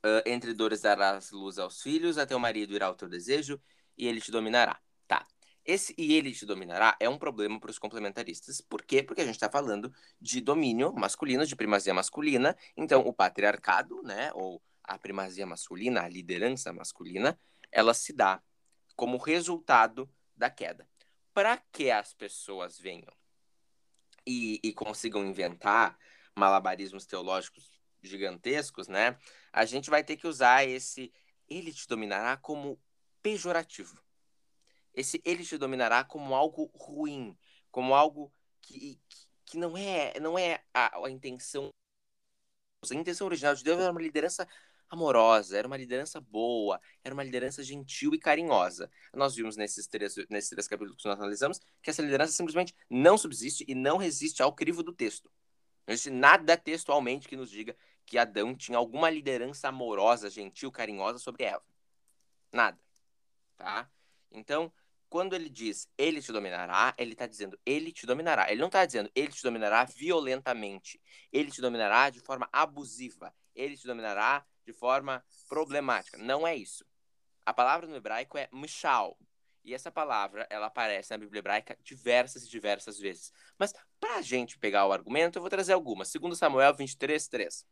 ah, 0.02 0.22
entre 0.26 0.52
dores 0.54 0.80
darás 0.80 1.30
luz 1.30 1.58
aos 1.58 1.82
filhos, 1.82 2.18
até 2.18 2.34
o 2.34 2.40
marido 2.40 2.74
irá 2.74 2.86
ao 2.86 2.94
teu 2.96 3.08
desejo, 3.08 3.60
e 3.96 4.06
ele 4.06 4.20
te 4.20 4.30
dominará. 4.30 4.80
Esse 5.70 5.94
e 5.96 6.14
ele 6.14 6.32
te 6.32 6.44
dominará 6.44 6.96
é 6.98 7.08
um 7.08 7.16
problema 7.16 7.60
para 7.60 7.70
os 7.70 7.78
complementaristas. 7.78 8.60
Por 8.60 8.82
quê? 8.82 9.04
Porque 9.04 9.20
a 9.20 9.24
gente 9.24 9.36
está 9.36 9.48
falando 9.48 9.94
de 10.20 10.40
domínio 10.40 10.92
masculino, 10.92 11.46
de 11.46 11.54
primazia 11.54 11.94
masculina. 11.94 12.56
Então, 12.76 13.02
o 13.06 13.12
patriarcado, 13.12 14.02
né, 14.02 14.32
ou 14.34 14.60
a 14.82 14.98
primazia 14.98 15.46
masculina, 15.46 16.02
a 16.02 16.08
liderança 16.08 16.72
masculina, 16.72 17.38
ela 17.70 17.94
se 17.94 18.12
dá 18.12 18.42
como 18.96 19.16
resultado 19.16 20.12
da 20.34 20.50
queda. 20.50 20.88
Para 21.32 21.56
que 21.70 21.88
as 21.88 22.12
pessoas 22.14 22.76
venham 22.76 23.12
e, 24.26 24.58
e 24.64 24.72
consigam 24.72 25.24
inventar 25.24 25.96
malabarismos 26.34 27.06
teológicos 27.06 27.80
gigantescos, 28.02 28.88
né? 28.88 29.16
A 29.52 29.64
gente 29.64 29.88
vai 29.88 30.02
ter 30.02 30.16
que 30.16 30.26
usar 30.26 30.64
esse 30.64 31.12
ele 31.48 31.72
te 31.72 31.86
dominará 31.86 32.36
como 32.36 32.76
pejorativo. 33.22 34.09
Esse 34.94 35.20
ele 35.24 35.44
te 35.44 35.56
dominará 35.56 36.04
como 36.04 36.34
algo 36.34 36.70
ruim, 36.74 37.36
como 37.70 37.94
algo 37.94 38.32
que, 38.60 38.98
que, 39.44 39.58
não 39.58 39.76
é 39.76 40.18
não 40.20 40.38
é 40.38 40.62
a, 40.74 41.06
a 41.06 41.10
intenção 41.10 41.70
a 42.90 42.94
intenção 42.94 43.26
original 43.26 43.54
de 43.54 43.62
Deus 43.62 43.78
era 43.78 43.92
uma 43.92 44.00
liderança 44.00 44.48
amorosa, 44.90 45.56
era 45.56 45.66
uma 45.66 45.76
liderança 45.76 46.20
boa, 46.20 46.80
era 47.04 47.14
uma 47.14 47.22
liderança 47.22 47.62
gentil 47.62 48.12
e 48.12 48.18
carinhosa. 48.18 48.90
Nós 49.14 49.34
vimos 49.36 49.56
nesses 49.56 49.86
três, 49.86 50.16
nesses 50.28 50.50
três 50.50 50.66
capítulos 50.66 51.00
que 51.00 51.08
nós 51.08 51.18
analisamos 51.18 51.60
que 51.80 51.90
essa 51.90 52.02
liderança 52.02 52.32
simplesmente 52.32 52.74
não 52.88 53.16
subsiste 53.16 53.64
e 53.68 53.74
não 53.74 53.96
resiste 53.96 54.42
ao 54.42 54.52
crivo 54.52 54.82
do 54.82 54.92
texto. 54.92 55.30
Não 55.86 55.94
existe 55.94 56.10
nada 56.10 56.56
textualmente 56.56 57.28
que 57.28 57.36
nos 57.36 57.50
diga 57.50 57.76
que 58.04 58.18
Adão 58.18 58.56
tinha 58.56 58.76
alguma 58.76 59.08
liderança 59.08 59.68
amorosa, 59.68 60.28
gentil, 60.28 60.72
carinhosa 60.72 61.18
sobre 61.18 61.44
Eva. 61.44 61.62
Nada. 62.52 62.78
Tá? 63.56 63.88
Então, 64.32 64.72
quando 65.10 65.34
ele 65.34 65.50
diz 65.50 65.88
ele 65.98 66.22
te 66.22 66.32
dominará, 66.32 66.94
ele 66.96 67.12
está 67.12 67.26
dizendo 67.26 67.58
ele 67.66 67.92
te 67.92 68.06
dominará. 68.06 68.50
Ele 68.50 68.60
não 68.60 68.68
está 68.68 68.86
dizendo 68.86 69.10
ele 69.14 69.32
te 69.32 69.42
dominará 69.42 69.84
violentamente. 69.84 71.00
Ele 71.32 71.50
te 71.50 71.60
dominará 71.60 72.08
de 72.08 72.20
forma 72.20 72.48
abusiva. 72.52 73.34
Ele 73.54 73.76
te 73.76 73.86
dominará 73.86 74.46
de 74.64 74.72
forma 74.72 75.22
problemática. 75.48 76.16
Não 76.16 76.46
é 76.46 76.54
isso. 76.54 76.86
A 77.44 77.52
palavra 77.52 77.88
no 77.88 77.96
hebraico 77.96 78.38
é 78.38 78.48
mishal. 78.52 79.18
E 79.64 79.74
essa 79.74 79.90
palavra, 79.90 80.46
ela 80.48 80.66
aparece 80.66 81.10
na 81.10 81.18
Bíblia 81.18 81.40
hebraica 81.40 81.76
diversas 81.82 82.44
e 82.44 82.48
diversas 82.48 82.98
vezes. 82.98 83.32
Mas, 83.58 83.74
para 83.98 84.16
a 84.16 84.22
gente 84.22 84.58
pegar 84.58 84.86
o 84.86 84.92
argumento, 84.92 85.36
eu 85.36 85.42
vou 85.42 85.50
trazer 85.50 85.74
algumas. 85.74 86.08
Segundo 86.08 86.34
Samuel 86.34 86.74
23, 86.74 87.28
3. 87.28 87.66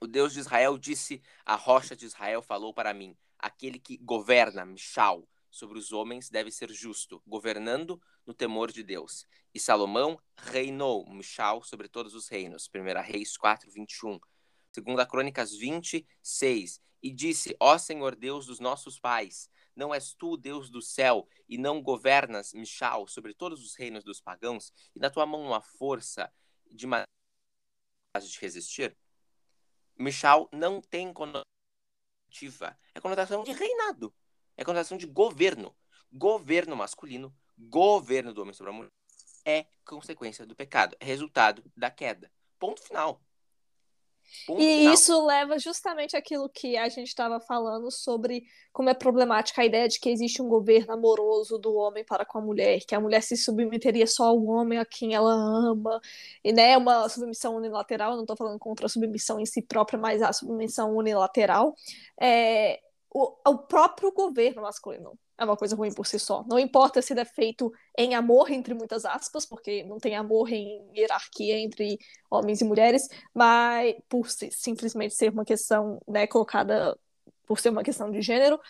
O 0.00 0.06
Deus 0.06 0.32
de 0.32 0.40
Israel 0.40 0.78
disse, 0.78 1.22
a 1.44 1.56
rocha 1.56 1.94
de 1.94 2.06
Israel 2.06 2.40
falou 2.40 2.72
para 2.72 2.94
mim, 2.94 3.14
aquele 3.38 3.78
que 3.78 3.98
governa, 3.98 4.64
Mishal, 4.64 5.28
sobre 5.50 5.78
os 5.78 5.92
homens 5.92 6.30
deve 6.30 6.50
ser 6.50 6.70
justo, 6.70 7.22
governando 7.26 8.00
no 8.26 8.32
temor 8.32 8.70
de 8.70 8.82
Deus. 8.82 9.26
E 9.52 9.58
Salomão 9.58 10.20
reinou, 10.36 11.08
Mishal, 11.10 11.62
sobre 11.62 11.88
todos 11.88 12.14
os 12.14 12.28
reinos. 12.28 12.68
1 12.72 13.02
Reis 13.02 13.36
4, 13.36 13.70
21. 13.70 14.20
Segunda 14.72 15.04
Crônicas 15.04 15.54
26. 15.54 16.80
E 17.02 17.10
disse, 17.10 17.56
ó 17.58 17.78
Senhor 17.78 18.14
Deus 18.14 18.46
dos 18.46 18.60
nossos 18.60 18.98
pais, 18.98 19.50
não 19.74 19.94
és 19.94 20.12
tu 20.12 20.36
Deus 20.36 20.68
do 20.68 20.82
céu, 20.82 21.26
e 21.48 21.56
não 21.56 21.82
governas, 21.82 22.52
Mishal, 22.52 23.08
sobre 23.08 23.32
todos 23.32 23.64
os 23.64 23.74
reinos 23.74 24.04
dos 24.04 24.20
pagãos, 24.20 24.72
e 24.94 24.98
na 24.98 25.08
tua 25.08 25.24
mão 25.24 25.44
não 25.44 25.54
há 25.54 25.62
força 25.62 26.30
de 26.70 26.86
de 26.86 28.38
resistir? 28.38 28.96
Mishal 29.96 30.48
não 30.52 30.80
tem 30.80 31.12
conotação, 31.12 31.46
é 32.94 33.00
conotação 33.00 33.44
de 33.44 33.52
reinado, 33.52 34.14
é 34.60 34.64
conotação 34.64 34.98
de 34.98 35.06
governo. 35.06 35.74
Governo 36.12 36.76
masculino, 36.76 37.34
governo 37.56 38.34
do 38.34 38.42
homem 38.42 38.52
sobre 38.52 38.72
a 38.72 38.76
mulher, 38.76 38.92
é 39.44 39.64
consequência 39.86 40.44
do 40.44 40.54
pecado, 40.54 40.94
é 41.00 41.04
resultado 41.04 41.64
da 41.76 41.90
queda. 41.90 42.30
Ponto 42.58 42.82
final. 42.82 43.22
Ponto 44.46 44.60
E 44.60 44.78
final. 44.78 44.94
isso 44.94 45.26
leva 45.26 45.58
justamente 45.58 46.16
àquilo 46.16 46.48
que 46.48 46.76
a 46.76 46.88
gente 46.88 47.08
estava 47.08 47.40
falando 47.40 47.90
sobre 47.90 48.44
como 48.72 48.90
é 48.90 48.94
problemática 48.94 49.62
a 49.62 49.64
ideia 49.64 49.88
de 49.88 49.98
que 49.98 50.10
existe 50.10 50.42
um 50.42 50.48
governo 50.48 50.92
amoroso 50.92 51.58
do 51.58 51.74
homem 51.74 52.04
para 52.04 52.24
com 52.24 52.38
a 52.38 52.40
mulher, 52.40 52.80
que 52.86 52.94
a 52.94 53.00
mulher 53.00 53.22
se 53.22 53.36
submeteria 53.36 54.06
só 54.06 54.24
ao 54.24 54.44
homem 54.44 54.78
a 54.78 54.84
quem 54.84 55.14
ela 55.14 55.32
ama, 55.32 56.00
e 56.44 56.52
né, 56.52 56.76
uma 56.76 57.08
submissão 57.08 57.56
unilateral, 57.56 58.14
não 58.14 58.22
estou 58.22 58.36
falando 58.36 58.58
contra 58.58 58.86
a 58.86 58.88
submissão 58.88 59.40
em 59.40 59.46
si 59.46 59.62
própria, 59.62 59.98
mas 59.98 60.20
a 60.20 60.32
submissão 60.32 60.94
unilateral. 60.94 61.74
É, 62.20 62.80
o, 63.10 63.36
o 63.46 63.58
próprio 63.58 64.12
governo 64.12 64.62
masculino 64.62 65.18
é 65.36 65.44
uma 65.44 65.56
coisa 65.56 65.74
ruim 65.74 65.92
por 65.92 66.06
si 66.06 66.18
só. 66.18 66.44
Não 66.46 66.58
importa 66.58 67.00
se 67.00 67.12
ele 67.12 67.20
é 67.20 67.24
feito 67.24 67.72
em 67.96 68.14
amor, 68.14 68.50
entre 68.50 68.74
muitas 68.74 69.04
aspas, 69.04 69.46
porque 69.46 69.82
não 69.84 69.98
tem 69.98 70.14
amor 70.14 70.52
em 70.52 70.90
hierarquia 70.94 71.58
entre 71.58 71.98
homens 72.30 72.60
e 72.60 72.64
mulheres, 72.64 73.08
mas 73.34 73.94
por 74.08 74.28
si- 74.30 74.50
simplesmente 74.52 75.14
ser 75.14 75.32
uma 75.32 75.44
questão 75.44 76.00
né, 76.06 76.26
colocada 76.26 76.96
por 77.46 77.58
ser 77.58 77.70
uma 77.70 77.82
questão 77.82 78.10
de 78.10 78.20
gênero. 78.20 78.60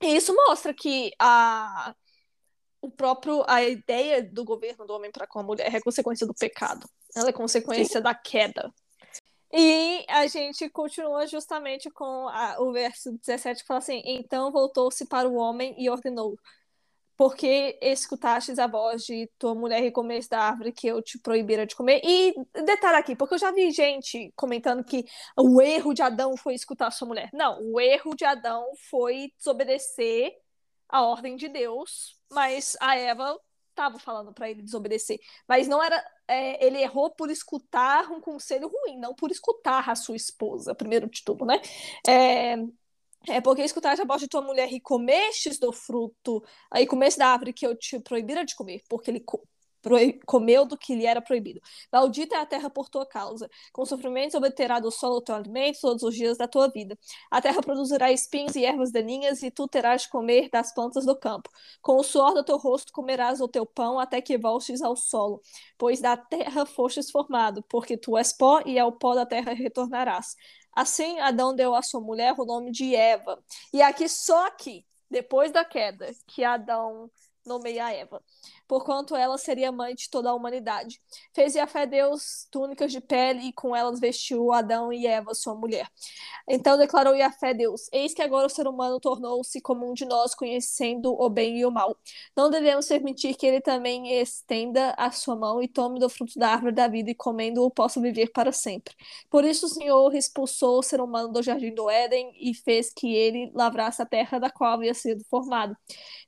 E 0.00 0.16
isso 0.16 0.32
mostra 0.34 0.72
que 0.72 1.10
a, 1.18 1.94
o 2.80 2.88
próprio, 2.90 3.44
a 3.48 3.62
ideia 3.62 4.22
do 4.22 4.44
governo 4.44 4.86
do 4.86 4.94
homem 4.94 5.10
para 5.10 5.26
com 5.26 5.40
a 5.40 5.42
mulher 5.42 5.74
é 5.74 5.80
consequência 5.80 6.26
do 6.26 6.32
pecado. 6.32 6.88
Ela 7.14 7.30
é 7.30 7.32
consequência 7.32 8.00
da 8.00 8.14
queda. 8.14 8.72
E 9.52 10.04
a 10.08 10.26
gente 10.26 10.68
continua 10.70 11.26
justamente 11.26 11.90
com 11.90 12.28
a- 12.28 12.56
o 12.60 12.72
verso 12.72 13.12
17 13.18 13.62
que 13.62 13.66
fala 13.66 13.78
assim: 13.78 14.02
Então 14.04 14.52
voltou-se 14.52 15.06
para 15.06 15.28
o 15.28 15.34
homem 15.36 15.74
e 15.78 15.88
ordenou: 15.88 16.38
Porque 17.16 17.78
escutastes 17.82 18.58
a 18.58 18.66
voz 18.68 19.04
de 19.04 19.28
tua 19.38 19.54
mulher 19.54 19.82
e 19.84 19.90
comeste 19.92 20.30
da 20.30 20.40
árvore 20.40 20.72
que 20.72 20.86
eu 20.86 21.02
te 21.02 21.18
proibira 21.18 21.66
de 21.66 21.74
comer. 21.76 22.00
E 22.04 22.34
detalhe 22.64 22.96
aqui, 22.98 23.16
porque 23.16 23.34
eu 23.34 23.38
já 23.38 23.50
vi 23.52 23.70
gente 23.72 24.32
comentando 24.36 24.84
que 24.84 25.04
o 25.36 25.60
erro 25.60 25.94
de 25.94 26.02
Adão 26.02 26.36
foi 26.36 26.54
escutar 26.54 26.90
sua 26.92 27.08
mulher. 27.08 27.30
Não, 27.32 27.60
o 27.62 27.80
erro 27.80 28.14
de 28.14 28.24
Adão 28.24 28.64
foi 28.90 29.32
desobedecer 29.36 30.32
a 30.88 31.02
ordem 31.02 31.36
de 31.36 31.48
Deus, 31.48 32.16
mas 32.32 32.76
a 32.80 32.96
Eva 32.96 33.38
estava 33.78 33.98
falando 33.98 34.32
para 34.32 34.50
ele 34.50 34.62
desobedecer. 34.62 35.18
Mas 35.48 35.68
não 35.68 35.82
era. 35.82 36.02
é, 36.26 36.64
ele 36.66 36.78
errou 36.82 37.10
por 37.10 37.30
escutar 37.30 38.10
um 38.10 38.20
conselho 38.20 38.68
ruim, 38.68 38.98
não 38.98 39.14
por 39.14 39.30
escutar 39.30 39.88
a 39.88 39.94
sua 39.94 40.16
esposa, 40.16 40.74
primeiro 40.74 41.08
de 41.08 41.22
tudo, 41.24 41.44
né? 41.46 41.60
É, 42.06 42.56
é 43.28 43.40
porque 43.40 43.62
escutaste 43.62 44.02
a 44.02 44.06
voz 44.06 44.20
de 44.20 44.28
tua 44.28 44.42
mulher 44.42 44.72
e 44.72 44.80
comestes 44.80 45.58
do 45.58 45.72
fruto, 45.72 46.42
aí 46.70 46.86
comeste 46.86 47.18
da 47.18 47.28
árvore 47.28 47.52
que 47.52 47.66
eu 47.66 47.76
te 47.76 48.00
proibira 48.00 48.44
de 48.44 48.54
comer, 48.54 48.82
porque 48.88 49.10
ele 49.10 49.20
comeu 50.26 50.64
do 50.64 50.76
que 50.76 50.94
lhe 50.94 51.06
era 51.06 51.20
proibido. 51.20 51.60
Maldita 51.92 52.36
é 52.36 52.40
a 52.40 52.46
terra 52.46 52.70
por 52.70 52.88
tua 52.88 53.06
causa. 53.06 53.48
Com 53.72 53.84
sofrimentos 53.84 54.34
obterá 54.34 54.80
do 54.80 54.90
solo 54.90 55.16
o 55.16 55.20
teu 55.20 55.34
alimento 55.34 55.80
todos 55.80 56.02
os 56.02 56.14
dias 56.14 56.36
da 56.36 56.48
tua 56.48 56.68
vida. 56.68 56.98
A 57.30 57.40
terra 57.40 57.60
produzirá 57.60 58.10
espinhos 58.12 58.56
e 58.56 58.64
ervas 58.64 58.90
daninhas, 58.90 59.42
e 59.42 59.50
tu 59.50 59.68
terás 59.68 60.02
de 60.02 60.08
comer 60.08 60.48
das 60.50 60.72
plantas 60.72 61.04
do 61.04 61.16
campo. 61.18 61.50
Com 61.82 61.96
o 61.96 62.02
suor 62.02 62.34
do 62.34 62.44
teu 62.44 62.56
rosto 62.56 62.92
comerás 62.92 63.40
o 63.40 63.48
teu 63.48 63.64
pão 63.66 63.98
até 63.98 64.20
que 64.20 64.38
voltes 64.38 64.82
ao 64.82 64.96
solo, 64.96 65.40
pois 65.76 66.00
da 66.00 66.16
terra 66.16 66.66
fostes 66.66 67.10
formado, 67.10 67.62
porque 67.68 67.96
tu 67.96 68.16
és 68.16 68.32
pó 68.32 68.60
e 68.64 68.78
ao 68.78 68.92
pó 68.92 69.14
da 69.14 69.26
terra 69.26 69.52
retornarás. 69.52 70.36
Assim, 70.74 71.18
Adão 71.18 71.54
deu 71.54 71.74
à 71.74 71.82
sua 71.82 72.00
mulher 72.00 72.34
o 72.38 72.44
nome 72.44 72.70
de 72.70 72.94
Eva. 72.94 73.42
E 73.72 73.82
aqui, 73.82 74.08
só 74.08 74.46
aqui, 74.46 74.86
depois 75.10 75.50
da 75.50 75.64
queda, 75.64 76.12
que 76.26 76.44
Adão 76.44 77.10
nomeia 77.44 77.92
Eva. 77.92 78.22
Porquanto 78.68 79.16
ela 79.16 79.38
seria 79.38 79.72
mãe 79.72 79.94
de 79.94 80.10
toda 80.10 80.28
a 80.30 80.34
humanidade. 80.34 81.00
Fez 81.34 81.54
Yafé 81.54 81.86
Deus 81.86 82.46
túnicas 82.50 82.92
de 82.92 83.00
pele 83.00 83.48
e 83.48 83.52
com 83.52 83.74
elas 83.74 83.98
vestiu 83.98 84.52
Adão 84.52 84.92
e 84.92 85.06
Eva, 85.06 85.34
sua 85.34 85.54
mulher. 85.54 85.88
Então 86.46 86.76
declarou 86.76 87.16
Yafé 87.16 87.54
Deus: 87.54 87.88
Eis 87.90 88.12
que 88.12 88.22
agora 88.22 88.46
o 88.46 88.50
ser 88.50 88.68
humano 88.68 89.00
tornou-se 89.00 89.60
como 89.62 89.90
um 89.90 89.94
de 89.94 90.04
nós, 90.04 90.34
conhecendo 90.34 91.12
o 91.18 91.28
bem 91.30 91.58
e 91.58 91.64
o 91.66 91.70
mal. 91.70 91.96
Não 92.36 92.50
devemos 92.50 92.86
permitir 92.86 93.34
que 93.34 93.46
ele 93.46 93.60
também 93.60 94.20
estenda 94.20 94.94
a 94.98 95.10
sua 95.10 95.34
mão 95.34 95.62
e 95.62 95.68
tome 95.68 95.98
do 95.98 96.08
fruto 96.10 96.38
da 96.38 96.50
árvore 96.50 96.74
da 96.74 96.86
vida 96.86 97.10
e 97.10 97.14
comendo-o 97.14 97.70
possa 97.70 98.00
viver 98.00 98.30
para 98.32 98.52
sempre. 98.52 98.94
Por 99.30 99.44
isso 99.44 99.66
o 99.66 99.68
Senhor 99.68 100.14
expulsou 100.14 100.78
o 100.78 100.82
ser 100.82 101.00
humano 101.00 101.32
do 101.32 101.42
jardim 101.42 101.74
do 101.74 101.88
Éden 101.88 102.32
e 102.38 102.54
fez 102.54 102.92
que 102.92 103.14
ele 103.14 103.50
lavrasse 103.54 104.02
a 104.02 104.06
terra 104.06 104.38
da 104.38 104.50
qual 104.50 104.74
havia 104.74 104.92
sido 104.92 105.24
formado. 105.30 105.74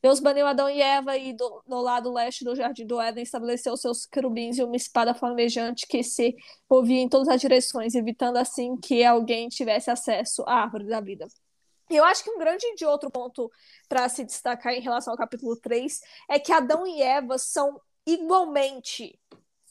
Deus 0.02 0.20
baniu 0.20 0.46
Adão 0.46 0.70
e 0.70 0.80
Eva 0.80 1.16
e 1.18 1.32
do, 1.34 1.62
no 1.66 1.80
lado 1.82 2.12
leste 2.12 2.29
do 2.44 2.54
jardim 2.54 2.86
do 2.86 3.00
Éden 3.00 3.22
estabeleceu 3.22 3.76
seus 3.76 4.06
querubins 4.06 4.58
e 4.58 4.62
uma 4.62 4.76
espada 4.76 5.14
flamejante 5.14 5.86
que 5.86 6.02
se 6.02 6.36
movia 6.68 7.00
em 7.00 7.08
todas 7.08 7.28
as 7.28 7.40
direções, 7.40 7.94
evitando 7.94 8.36
assim 8.36 8.76
que 8.76 9.04
alguém 9.04 9.48
tivesse 9.48 9.90
acesso 9.90 10.42
à 10.46 10.62
árvore 10.62 10.86
da 10.86 11.00
vida. 11.00 11.26
Eu 11.90 12.04
acho 12.04 12.22
que 12.22 12.30
um 12.30 12.38
grande 12.38 12.64
de 12.76 12.86
outro 12.86 13.10
ponto 13.10 13.50
para 13.88 14.08
se 14.08 14.24
destacar 14.24 14.72
em 14.72 14.80
relação 14.80 15.12
ao 15.12 15.18
capítulo 15.18 15.56
3 15.56 16.00
é 16.28 16.38
que 16.38 16.52
Adão 16.52 16.86
e 16.86 17.02
Eva 17.02 17.36
são 17.36 17.80
igualmente 18.06 19.18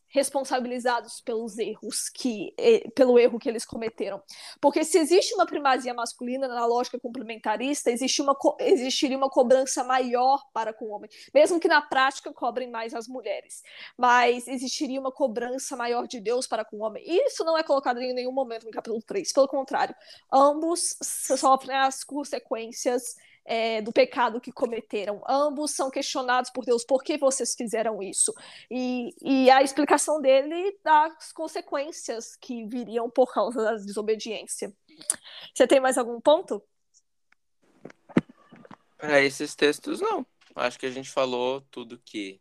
responsabilizados 0.10 1.22
pelos 1.22 1.58
erros 1.58 2.10
que 2.10 2.54
eh, 2.58 2.90
pelo 2.96 3.18
erro 3.20 3.40
que 3.40 3.48
eles 3.48 3.66
cometeram. 3.66 4.22
Porque 4.60 4.84
se 4.84 4.98
existe 4.98 5.34
uma 5.34 5.46
primazia 5.46 5.94
masculina 5.94 6.48
na 6.48 6.66
lógica 6.66 7.00
complementarista, 7.00 7.92
existe 7.92 8.22
uma, 8.22 8.36
existiria 8.60 9.18
uma 9.18 9.30
cobrança 9.30 9.84
maior 9.84 10.44
para 10.52 10.74
com 10.74 10.86
o 10.86 10.90
homem, 10.90 11.10
mesmo 11.34 11.60
que 11.60 11.68
na 11.68 11.82
prática 11.82 12.34
cobrem 12.34 12.70
mais 12.70 12.94
as 12.94 13.08
mulheres. 13.08 13.62
Mas 13.98 14.48
existiria 14.48 15.00
uma 15.00 15.12
cobrança 15.12 15.76
maior 15.76 16.08
de 16.08 16.20
Deus 16.20 16.48
para 16.48 16.66
com 16.66 16.78
o 16.78 16.82
homem. 16.82 17.04
E 17.06 17.28
isso 17.28 17.44
não 17.44 17.58
é 17.58 17.64
colocado 17.64 18.02
em 18.02 18.14
nenhum 18.14 18.32
momento 18.32 18.66
no 18.66 18.72
capítulo 18.72 19.02
3. 19.02 19.32
Pelo 19.32 19.48
contrário, 19.48 19.96
ambos 20.32 20.98
sofrem 21.02 21.78
as 21.78 22.04
consequências 22.04 23.16
é, 23.50 23.82
do 23.82 23.92
pecado 23.92 24.40
que 24.40 24.52
cometeram. 24.52 25.24
Ambos 25.28 25.72
são 25.72 25.90
questionados 25.90 26.52
por 26.52 26.64
Deus, 26.64 26.86
por 26.86 27.04
que 27.04 27.18
vocês 27.18 27.56
fizeram 27.56 28.02
isso? 28.04 28.32
E, 28.70 29.10
e 29.24 29.50
a 29.50 29.64
explicação 29.64 30.22
dele 30.22 30.78
das 30.84 31.34
consequências 31.34 32.36
que 32.36 32.68
viriam 32.68 33.10
por 33.10 33.34
causa 33.34 33.64
da 33.64 33.74
desobediência. 33.74 34.72
Você 35.52 35.66
tem 35.66 35.80
mais 35.80 35.98
algum 35.98 36.22
ponto? 36.22 36.62
Para 38.96 39.20
esses 39.22 39.56
textos, 39.56 40.00
não. 40.00 40.24
Acho 40.56 40.78
que 40.78 40.86
a 40.86 40.92
gente 40.92 41.10
falou 41.10 41.62
tudo 41.72 42.00
que, 42.06 42.40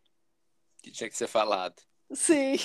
que 0.83 0.91
tinha 0.91 1.09
que 1.09 1.17
ser 1.17 1.27
falado. 1.27 1.81
Sim. 2.11 2.55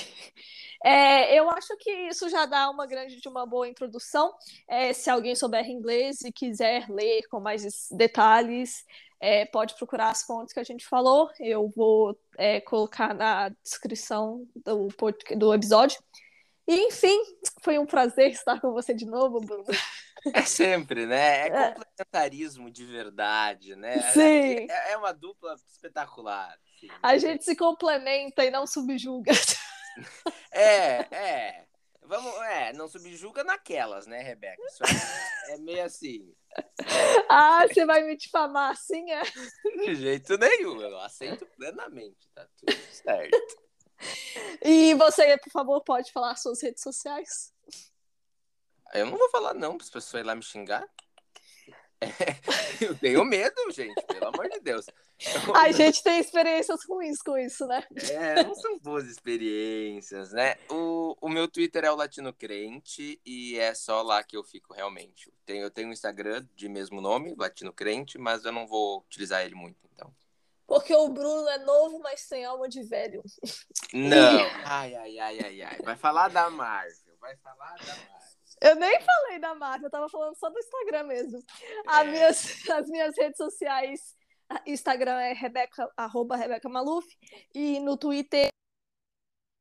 É, 0.84 1.38
eu 1.38 1.48
acho 1.48 1.74
que 1.78 1.90
isso 2.08 2.28
já 2.28 2.44
dá 2.44 2.68
uma 2.68 2.86
grande 2.86 3.18
de 3.18 3.28
uma 3.28 3.46
boa 3.46 3.66
introdução. 3.66 4.34
É, 4.68 4.92
se 4.92 5.08
alguém 5.08 5.34
souber 5.34 5.66
inglês 5.68 6.20
e 6.22 6.30
quiser 6.30 6.88
ler 6.90 7.22
com 7.30 7.40
mais 7.40 7.88
detalhes, 7.90 8.84
é, 9.18 9.46
pode 9.46 9.74
procurar 9.76 10.10
as 10.10 10.22
fontes 10.22 10.52
que 10.52 10.60
a 10.60 10.64
gente 10.64 10.86
falou. 10.86 11.30
Eu 11.40 11.72
vou 11.74 12.18
é, 12.36 12.60
colocar 12.60 13.14
na 13.14 13.48
descrição 13.62 14.46
do, 14.54 14.88
do 15.38 15.54
episódio. 15.54 15.98
E, 16.68 16.74
enfim, 16.88 17.18
foi 17.62 17.78
um 17.78 17.86
prazer 17.86 18.30
estar 18.30 18.60
com 18.60 18.72
você 18.72 18.92
de 18.92 19.06
novo, 19.06 19.40
Bruno. 19.40 19.64
É 20.32 20.42
sempre, 20.42 21.04
né? 21.06 21.40
É, 21.40 21.46
é. 21.48 21.72
complementarismo 21.72 22.70
de 22.70 22.84
verdade, 22.84 23.76
né? 23.76 24.00
Sim. 24.12 24.66
É, 24.70 24.92
é 24.92 24.96
uma 24.96 25.12
dupla 25.12 25.54
espetacular. 25.68 26.58
A 27.02 27.18
gente 27.18 27.44
se 27.44 27.56
complementa 27.56 28.44
e 28.44 28.50
não 28.50 28.66
subjuga. 28.66 29.32
É, 30.50 31.06
é. 31.14 31.64
Vamos, 32.02 32.34
é, 32.42 32.72
não 32.72 32.86
subjuga 32.86 33.42
naquelas, 33.42 34.06
né, 34.06 34.22
Rebeca? 34.22 34.62
Isso 34.66 34.82
é, 34.84 35.54
é 35.54 35.58
meio 35.58 35.84
assim. 35.84 36.34
Ah, 37.28 37.66
você 37.66 37.84
vai 37.84 38.02
me 38.02 38.16
difamar 38.16 38.70
assim, 38.70 39.10
é? 39.10 39.22
De 39.22 39.94
jeito 39.94 40.36
nenhum, 40.36 40.80
eu 40.80 40.98
aceito 41.00 41.46
plenamente, 41.56 42.28
tá 42.34 42.46
tudo 42.56 42.72
certo. 42.90 43.64
E 44.62 44.94
você, 44.94 45.38
por 45.38 45.50
favor, 45.50 45.80
pode 45.82 46.12
falar 46.12 46.36
suas 46.36 46.60
redes 46.62 46.82
sociais? 46.82 47.52
Eu 48.92 49.06
não 49.06 49.16
vou 49.16 49.30
falar 49.30 49.54
não, 49.54 49.76
para 49.76 49.84
as 49.84 49.90
pessoas 49.90 50.22
ir 50.22 50.26
lá 50.26 50.34
me 50.34 50.42
xingar. 50.42 50.84
Eu 52.80 52.94
tenho 52.96 53.24
medo, 53.24 53.70
gente, 53.70 54.00
pelo 54.06 54.28
amor 54.28 54.48
de 54.48 54.60
Deus. 54.60 54.86
A 55.54 55.70
gente 55.72 56.02
tem 56.02 56.18
experiências 56.18 56.80
ruins 56.88 57.22
com 57.22 57.38
isso, 57.38 57.66
né? 57.66 57.84
É, 58.10 58.42
não 58.42 58.54
são 58.54 58.78
boas 58.78 59.06
experiências, 59.06 60.32
né? 60.32 60.56
O, 60.70 61.16
o 61.20 61.28
meu 61.28 61.48
Twitter 61.48 61.84
é 61.84 61.90
o 61.90 61.96
Latino 61.96 62.32
Crente 62.32 63.20
e 63.24 63.58
é 63.58 63.74
só 63.74 64.02
lá 64.02 64.22
que 64.22 64.36
eu 64.36 64.44
fico 64.44 64.74
realmente. 64.74 65.28
Eu 65.28 65.34
tenho, 65.46 65.62
eu 65.62 65.70
tenho 65.70 65.88
um 65.88 65.92
Instagram 65.92 66.46
de 66.54 66.68
mesmo 66.68 67.00
nome, 67.00 67.34
Latino 67.36 67.72
Crente, 67.72 68.18
mas 68.18 68.44
eu 68.44 68.52
não 68.52 68.66
vou 68.66 68.98
utilizar 69.00 69.44
ele 69.44 69.54
muito, 69.54 69.78
então. 69.94 70.12
Porque 70.66 70.94
o 70.94 71.08
Bruno 71.08 71.48
é 71.48 71.58
novo, 71.58 71.98
mas 72.00 72.26
tem 72.26 72.44
alma 72.44 72.68
de 72.68 72.82
velho. 72.82 73.22
Não. 73.92 74.40
Ai, 74.64 74.94
ai, 74.94 75.18
ai, 75.18 75.38
ai, 75.40 75.62
ai. 75.62 75.78
Vai 75.84 75.96
falar 75.96 76.28
da 76.28 76.48
Marvel. 76.48 77.14
Vai 77.20 77.36
falar 77.36 77.74
da 77.76 77.94
Marvel. 77.94 78.23
Eu 78.64 78.76
nem 78.76 78.98
falei 79.00 79.38
da 79.38 79.54
Marvel, 79.54 79.86
eu 79.86 79.90
tava 79.90 80.08
falando 80.08 80.34
só 80.36 80.48
do 80.48 80.58
Instagram 80.58 81.04
mesmo. 81.04 81.38
É. 81.86 82.04
Minhas, 82.04 82.46
as 82.70 82.88
minhas 82.88 83.14
redes 83.16 83.36
sociais, 83.36 84.16
Instagram 84.66 85.20
é 85.20 85.32
Rebeca, 85.34 85.86
arroba 85.96 86.34
Rebeca 86.34 86.68
Maluf, 86.68 87.06
e 87.54 87.78
no 87.80 87.96
Twitter, 87.96 88.48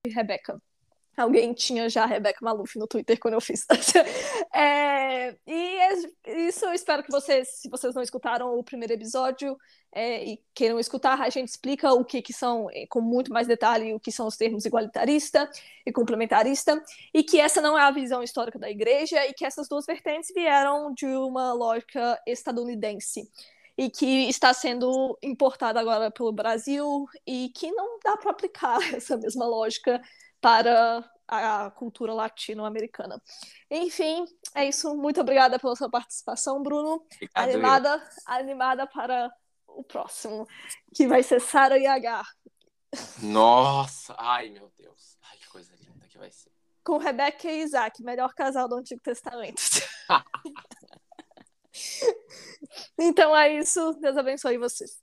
Rebeca. 0.07 0.61
Alguém 1.15 1.53
tinha 1.53 1.87
já 1.89 2.03
a 2.03 2.07
Rebeca 2.07 2.39
Maluf 2.41 2.77
no 2.77 2.87
Twitter 2.87 3.19
quando 3.19 3.35
eu 3.35 3.41
fiz. 3.41 3.65
é, 4.53 5.35
e 5.45 5.79
é 5.79 5.93
isso 6.49 6.65
eu 6.65 6.73
espero 6.73 7.03
que 7.03 7.11
vocês, 7.11 7.47
se 7.49 7.69
vocês 7.69 7.93
não 7.93 8.01
escutaram 8.01 8.57
o 8.57 8.63
primeiro 8.63 8.93
episódio 8.93 9.57
é, 9.91 10.25
e 10.25 10.41
queiram 10.53 10.79
escutar, 10.79 11.21
a 11.21 11.29
gente 11.29 11.49
explica 11.49 11.93
o 11.93 12.03
que, 12.03 12.21
que 12.21 12.33
são, 12.33 12.67
é, 12.71 12.87
com 12.87 12.99
muito 12.99 13.31
mais 13.31 13.47
detalhe, 13.47 13.93
o 13.93 13.99
que 13.99 14.11
são 14.11 14.25
os 14.25 14.35
termos 14.35 14.65
igualitarista 14.65 15.49
e 15.85 15.91
complementarista, 15.91 16.81
e 17.13 17.23
que 17.23 17.39
essa 17.39 17.61
não 17.61 17.77
é 17.77 17.83
a 17.83 17.91
visão 17.91 18.23
histórica 18.23 18.57
da 18.57 18.69
igreja, 18.69 19.25
e 19.27 19.33
que 19.33 19.45
essas 19.45 19.67
duas 19.67 19.85
vertentes 19.85 20.31
vieram 20.33 20.93
de 20.93 21.05
uma 21.05 21.53
lógica 21.53 22.19
estadunidense 22.25 23.29
e 23.77 23.89
que 23.89 24.29
está 24.29 24.53
sendo 24.53 25.17
importada 25.21 25.79
agora 25.79 26.11
pelo 26.11 26.31
Brasil 26.31 27.07
e 27.25 27.49
que 27.49 27.71
não 27.71 27.99
dá 28.03 28.17
para 28.17 28.31
aplicar 28.31 28.79
essa 28.93 29.17
mesma 29.17 29.45
lógica 29.45 30.01
para 30.43 31.09
a 31.25 31.71
cultura 31.71 32.13
latino-americana. 32.13 33.17
Enfim, 33.71 34.25
é 34.53 34.67
isso. 34.67 34.93
Muito 34.93 35.21
obrigada 35.21 35.57
pela 35.57 35.73
sua 35.73 35.89
participação, 35.89 36.61
Bruno. 36.61 36.95
Obrigado, 37.15 37.49
animada, 37.49 37.95
eu. 37.95 38.33
animada 38.35 38.85
para 38.85 39.31
o 39.65 39.85
próximo, 39.85 40.45
que 40.93 41.07
vai 41.07 41.23
ser 41.23 41.39
Sara 41.39 41.79
e 41.79 41.87
Agar. 41.87 42.27
Nossa! 43.21 44.13
Ai, 44.19 44.49
meu 44.49 44.69
Deus. 44.77 45.17
Ai, 45.31 45.37
que 45.37 45.47
coisa 45.47 45.73
linda 45.77 46.05
que 46.09 46.17
vai 46.17 46.29
ser. 46.29 46.51
Com 46.83 46.97
Rebeca 46.97 47.49
e 47.49 47.61
Isaac, 47.61 48.03
melhor 48.03 48.33
casal 48.33 48.67
do 48.67 48.75
Antigo 48.75 49.01
Testamento. 49.01 49.61
então 52.99 53.35
é 53.35 53.57
isso. 53.57 53.93
Deus 53.93 54.17
abençoe 54.17 54.57
vocês. 54.57 55.01